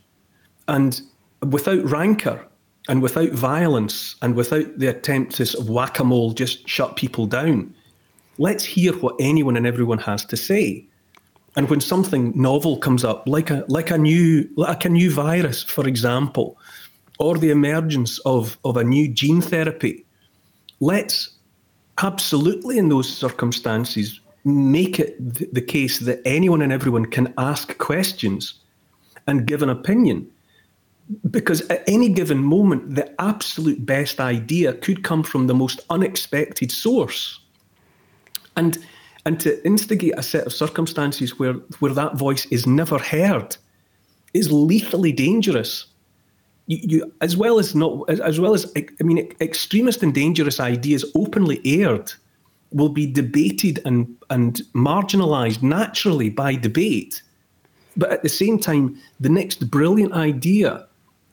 and 0.68 1.02
without 1.50 1.84
rancor 1.86 2.46
and 2.92 3.02
without 3.02 3.30
violence 3.30 4.18
and 4.22 4.36
without 4.36 4.78
the 4.78 4.88
attempt 4.88 5.36
to 5.36 5.58
of 5.58 5.70
whack-a-mole 5.70 6.34
just 6.34 6.68
shut 6.68 6.98
people 6.98 7.26
down. 7.26 7.74
Let's 8.38 8.66
hear 8.66 8.92
what 8.92 9.16
anyone 9.18 9.56
and 9.56 9.66
everyone 9.66 10.00
has 10.00 10.26
to 10.26 10.36
say. 10.36 10.86
And 11.56 11.70
when 11.70 11.80
something 11.80 12.34
novel 12.36 12.78
comes 12.78 13.06
up, 13.06 13.24
like 13.28 13.50
a 13.50 13.64
like 13.70 13.92
a 13.92 13.98
new 13.98 14.50
like 14.58 14.84
a 14.84 14.89
new 14.89 15.10
virus, 15.10 15.64
for 15.64 15.88
example, 15.88 16.58
or 17.18 17.38
the 17.38 17.50
emergence 17.50 18.20
of, 18.20 18.58
of 18.66 18.76
a 18.76 18.84
new 18.84 19.08
gene 19.08 19.42
therapy, 19.42 20.06
let's 20.82 21.30
absolutely, 22.04 22.78
in 22.78 22.89
those 22.89 23.08
circumstances, 23.08 24.20
make 24.44 25.00
it 25.00 25.16
th- 25.36 25.50
the 25.54 25.62
case 25.62 26.00
that 26.00 26.22
anyone 26.26 26.62
and 26.62 26.74
everyone 26.74 27.06
can 27.06 27.34
ask 27.38 27.78
questions 27.78 28.56
and 29.28 29.46
give 29.46 29.62
an 29.62 29.70
opinion. 29.70 30.31
Because 31.30 31.62
at 31.70 31.84
any 31.88 32.09
given 32.09 32.38
moment, 32.38 32.95
the 32.95 33.14
absolute 33.22 33.86
best 33.86 34.20
idea 34.20 34.74
could 34.74 35.03
come 35.03 35.24
from 35.24 35.47
the 35.47 35.53
most 35.53 35.82
unexpected 35.89 36.72
source. 36.72 37.39
And, 38.55 38.78
and 39.26 39.39
to 39.41 39.66
instigate 39.66 40.18
a 40.18 40.24
set 40.24 40.45
of 40.45 40.53
circumstances 40.53 41.39
where, 41.39 41.53
where 41.80 41.93
that 41.93 42.18
voice 42.18 42.45
is 42.47 42.68
never 42.68 42.97
heard 42.97 43.57
is 44.34 44.51
lethally 44.51 45.12
dangerous. 45.12 45.86
You, 46.68 46.80
you, 46.82 47.14
as 47.22 47.36
well 47.36 47.59
as 47.59 47.76
not, 47.76 48.09
as, 48.09 48.39
well 48.39 48.53
as 48.53 48.72
I 48.78 49.03
mean, 49.03 49.34
extremist 49.41 50.03
and 50.03 50.14
dangerous 50.14 50.59
ideas 50.59 51.03
openly 51.16 51.59
aired 51.66 52.14
will 52.72 52.89
be 52.89 53.05
debated 53.05 53.82
and 53.86 54.16
and 54.30 54.62
marginalised 54.74 55.62
naturally 55.62 56.30
by 56.30 56.55
debate. 56.55 57.22
But 57.97 58.12
at 58.12 58.24
the 58.24 58.30
same 58.30 58.57
time, 58.57 58.97
the 59.20 59.30
next 59.30 59.70
brilliant 59.70 60.14
idea, 60.14 60.88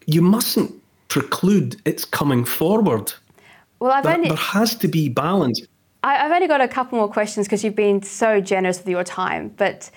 you 0.08 0.22
mustn't 0.22 0.74
preclude 1.08 1.76
its 1.84 2.06
coming 2.06 2.42
forward. 2.42 3.12
Well, 3.78 3.92
I've 3.92 4.04
there, 4.04 4.14
only, 4.14 4.28
there 4.28 4.38
has 4.38 4.74
to 4.76 4.88
be 4.88 5.10
balance. 5.10 5.60
I, 6.02 6.14
have 6.14 6.32
only 6.32 6.48
got 6.48 6.62
a 6.62 6.66
couple 6.66 6.98
more 6.98 7.08
questions 7.08 7.46
because 7.46 7.62
you've 7.62 7.76
been 7.76 8.02
so 8.02 8.40
generous 8.40 8.78
with 8.78 8.88
your 8.88 9.04
time. 9.04 9.52
But 9.58 9.90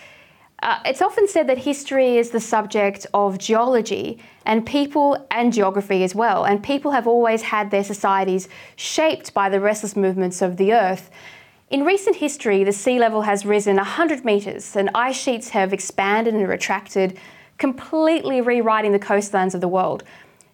uh, 0.62 0.80
it's 0.86 1.02
often 1.02 1.30
said 1.30 1.48
that 1.48 1.60
history 1.60 2.18
is 2.18 2.32
the 2.32 2.42
subject 2.42 3.08
of 3.14 3.38
geology 3.38 4.20
and 4.46 4.66
people 4.66 5.26
and 5.32 5.54
geography 5.54 6.04
as 6.04 6.14
well. 6.14 6.44
And 6.44 6.62
people 6.62 6.92
have 6.92 7.08
always 7.08 7.42
had 7.44 7.72
their 7.72 7.84
societies 7.84 8.50
shaped 8.76 9.34
by 9.34 9.48
the 9.48 9.62
restless 9.62 9.96
movements 9.96 10.42
of 10.42 10.58
the 10.58 10.74
earth. 10.74 11.10
In 11.70 11.86
recent 11.86 12.18
history, 12.18 12.66
the 12.66 12.74
sea 12.74 13.00
level 13.00 13.22
has 13.22 13.46
risen 13.46 13.78
100 13.78 14.26
metres 14.26 14.76
and 14.76 14.90
ice 14.94 15.16
sheets 15.16 15.50
have 15.50 15.72
expanded 15.72 16.34
and 16.34 16.50
retracted, 16.50 17.18
completely 17.62 18.42
rewriting 18.42 18.92
the 18.92 18.98
coastlines 18.98 19.54
of 19.54 19.62
the 19.62 19.68
world. 19.68 20.04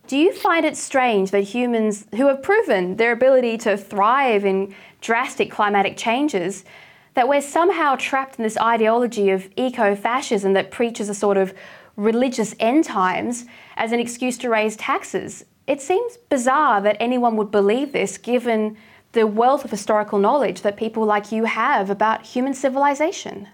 Do 0.07 0.17
you 0.17 0.33
find 0.33 0.65
it 0.65 0.75
strange 0.75 1.31
that 1.31 1.39
humans 1.39 2.05
who 2.17 2.27
have 2.27 2.43
proven 2.43 2.97
their 2.97 3.13
ability 3.13 3.57
to 3.59 3.77
thrive 3.77 4.43
in 4.43 4.75
drastic 4.99 5.49
climatic 5.49 5.95
changes, 5.95 6.65
that 7.13 7.29
we're 7.29 7.41
somehow 7.41 7.95
trapped 7.95 8.37
in 8.37 8.43
this 8.43 8.57
ideology 8.57 9.29
of 9.29 9.47
eco 9.55 9.95
fascism 9.95 10.51
that 10.51 10.69
preaches 10.69 11.07
a 11.07 11.13
sort 11.13 11.37
of 11.37 11.53
religious 11.95 12.53
end 12.59 12.83
times 12.83 13.45
as 13.77 13.93
an 13.93 14.01
excuse 14.01 14.37
to 14.39 14.49
raise 14.49 14.75
taxes? 14.75 15.45
It 15.65 15.81
seems 15.81 16.17
bizarre 16.29 16.81
that 16.81 16.97
anyone 16.99 17.37
would 17.37 17.51
believe 17.51 17.93
this 17.93 18.17
given 18.17 18.75
the 19.13 19.25
wealth 19.25 19.63
of 19.63 19.71
historical 19.71 20.19
knowledge 20.19 20.61
that 20.61 20.75
people 20.75 21.05
like 21.05 21.31
you 21.31 21.45
have 21.45 21.89
about 21.89 22.25
human 22.25 22.53
civilization. 22.53 23.47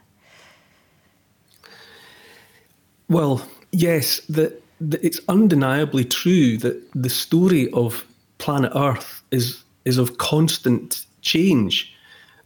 Well, 3.09 3.47
yes, 3.71 4.19
the 4.29 4.57
it's 5.01 5.19
undeniably 5.29 6.03
true 6.03 6.57
that 6.57 6.81
the 6.93 7.09
story 7.09 7.71
of 7.71 8.05
planet 8.37 8.71
Earth 8.75 9.23
is 9.31 9.63
is 9.85 9.97
of 9.97 10.17
constant 10.17 11.05
change 11.21 11.93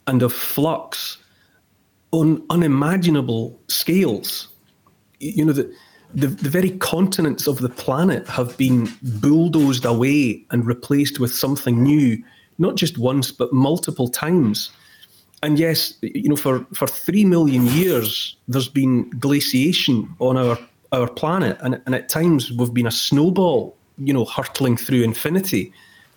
and 0.08 0.22
of 0.22 0.34
flux 0.34 1.18
on 2.12 2.44
unimaginable 2.50 3.60
scales. 3.68 4.48
You 5.20 5.46
know, 5.46 5.54
the, 5.54 5.74
the, 6.14 6.28
the 6.28 6.50
very 6.50 6.72
continents 6.72 7.48
of 7.48 7.60
the 7.60 7.70
planet 7.70 8.28
have 8.28 8.58
been 8.58 8.90
bulldozed 9.02 9.86
away 9.86 10.44
and 10.52 10.66
replaced 10.66 11.20
with 11.20 11.34
something 11.34 11.84
new, 11.84 12.24
not 12.58 12.76
just 12.76 12.98
once, 12.98 13.32
but 13.32 13.52
multiple 13.52 14.08
times. 14.08 14.72
And 15.44 15.60
yes, 15.60 15.94
you 16.02 16.30
know, 16.30 16.36
for, 16.36 16.66
for 16.74 16.88
three 16.88 17.24
million 17.24 17.68
years, 17.68 18.36
there's 18.48 18.70
been 18.70 19.10
glaciation 19.12 20.10
on 20.20 20.38
our 20.38 20.58
our 20.94 21.10
planet, 21.10 21.58
and, 21.62 21.82
and 21.86 21.94
at 21.94 22.08
times 22.08 22.50
we've 22.52 22.74
been 22.74 22.88
a 22.88 22.92
snowball, 22.92 23.76
you 23.98 24.14
know, 24.14 24.24
hurtling 24.24 24.78
through 24.78 25.04
infinity. 25.04 25.72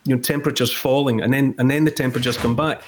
You 0.04 0.14
know, 0.14 0.22
temperatures 0.22 0.72
falling, 0.72 1.20
and 1.20 1.34
then 1.34 1.54
and 1.58 1.70
then 1.70 1.84
the 1.84 1.90
temperatures 1.90 2.38
come 2.38 2.56
back, 2.56 2.82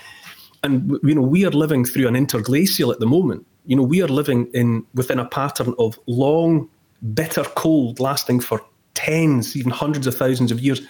and 0.62 0.99
you 1.03 1.14
know 1.14 1.20
we 1.20 1.45
are 1.45 1.51
living 1.51 1.85
through 1.85 2.09
an 2.09 2.14
interglacial 2.14 2.91
at 2.91 3.01
the 3.01 3.07
moment. 3.07 3.45
You 3.66 3.76
know, 3.76 3.83
we 3.83 4.01
are 4.01 4.09
living 4.09 4.47
in 4.55 4.87
within 4.95 5.18
a 5.18 5.26
pattern 5.26 5.74
of 5.78 5.99
long, 6.07 6.70
bitter 7.12 7.45
cold 7.45 8.01
lasting 8.01 8.41
for 8.41 8.64
tens, 8.95 9.57
even 9.57 9.70
hundreds 9.70 10.07
of 10.07 10.16
thousands 10.16 10.51
of 10.51 10.61
years, 10.61 10.80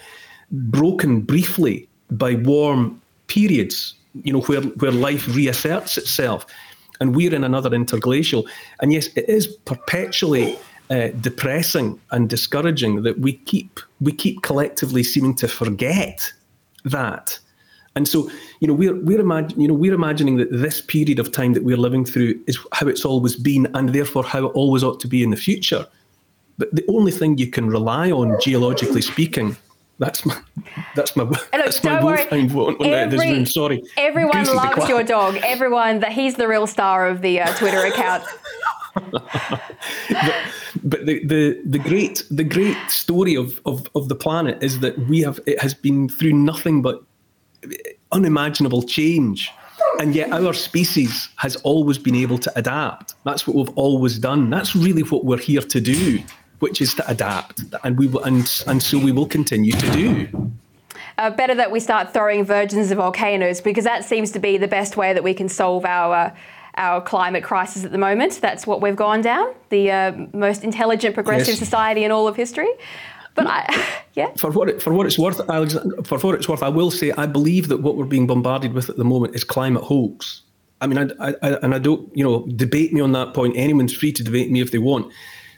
broken 0.51 1.22
briefly 1.22 1.88
by 2.11 2.34
warm 2.34 3.01
periods. 3.26 3.95
You 4.14 4.32
know, 4.32 4.40
where 4.42 4.60
where 4.60 4.92
life 4.92 5.26
reasserts 5.34 5.96
itself, 5.98 6.46
and 7.00 7.16
we're 7.16 7.34
in 7.34 7.44
another 7.44 7.70
interglacial. 7.70 8.46
And 8.80 8.92
yes, 8.92 9.08
it 9.16 9.28
is 9.28 9.46
perpetually 9.46 10.58
uh, 10.90 11.08
depressing 11.20 11.98
and 12.10 12.28
discouraging 12.28 13.02
that 13.02 13.18
we 13.18 13.32
keep 13.32 13.80
we 14.00 14.12
keep 14.12 14.42
collectively 14.42 15.02
seeming 15.02 15.34
to 15.36 15.48
forget 15.48 16.32
that. 16.84 17.38
And 17.94 18.08
so, 18.08 18.30
you 18.60 18.68
know, 18.68 18.74
we're 18.74 18.94
we're 18.94 19.20
imagine, 19.20 19.60
you 19.60 19.68
know 19.68 19.74
we're 19.74 19.94
imagining 19.94 20.36
that 20.38 20.50
this 20.50 20.80
period 20.80 21.18
of 21.18 21.30
time 21.30 21.52
that 21.54 21.64
we're 21.64 21.76
living 21.76 22.04
through 22.04 22.40
is 22.46 22.58
how 22.72 22.88
it's 22.88 23.04
always 23.04 23.36
been, 23.36 23.66
and 23.74 23.90
therefore 23.90 24.24
how 24.24 24.46
it 24.46 24.52
always 24.54 24.82
ought 24.82 25.00
to 25.00 25.08
be 25.08 25.22
in 25.22 25.30
the 25.30 25.36
future. 25.36 25.86
But 26.58 26.74
the 26.74 26.84
only 26.88 27.12
thing 27.12 27.38
you 27.38 27.48
can 27.48 27.68
rely 27.68 28.10
on, 28.10 28.38
geologically 28.40 29.02
speaking, 29.02 29.56
that's 29.99 30.24
my 30.26 30.36
that's 30.97 31.14
my 31.16 31.24
look, 31.24 31.49
that's 31.53 31.84
my 31.84 32.03
worry. 32.03 32.26
Every, 32.80 33.45
Sorry, 33.47 33.82
everyone 33.97 34.45
Goose 34.45 34.55
loves 34.55 34.88
your 34.88 35.03
dog. 35.03 35.36
Everyone 35.45 36.01
that 36.01 36.12
he's 36.12 36.34
the 36.34 36.49
real 36.49 36.66
star 36.66 37.07
of 37.07 37.22
the 37.22 37.40
uh, 37.40 37.55
Twitter 37.55 37.84
account. 37.86 38.24
but, 38.95 39.22
but 40.82 41.07
the, 41.07 41.24
the 41.24 41.61
the 41.64 41.78
great 41.78 42.24
the 42.30 42.45
great 42.45 42.76
story 42.88 43.36
of, 43.36 43.61
of 43.64 43.88
of 43.95 44.09
the 44.09 44.14
planet 44.14 44.62
is 44.62 44.80
that 44.80 44.99
we 45.09 45.20
have 45.20 45.40
it 45.47 45.61
has 45.61 45.74
been 45.74 46.09
through 46.09 46.32
nothing 46.32 46.82
but 46.82 47.03
unimaginable 48.11 48.82
change. 48.82 49.51
And 50.01 50.14
yet 50.14 50.32
our 50.32 50.55
species 50.55 51.28
has 51.36 51.57
always 51.57 51.99
been 51.99 52.14
able 52.14 52.38
to 52.38 52.53
adapt. 52.57 53.14
That's 53.24 53.47
what 53.47 53.57
we've 53.57 53.76
always 53.76 54.18
done. 54.18 54.49
That's 54.49 54.74
really 54.74 55.03
what 55.03 55.24
we're 55.24 55.38
here 55.38 55.61
to 55.61 55.80
do 55.80 56.22
which 56.62 56.80
is 56.80 56.94
to 56.94 57.10
adapt 57.10 57.62
and 57.84 57.98
we 57.98 58.06
will, 58.06 58.22
and 58.24 58.64
and 58.66 58.82
so 58.82 58.98
we 58.98 59.12
will 59.12 59.26
continue 59.26 59.72
to 59.72 59.90
do 59.92 60.52
uh, 61.18 61.30
better 61.30 61.54
that 61.54 61.70
we 61.70 61.80
start 61.80 62.12
throwing 62.12 62.44
virgins 62.44 62.90
of 62.90 62.98
volcanoes 62.98 63.60
because 63.60 63.84
that 63.84 64.04
seems 64.04 64.30
to 64.32 64.38
be 64.38 64.56
the 64.56 64.68
best 64.68 64.96
way 64.96 65.12
that 65.12 65.22
we 65.22 65.34
can 65.34 65.48
solve 65.48 65.84
our 65.84 66.14
uh, 66.14 66.34
our 66.76 67.02
climate 67.02 67.44
crisis 67.44 67.84
at 67.84 67.92
the 67.92 67.98
moment. 67.98 68.38
That's 68.40 68.66
what 68.66 68.80
we've 68.80 68.96
gone 68.96 69.20
down, 69.20 69.54
the 69.68 69.90
uh, 69.90 70.12
most 70.32 70.64
intelligent, 70.64 71.14
progressive 71.14 71.48
yes. 71.48 71.58
society 71.58 72.02
in 72.02 72.10
all 72.10 72.26
of 72.26 72.34
history. 72.34 72.70
But 73.34 73.46
I, 73.46 73.86
yeah. 74.14 74.32
For 74.38 74.50
what 74.50 74.70
it, 74.70 74.82
for 74.82 74.94
what 74.94 75.06
it's 75.06 75.18
worth, 75.18 75.40
Alex, 75.50 75.76
for 76.04 76.18
what 76.18 76.34
it's 76.34 76.48
worth, 76.48 76.62
I 76.62 76.70
will 76.70 76.90
say 76.90 77.12
I 77.12 77.26
believe 77.26 77.68
that 77.68 77.82
what 77.82 77.96
we're 77.96 78.06
being 78.06 78.26
bombarded 78.26 78.72
with 78.72 78.88
at 78.88 78.96
the 78.96 79.04
moment 79.04 79.34
is 79.34 79.44
climate 79.44 79.84
hoax. 79.84 80.42
I 80.80 80.86
mean, 80.86 80.98
I, 81.20 81.34
I, 81.42 81.50
and 81.62 81.74
I 81.74 81.78
don't, 81.78 82.10
you 82.16 82.24
know, 82.24 82.44
debate 82.56 82.92
me 82.92 83.00
on 83.00 83.12
that 83.12 83.34
point. 83.34 83.54
Anyone's 83.56 83.94
free 83.94 84.10
to 84.12 84.24
debate 84.24 84.50
me 84.50 84.60
if 84.60 84.72
they 84.72 84.78
want. 84.78 85.12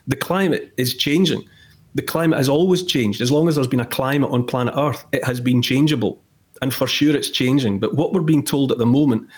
The 0.07 0.17
climate 0.17 0.73
is 0.77 0.95
changing. 0.95 1.49
The 1.95 2.03
climate 2.03 2.39
has 2.39 2.49
always 2.49 2.83
changed. 2.83 3.21
As 3.21 3.31
long 3.31 3.49
as 3.49 3.55
there's 3.55 3.69
been 3.69 3.81
a 3.81 3.87
climate 3.87 4.31
on 4.31 4.45
planet 4.45 4.75
Earth, 4.77 5.05
it 5.13 5.25
has 5.25 5.41
been 5.41 5.63
changeable, 5.63 6.23
and 6.61 6.75
for 6.75 6.87
sure 6.87 7.15
it's 7.17 7.31
changing. 7.31 7.79
But 7.79 7.95
what 7.95 8.13
we're 8.13 8.21
being 8.21 8.45
told 8.45 8.73
at 8.73 8.79
the 8.79 8.87
moment 8.87 9.29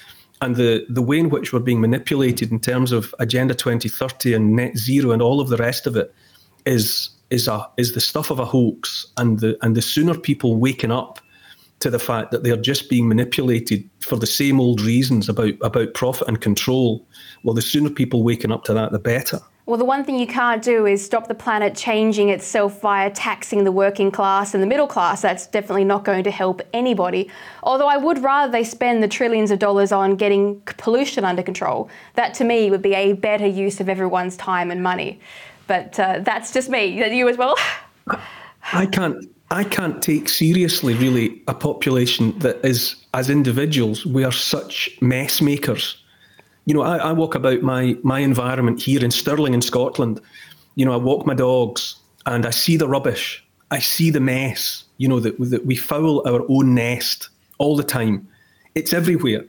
and 0.40 0.56
the, 0.56 0.84
the 0.88 1.02
way 1.02 1.18
in 1.18 1.30
which 1.30 1.52
we're 1.52 1.60
being 1.60 1.80
manipulated 1.80 2.50
in 2.50 2.60
terms 2.60 2.92
of 2.92 3.14
Agenda 3.18 3.54
2030 3.54 4.34
and 4.34 4.56
net 4.56 4.76
zero 4.76 5.12
and 5.12 5.22
all 5.22 5.40
of 5.40 5.48
the 5.48 5.56
rest 5.56 5.86
of 5.86 5.96
it 5.96 6.14
is 6.64 7.10
is 7.30 7.48
a 7.48 7.66
is 7.76 7.94
the 7.94 8.00
stuff 8.00 8.30
of 8.30 8.38
a 8.38 8.44
hoax 8.44 9.06
and 9.16 9.40
the 9.40 9.56
and 9.62 9.74
the 9.74 9.82
sooner 9.82 10.16
people 10.16 10.56
waking 10.56 10.92
up 10.92 11.20
to 11.80 11.90
the 11.90 11.98
fact 11.98 12.30
that 12.30 12.42
they're 12.42 12.56
just 12.56 12.88
being 12.88 13.08
manipulated 13.08 13.88
for 14.00 14.16
the 14.16 14.26
same 14.26 14.60
old 14.60 14.80
reasons 14.80 15.28
about 15.28 15.54
about 15.62 15.94
profit 15.94 16.28
and 16.28 16.40
control 16.40 17.06
well 17.42 17.54
the 17.54 17.62
sooner 17.62 17.90
people 17.90 18.22
waking 18.22 18.52
up 18.52 18.64
to 18.64 18.74
that 18.74 18.92
the 18.92 18.98
better 18.98 19.40
well, 19.66 19.76
the 19.76 19.84
one 19.84 20.04
thing 20.04 20.16
you 20.16 20.28
can't 20.28 20.62
do 20.62 20.86
is 20.86 21.04
stop 21.04 21.26
the 21.26 21.34
planet 21.34 21.74
changing 21.74 22.28
itself 22.28 22.80
via 22.80 23.10
taxing 23.10 23.64
the 23.64 23.72
working 23.72 24.12
class 24.12 24.54
and 24.54 24.62
the 24.62 24.66
middle 24.66 24.86
class. 24.86 25.22
That's 25.22 25.48
definitely 25.48 25.84
not 25.84 26.04
going 26.04 26.22
to 26.22 26.30
help 26.30 26.62
anybody. 26.72 27.28
Although 27.64 27.88
I 27.88 27.96
would 27.96 28.22
rather 28.22 28.52
they 28.52 28.62
spend 28.62 29.02
the 29.02 29.08
trillions 29.08 29.50
of 29.50 29.58
dollars 29.58 29.90
on 29.90 30.14
getting 30.14 30.60
pollution 30.60 31.24
under 31.24 31.42
control. 31.42 31.90
That 32.14 32.32
to 32.34 32.44
me 32.44 32.70
would 32.70 32.80
be 32.80 32.94
a 32.94 33.14
better 33.14 33.46
use 33.46 33.80
of 33.80 33.88
everyone's 33.88 34.36
time 34.36 34.70
and 34.70 34.84
money. 34.84 35.18
But 35.66 35.98
uh, 35.98 36.20
that's 36.20 36.52
just 36.52 36.70
me. 36.70 36.86
You 36.86 37.28
as 37.28 37.36
well? 37.36 37.56
I 38.72 38.86
can't. 38.86 39.28
I 39.50 39.62
can't 39.62 40.02
take 40.02 40.28
seriously, 40.28 40.94
really, 40.94 41.40
a 41.46 41.54
population 41.54 42.36
that 42.40 42.64
is, 42.64 42.96
as 43.14 43.30
individuals, 43.30 44.04
we 44.04 44.24
are 44.24 44.32
such 44.32 44.98
mess 45.00 45.40
makers 45.40 46.02
you 46.66 46.74
know, 46.74 46.82
I, 46.82 46.96
I 46.98 47.12
walk 47.12 47.34
about 47.34 47.62
my 47.62 47.96
my 48.02 48.18
environment 48.20 48.82
here 48.82 49.02
in 49.02 49.10
Stirling 49.10 49.54
in 49.54 49.62
Scotland. 49.62 50.20
You 50.74 50.84
know, 50.84 50.92
I 50.92 50.96
walk 50.96 51.24
my 51.24 51.34
dogs 51.34 51.96
and 52.26 52.44
I 52.44 52.50
see 52.50 52.76
the 52.76 52.88
rubbish. 52.88 53.42
I 53.70 53.78
see 53.78 54.10
the 54.10 54.20
mess. 54.20 54.84
You 54.98 55.08
know 55.08 55.20
that 55.20 55.38
that 55.38 55.64
we 55.64 55.76
foul 55.76 56.26
our 56.26 56.44
own 56.48 56.74
nest 56.74 57.30
all 57.58 57.76
the 57.76 57.84
time. 57.84 58.28
It's 58.74 58.92
everywhere, 58.92 59.44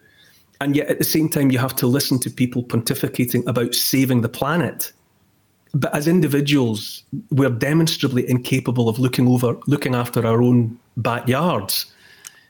and 0.62 0.76
yet 0.76 0.88
at 0.88 1.00
the 1.00 1.04
same 1.04 1.28
time, 1.28 1.52
you 1.52 1.58
have 1.58 1.76
to 1.78 1.88
listen 1.88 2.20
to 2.20 2.30
people 2.30 2.64
pontificating 2.64 3.46
about 3.48 3.74
saving 3.74 4.22
the 4.22 4.30
planet. 4.30 4.94
But 5.74 5.94
as 5.94 6.08
individuals, 6.08 7.04
we're 7.30 7.50
demonstrably 7.50 8.30
incapable 8.30 8.90
of 8.90 9.00
looking 9.00 9.28
over, 9.28 9.58
looking 9.68 9.96
after 9.96 10.26
our 10.26 10.42
own 10.42 10.80
backyards. 10.96 11.92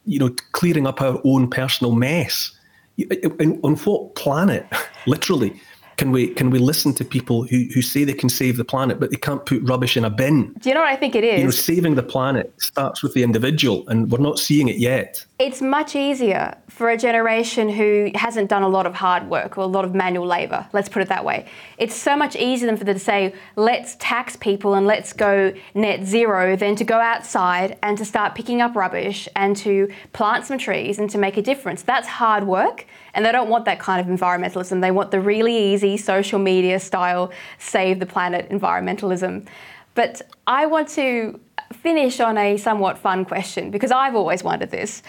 You 0.05 0.19
know, 0.19 0.35
clearing 0.51 0.87
up 0.87 1.01
our 1.01 1.19
own 1.23 1.49
personal 1.49 1.93
mess 1.93 2.56
Uh, 2.99 3.15
uh, 3.23 3.45
on 3.63 3.75
what 3.75 4.15
planet, 4.15 4.65
literally, 5.05 5.53
Can 5.97 6.11
we 6.11 6.27
can 6.27 6.51
we 6.51 6.59
listen 6.59 6.93
to 6.93 7.03
people 7.03 7.43
who, 7.49 7.65
who 7.73 7.81
say 7.81 8.03
they 8.03 8.13
can 8.13 8.29
save 8.29 8.57
the 8.57 8.63
planet, 8.63 8.99
but 8.99 9.09
they 9.09 9.17
can't 9.17 9.43
put 9.47 9.67
rubbish 9.67 9.97
in 9.97 10.05
a 10.05 10.11
bin? 10.11 10.53
Do 10.59 10.69
you 10.69 10.75
know 10.75 10.81
what 10.81 10.93
I 10.93 10.95
think 10.95 11.15
it 11.15 11.23
is? 11.23 11.39
You 11.39 11.45
know, 11.45 11.51
saving 11.51 11.95
the 11.95 12.03
planet 12.03 12.53
starts 12.61 13.01
with 13.01 13.13
the 13.15 13.23
individual, 13.23 13.83
and 13.89 14.11
we're 14.11 14.19
not 14.19 14.37
seeing 14.37 14.67
it 14.67 14.77
yet. 14.77 15.25
It's 15.39 15.59
much 15.59 15.95
easier 15.95 16.55
for 16.77 16.91
a 16.91 16.97
generation 16.97 17.69
who 17.69 18.11
hasn't 18.13 18.47
done 18.51 18.61
a 18.61 18.67
lot 18.67 18.85
of 18.85 18.93
hard 18.93 19.27
work 19.27 19.57
or 19.57 19.61
a 19.61 19.65
lot 19.65 19.83
of 19.83 19.95
manual 19.95 20.27
labour. 20.27 20.63
Let's 20.73 20.87
put 20.87 21.01
it 21.01 21.09
that 21.09 21.25
way. 21.25 21.47
It's 21.79 21.95
so 21.95 22.15
much 22.15 22.35
easier 22.35 22.67
than 22.67 22.77
for 22.77 22.83
them 22.83 22.93
to 22.93 23.03
say, 23.03 23.33
let's 23.55 23.95
tax 23.99 24.35
people 24.35 24.75
and 24.75 24.85
let's 24.85 25.11
go 25.11 25.51
net 25.73 26.05
zero, 26.05 26.55
than 26.55 26.75
to 26.75 26.83
go 26.83 26.99
outside 26.99 27.79
and 27.81 27.97
to 27.97 28.05
start 28.05 28.35
picking 28.35 28.61
up 28.61 28.75
rubbish 28.75 29.27
and 29.35 29.57
to 29.57 29.91
plant 30.13 30.45
some 30.45 30.59
trees 30.59 30.99
and 30.99 31.09
to 31.09 31.17
make 31.17 31.35
a 31.35 31.41
difference. 31.41 31.81
That's 31.81 32.07
hard 32.07 32.43
work. 32.45 32.85
And 33.15 33.25
they 33.25 33.31
don't 33.31 33.49
want 33.49 33.65
that 33.65 33.79
kind 33.79 33.99
of 33.99 34.15
environmentalism. 34.15 34.79
They 34.79 34.91
want 34.91 35.09
the 35.09 35.19
really 35.19 35.73
easy 35.73 35.97
social 35.97 36.37
media 36.37 36.79
style 36.79 37.31
save 37.57 37.99
the 37.99 38.05
planet 38.05 38.51
environmentalism. 38.51 39.47
But 39.95 40.21
I 40.45 40.67
want 40.67 40.89
to 40.89 41.39
finish 41.73 42.19
on 42.19 42.37
a 42.37 42.55
somewhat 42.57 42.99
fun 42.99 43.25
question 43.25 43.71
because 43.71 43.89
I've 43.89 44.13
always 44.13 44.43
wondered 44.43 44.69
this. 44.69 45.01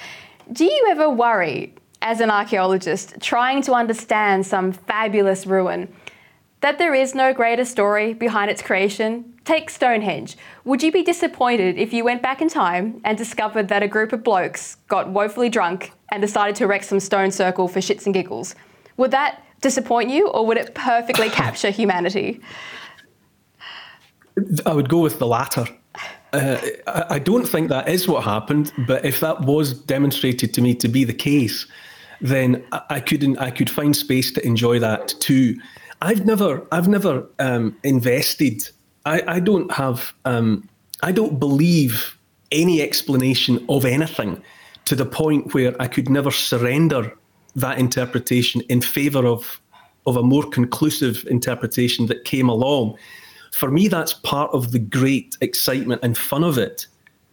Do 0.51 0.65
you 0.65 0.87
ever 0.89 1.11
worry, 1.11 1.75
as 2.01 2.21
an 2.21 2.31
archaeologist, 2.31 3.21
trying 3.21 3.61
to 3.63 3.73
understand 3.75 4.47
some 4.47 4.73
fabulous 4.73 5.47
ruin, 5.47 5.93
that 6.63 6.79
there 6.79 6.95
is 6.95 7.15
no 7.15 7.35
greater 7.35 7.67
story 7.67 8.15
behind 8.15 8.51
its 8.51 8.63
creation? 8.63 9.35
Take 9.45 9.69
Stonehenge. 9.69 10.39
Would 10.65 10.83
you 10.83 10.91
be 10.91 11.03
disappointed 11.03 11.77
if 11.77 11.93
you 11.93 12.03
went 12.03 12.23
back 12.23 12.41
in 12.41 12.49
time 12.49 13.01
and 13.05 13.19
discovered 13.19 13.69
that 13.69 13.83
a 13.83 13.89
group 13.89 14.15
of 14.15 14.25
blokes 14.25 14.77
got 14.89 15.11
woefully 15.11 15.51
drunk 15.51 15.93
and 16.11 16.23
decided 16.23 16.57
to 16.57 16.65
erect 16.65 16.87
some 16.87 17.01
stone 17.01 17.31
circle 17.31 17.69
for 17.69 17.81
shits 17.81 18.07
and 18.07 18.15
giggles? 18.15 18.55
Would 18.97 19.11
that 19.11 19.43
disappoint 19.61 20.09
you 20.09 20.29
or 20.29 20.47
would 20.47 20.57
it 20.57 20.75
perfectly 20.75 21.29
capture 21.29 21.71
humanity? 21.71 22.41
I 24.65 24.73
would 24.73 24.89
go 24.89 25.01
with 25.01 25.19
the 25.19 25.27
latter. 25.27 25.67
Uh, 26.33 26.59
I 26.87 27.19
don't 27.19 27.47
think 27.47 27.69
that 27.69 27.89
is 27.89 28.07
what 28.07 28.25
happened, 28.25 28.73
but 28.87 29.05
if 29.05 29.21
that 29.21 29.41
was 29.43 29.73
demonstrated 29.73 30.53
to 30.55 30.61
me 30.61 30.75
to 30.75 30.89
be 30.89 31.05
the 31.05 31.15
case, 31.15 31.67
then 32.21 32.65
I 32.91 33.01
couldn't. 33.01 33.39
I 33.39 33.51
could 33.51 33.71
find 33.71 33.97
space 33.97 34.31
to 34.33 34.47
enjoy 34.47 34.79
that 34.81 35.09
too. 35.21 35.59
I've 36.03 36.27
never 36.27 36.67
I've 36.71 36.89
never 36.89 37.27
um, 37.39 37.77
invested 37.83 38.69
I, 39.09 39.23
I 39.27 39.41
don't 39.41 39.73
have, 39.73 40.13
um, 40.27 40.69
I 41.03 41.13
don't 41.13 41.39
believe 41.39 42.19
any 42.53 42.83
explanation 42.83 43.65
of 43.69 43.87
anything 43.87 44.43
to 44.85 44.95
the 44.95 45.07
point 45.07 45.55
where 45.55 45.75
I 45.81 45.87
could 45.87 46.11
never 46.11 46.31
surrender 46.31 47.17
that 47.57 47.79
interpretation 47.79 48.61
in 48.69 48.81
favour 48.81 49.27
of 49.27 49.61
of 50.07 50.17
a 50.17 50.23
more 50.23 50.45
conclusive 50.45 51.27
interpretation 51.29 52.07
that 52.07 52.25
came 52.25 52.49
along. 52.49 52.97
For 53.59 53.73
me, 53.73 53.89
that's 53.89 54.13
part 54.13 54.53
of 54.53 54.71
the 54.71 54.79
great 54.79 55.37
excitement 55.41 56.03
and 56.05 56.17
fun 56.17 56.45
of 56.45 56.59
it. 56.59 56.87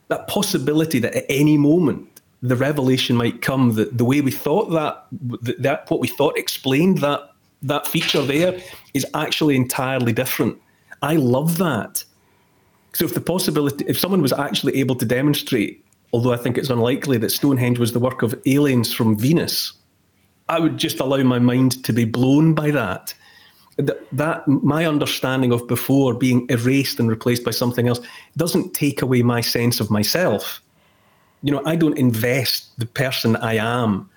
That 0.08 0.28
possibility 0.28 0.98
that 0.98 1.14
at 1.14 1.26
any 1.30 1.56
moment 1.56 2.22
the 2.42 2.56
revelation 2.56 3.16
might 3.16 3.44
come 3.44 3.76
that 3.76 3.96
the 3.96 4.06
way 4.06 4.22
we 4.22 4.32
thought 4.32 4.72
that 4.72 5.06
that 5.60 5.86
what 5.92 6.00
we 6.00 6.08
thought 6.08 6.36
explained 6.36 6.98
that 7.00 7.30
that 7.62 7.86
feature 7.86 8.24
there 8.24 8.60
is 8.96 9.06
actually 9.14 9.56
entirely 9.56 10.14
different. 10.14 10.60
I 11.04 11.18
love 11.18 11.60
that. 11.60 12.04
So 12.94 13.06
if 13.06 13.14
the 13.14 13.22
possibility, 13.22 13.86
if 13.88 14.00
someone 14.00 14.24
was 14.24 14.34
actually 14.34 14.78
able 14.78 14.96
to 14.96 15.06
demonstrate, 15.06 15.86
although 16.12 16.34
I 16.34 16.38
think 16.38 16.58
it's 16.58 16.72
unlikely 16.72 17.20
that 17.20 17.30
Stonehenge 17.30 17.78
was 17.78 17.92
the 17.92 18.00
work 18.00 18.24
of 18.24 18.34
aliens 18.48 18.92
from 18.92 19.16
Venus, 19.16 19.74
I 20.50 20.60
would 20.60 20.80
just 20.80 21.00
allow 21.00 21.22
my 21.22 21.38
mind 21.38 21.84
to 21.84 21.94
be 21.94 22.06
blown 22.06 22.56
by 22.56 22.72
that. 22.72 23.14
That, 23.78 23.98
that 24.14 24.48
my 24.48 24.86
understanding 24.86 25.52
of 25.52 25.68
before 25.68 26.14
being 26.14 26.46
erased 26.50 26.98
and 26.98 27.10
replaced 27.10 27.44
by 27.44 27.52
something 27.52 27.90
else 27.90 28.00
doesn't 28.38 28.74
take 28.74 29.02
away 29.02 29.22
my 29.22 29.42
sense 29.42 29.82
of 29.82 29.92
myself. 29.92 30.62
You 31.44 31.52
know, 31.52 31.62
I 31.66 31.76
don't 31.76 31.98
invest 31.98 32.70
the 32.80 32.86
person 32.86 33.36
I 33.36 33.56
am 33.56 34.10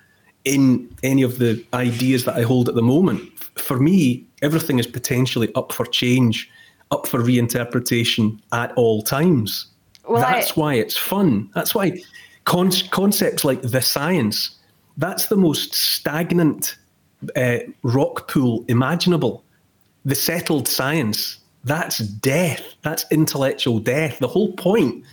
in 0.45 0.89
any 1.03 1.23
of 1.23 1.39
the 1.39 1.61
ideas 1.73 2.23
that 2.23 2.37
I 2.37 2.43
hold 2.43 2.69
at 2.69 2.75
the 2.75 2.81
moment. 2.81 3.21
For 3.59 3.77
me, 3.77 4.25
everything 4.41 4.79
is 4.79 4.87
potentially 4.87 5.53
up 5.55 5.73
for 5.73 5.85
change 5.85 6.49
up 6.91 7.07
for 7.07 7.19
reinterpretation 7.19 8.39
at 8.51 8.71
all 8.73 9.01
times. 9.01 9.67
Well, 10.07 10.21
that's 10.21 10.51
I... 10.51 10.53
why 10.53 10.73
it's 10.75 10.97
fun. 10.97 11.49
That's 11.53 11.75
why 11.75 12.01
con- 12.45 12.71
concepts 12.91 13.45
like 13.45 13.61
the 13.61 13.81
science, 13.81 14.57
that's 14.97 15.27
the 15.27 15.37
most 15.37 15.73
stagnant 15.73 16.77
uh, 17.35 17.59
rock 17.83 18.31
pool 18.31 18.65
imaginable. 18.67 19.43
The 20.05 20.15
settled 20.15 20.67
science, 20.67 21.39
that's 21.63 21.99
death. 21.99 22.63
That's 22.83 23.05
intellectual 23.11 23.79
death. 23.79 24.19
The 24.19 24.27
whole 24.27 24.53
point 24.53 25.03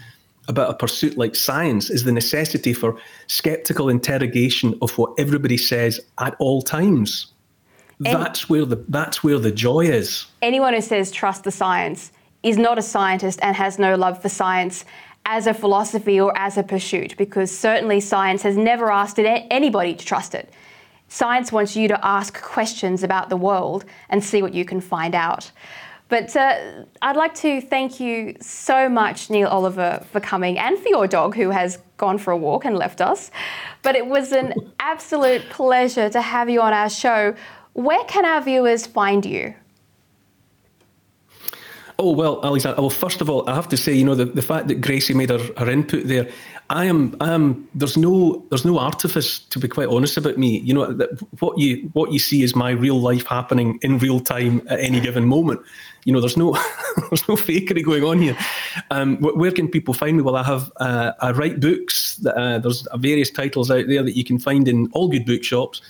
about 0.49 0.71
a 0.71 0.75
pursuit 0.75 1.19
like 1.19 1.35
science 1.35 1.91
is 1.91 2.05
the 2.05 2.13
necessity 2.13 2.73
for 2.73 2.97
skeptical 3.27 3.89
interrogation 3.89 4.79
of 4.81 4.97
what 4.97 5.13
everybody 5.19 5.57
says 5.57 6.01
at 6.19 6.37
all 6.39 6.63
times 6.63 7.33
that's 8.01 8.49
where 8.49 8.65
the 8.65 8.85
that's 8.89 9.25
where 9.25 9.39
the 9.39 9.51
joy 9.51 9.81
is. 9.81 10.27
Anyone 10.43 10.75
who 10.75 10.81
says 10.81 11.11
trust 11.11 11.45
the 11.45 11.51
science 11.51 12.13
is 12.43 12.59
not 12.59 12.79
a 12.79 12.83
scientist 12.83 13.39
and 13.43 13.57
has 13.57 13.79
no 13.79 13.95
love 13.97 14.21
for 14.21 14.29
science 14.29 14.85
as 15.25 15.47
a 15.47 15.55
philosophy 15.55 16.21
or 16.21 16.37
as 16.37 16.57
a 16.57 16.63
pursuit 16.63 17.17
because 17.17 17.57
certainly 17.57 18.01
science 18.01 18.43
has 18.43 18.57
never 18.57 18.91
asked 18.93 19.19
anybody 19.19 19.95
to 19.95 20.05
trust 20.05 20.35
it. 20.35 20.53
Science 21.17 21.51
wants 21.51 21.75
you 21.75 21.89
to 21.89 21.99
ask 22.07 22.43
questions 22.43 23.03
about 23.03 23.31
the 23.31 23.39
world 23.39 23.87
and 24.11 24.23
see 24.23 24.43
what 24.43 24.53
you 24.53 24.67
can 24.67 24.83
find 24.83 25.15
out. 25.15 25.51
But 26.11 26.37
uh, 26.37 26.85
I'd 27.01 27.17
like 27.17 27.35
to 27.37 27.63
thank 27.63 27.99
you 27.99 28.37
so 28.39 28.87
much, 28.91 29.31
Neil 29.31 29.49
Oliver, 29.49 30.05
for 30.13 30.21
coming 30.21 30.59
and 30.59 30.79
for 30.79 30.91
your 30.91 31.07
dog 31.07 31.35
who 31.35 31.49
has 31.49 31.79
gone 31.97 32.19
for 32.19 32.33
a 32.33 32.37
walk 32.37 32.67
and 32.67 32.77
left 32.77 33.01
us. 33.01 33.31
But 33.81 33.97
it 33.97 34.07
was 34.07 34.33
an 34.33 34.53
absolute 34.79 35.49
pleasure 35.49 36.11
to 36.11 36.21
have 36.21 36.51
you 36.51 36.61
on 36.61 36.75
our 36.75 36.91
show. 36.91 37.35
Where 37.73 38.05
can 38.05 38.27
our 38.27 38.43
viewers 38.43 38.87
find 38.87 39.25
you? 39.25 39.55
Oh 41.99 42.13
well, 42.13 42.45
Alexander. 42.45 42.81
Well, 42.81 42.91
first 42.91 43.23
of 43.23 43.31
all, 43.31 43.49
I 43.49 43.55
have 43.55 43.69
to 43.69 43.77
say, 43.77 43.95
you 43.95 44.05
know, 44.05 44.15
the, 44.15 44.27
the 44.27 44.43
fact 44.43 44.69
that 44.69 44.83
Gracie 44.83 45.15
made 45.15 45.31
her, 45.31 45.41
her 45.57 45.71
input 45.71 46.07
there, 46.07 46.29
I 46.69 46.85
am, 46.85 47.17
I 47.21 47.33
am. 47.33 47.67
There's 47.75 47.97
no, 47.97 48.45
there's 48.51 48.67
no 48.67 48.79
artifice 48.79 49.39
to 49.39 49.59
be 49.59 49.67
quite 49.67 49.89
honest 49.89 50.19
about 50.19 50.37
me. 50.37 50.59
You 50.59 50.75
know, 50.75 50.93
that 50.93 51.09
what 51.41 51.59
you, 51.59 51.89
what 51.95 52.13
you 52.13 52.19
see 52.19 52.43
is 52.43 52.55
my 52.55 52.71
real 52.71 53.01
life 53.01 53.27
happening 53.27 53.79
in 53.81 53.99
real 53.99 54.21
time 54.21 54.61
at 54.69 54.81
any 54.81 55.01
given 55.01 55.27
moment. 55.27 55.61
You 56.05 56.13
know, 56.13 56.21
there's 56.21 56.37
no, 56.37 56.53
there's 57.09 57.27
no 57.29 57.37
fakery 57.37 57.83
going 57.83 58.05
on 58.05 58.21
here. 58.21 58.37
Um, 58.91 59.17
where 59.19 59.53
can 59.53 59.69
people 59.69 59.95
find 59.95 60.19
me? 60.19 60.23
Well, 60.23 60.37
I 60.37 60.43
have, 60.43 60.71
uh, 60.77 61.13
I 61.21 61.31
write 61.31 61.61
books. 61.61 62.21
Uh, 62.27 62.59
there's 62.59 62.87
various 62.97 63.31
titles 63.31 63.71
out 63.71 63.87
there 63.87 64.03
that 64.03 64.17
you 64.17 64.25
can 64.25 64.39
find 64.39 64.69
in 64.69 64.91
all 64.93 65.09
good 65.09 65.25
bookshops. 65.25 65.81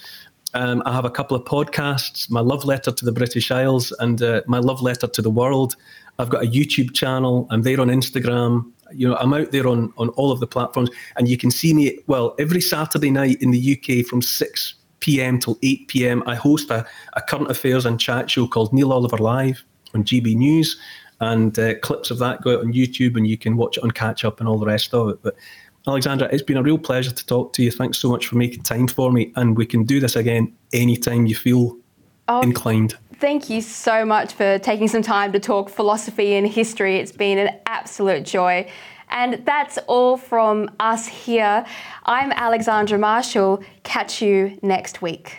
Um, 0.56 0.82
I 0.86 0.92
have 0.94 1.04
a 1.04 1.10
couple 1.10 1.36
of 1.36 1.44
podcasts, 1.44 2.30
my 2.30 2.40
love 2.40 2.64
letter 2.64 2.90
to 2.90 3.04
the 3.04 3.12
British 3.12 3.50
Isles 3.50 3.92
and 3.98 4.22
uh, 4.22 4.40
my 4.46 4.58
love 4.58 4.80
letter 4.80 5.06
to 5.06 5.20
the 5.20 5.28
world. 5.28 5.76
I've 6.18 6.30
got 6.30 6.44
a 6.44 6.46
YouTube 6.46 6.94
channel. 6.94 7.46
I'm 7.50 7.60
there 7.60 7.78
on 7.78 7.88
Instagram. 7.88 8.72
You 8.90 9.10
know, 9.10 9.16
I'm 9.16 9.34
out 9.34 9.50
there 9.50 9.68
on 9.68 9.92
on 9.98 10.08
all 10.10 10.32
of 10.32 10.40
the 10.40 10.46
platforms, 10.46 10.88
and 11.18 11.28
you 11.28 11.36
can 11.36 11.50
see 11.50 11.74
me. 11.74 11.98
Well, 12.06 12.34
every 12.38 12.62
Saturday 12.62 13.10
night 13.10 13.42
in 13.42 13.50
the 13.50 13.76
UK 13.76 14.06
from 14.06 14.22
six 14.22 14.76
p.m. 15.00 15.38
till 15.38 15.58
eight 15.62 15.88
p.m. 15.88 16.22
I 16.26 16.34
host 16.34 16.70
a, 16.70 16.86
a 17.12 17.20
current 17.20 17.50
affairs 17.50 17.84
and 17.84 18.00
chat 18.00 18.30
show 18.30 18.46
called 18.46 18.72
Neil 18.72 18.94
Oliver 18.94 19.18
Live 19.18 19.62
on 19.92 20.04
GB 20.04 20.36
News, 20.36 20.80
and 21.20 21.58
uh, 21.58 21.78
clips 21.80 22.10
of 22.10 22.18
that 22.20 22.40
go 22.40 22.54
out 22.54 22.60
on 22.60 22.72
YouTube, 22.72 23.18
and 23.18 23.26
you 23.26 23.36
can 23.36 23.58
watch 23.58 23.76
it 23.76 23.84
on 23.84 23.90
catch 23.90 24.24
up 24.24 24.40
and 24.40 24.48
all 24.48 24.58
the 24.58 24.64
rest 24.64 24.94
of 24.94 25.10
it. 25.10 25.18
But 25.22 25.36
Alexandra, 25.88 26.28
it's 26.32 26.42
been 26.42 26.56
a 26.56 26.62
real 26.62 26.78
pleasure 26.78 27.12
to 27.12 27.26
talk 27.26 27.52
to 27.52 27.62
you. 27.62 27.70
Thanks 27.70 27.98
so 27.98 28.08
much 28.08 28.26
for 28.26 28.36
making 28.36 28.64
time 28.64 28.88
for 28.88 29.12
me. 29.12 29.32
And 29.36 29.56
we 29.56 29.66
can 29.66 29.84
do 29.84 30.00
this 30.00 30.16
again 30.16 30.52
anytime 30.72 31.26
you 31.26 31.36
feel 31.36 31.76
oh, 32.26 32.40
inclined. 32.40 32.96
Thank 33.18 33.48
you 33.48 33.60
so 33.62 34.04
much 34.04 34.32
for 34.32 34.58
taking 34.58 34.88
some 34.88 35.02
time 35.02 35.32
to 35.32 35.38
talk 35.38 35.70
philosophy 35.70 36.34
and 36.34 36.46
history. 36.46 36.96
It's 36.96 37.12
been 37.12 37.38
an 37.38 37.56
absolute 37.66 38.24
joy. 38.24 38.68
And 39.10 39.46
that's 39.46 39.78
all 39.86 40.16
from 40.16 40.70
us 40.80 41.06
here. 41.06 41.64
I'm 42.04 42.32
Alexandra 42.32 42.98
Marshall. 42.98 43.62
Catch 43.84 44.20
you 44.20 44.58
next 44.62 45.00
week. 45.00 45.38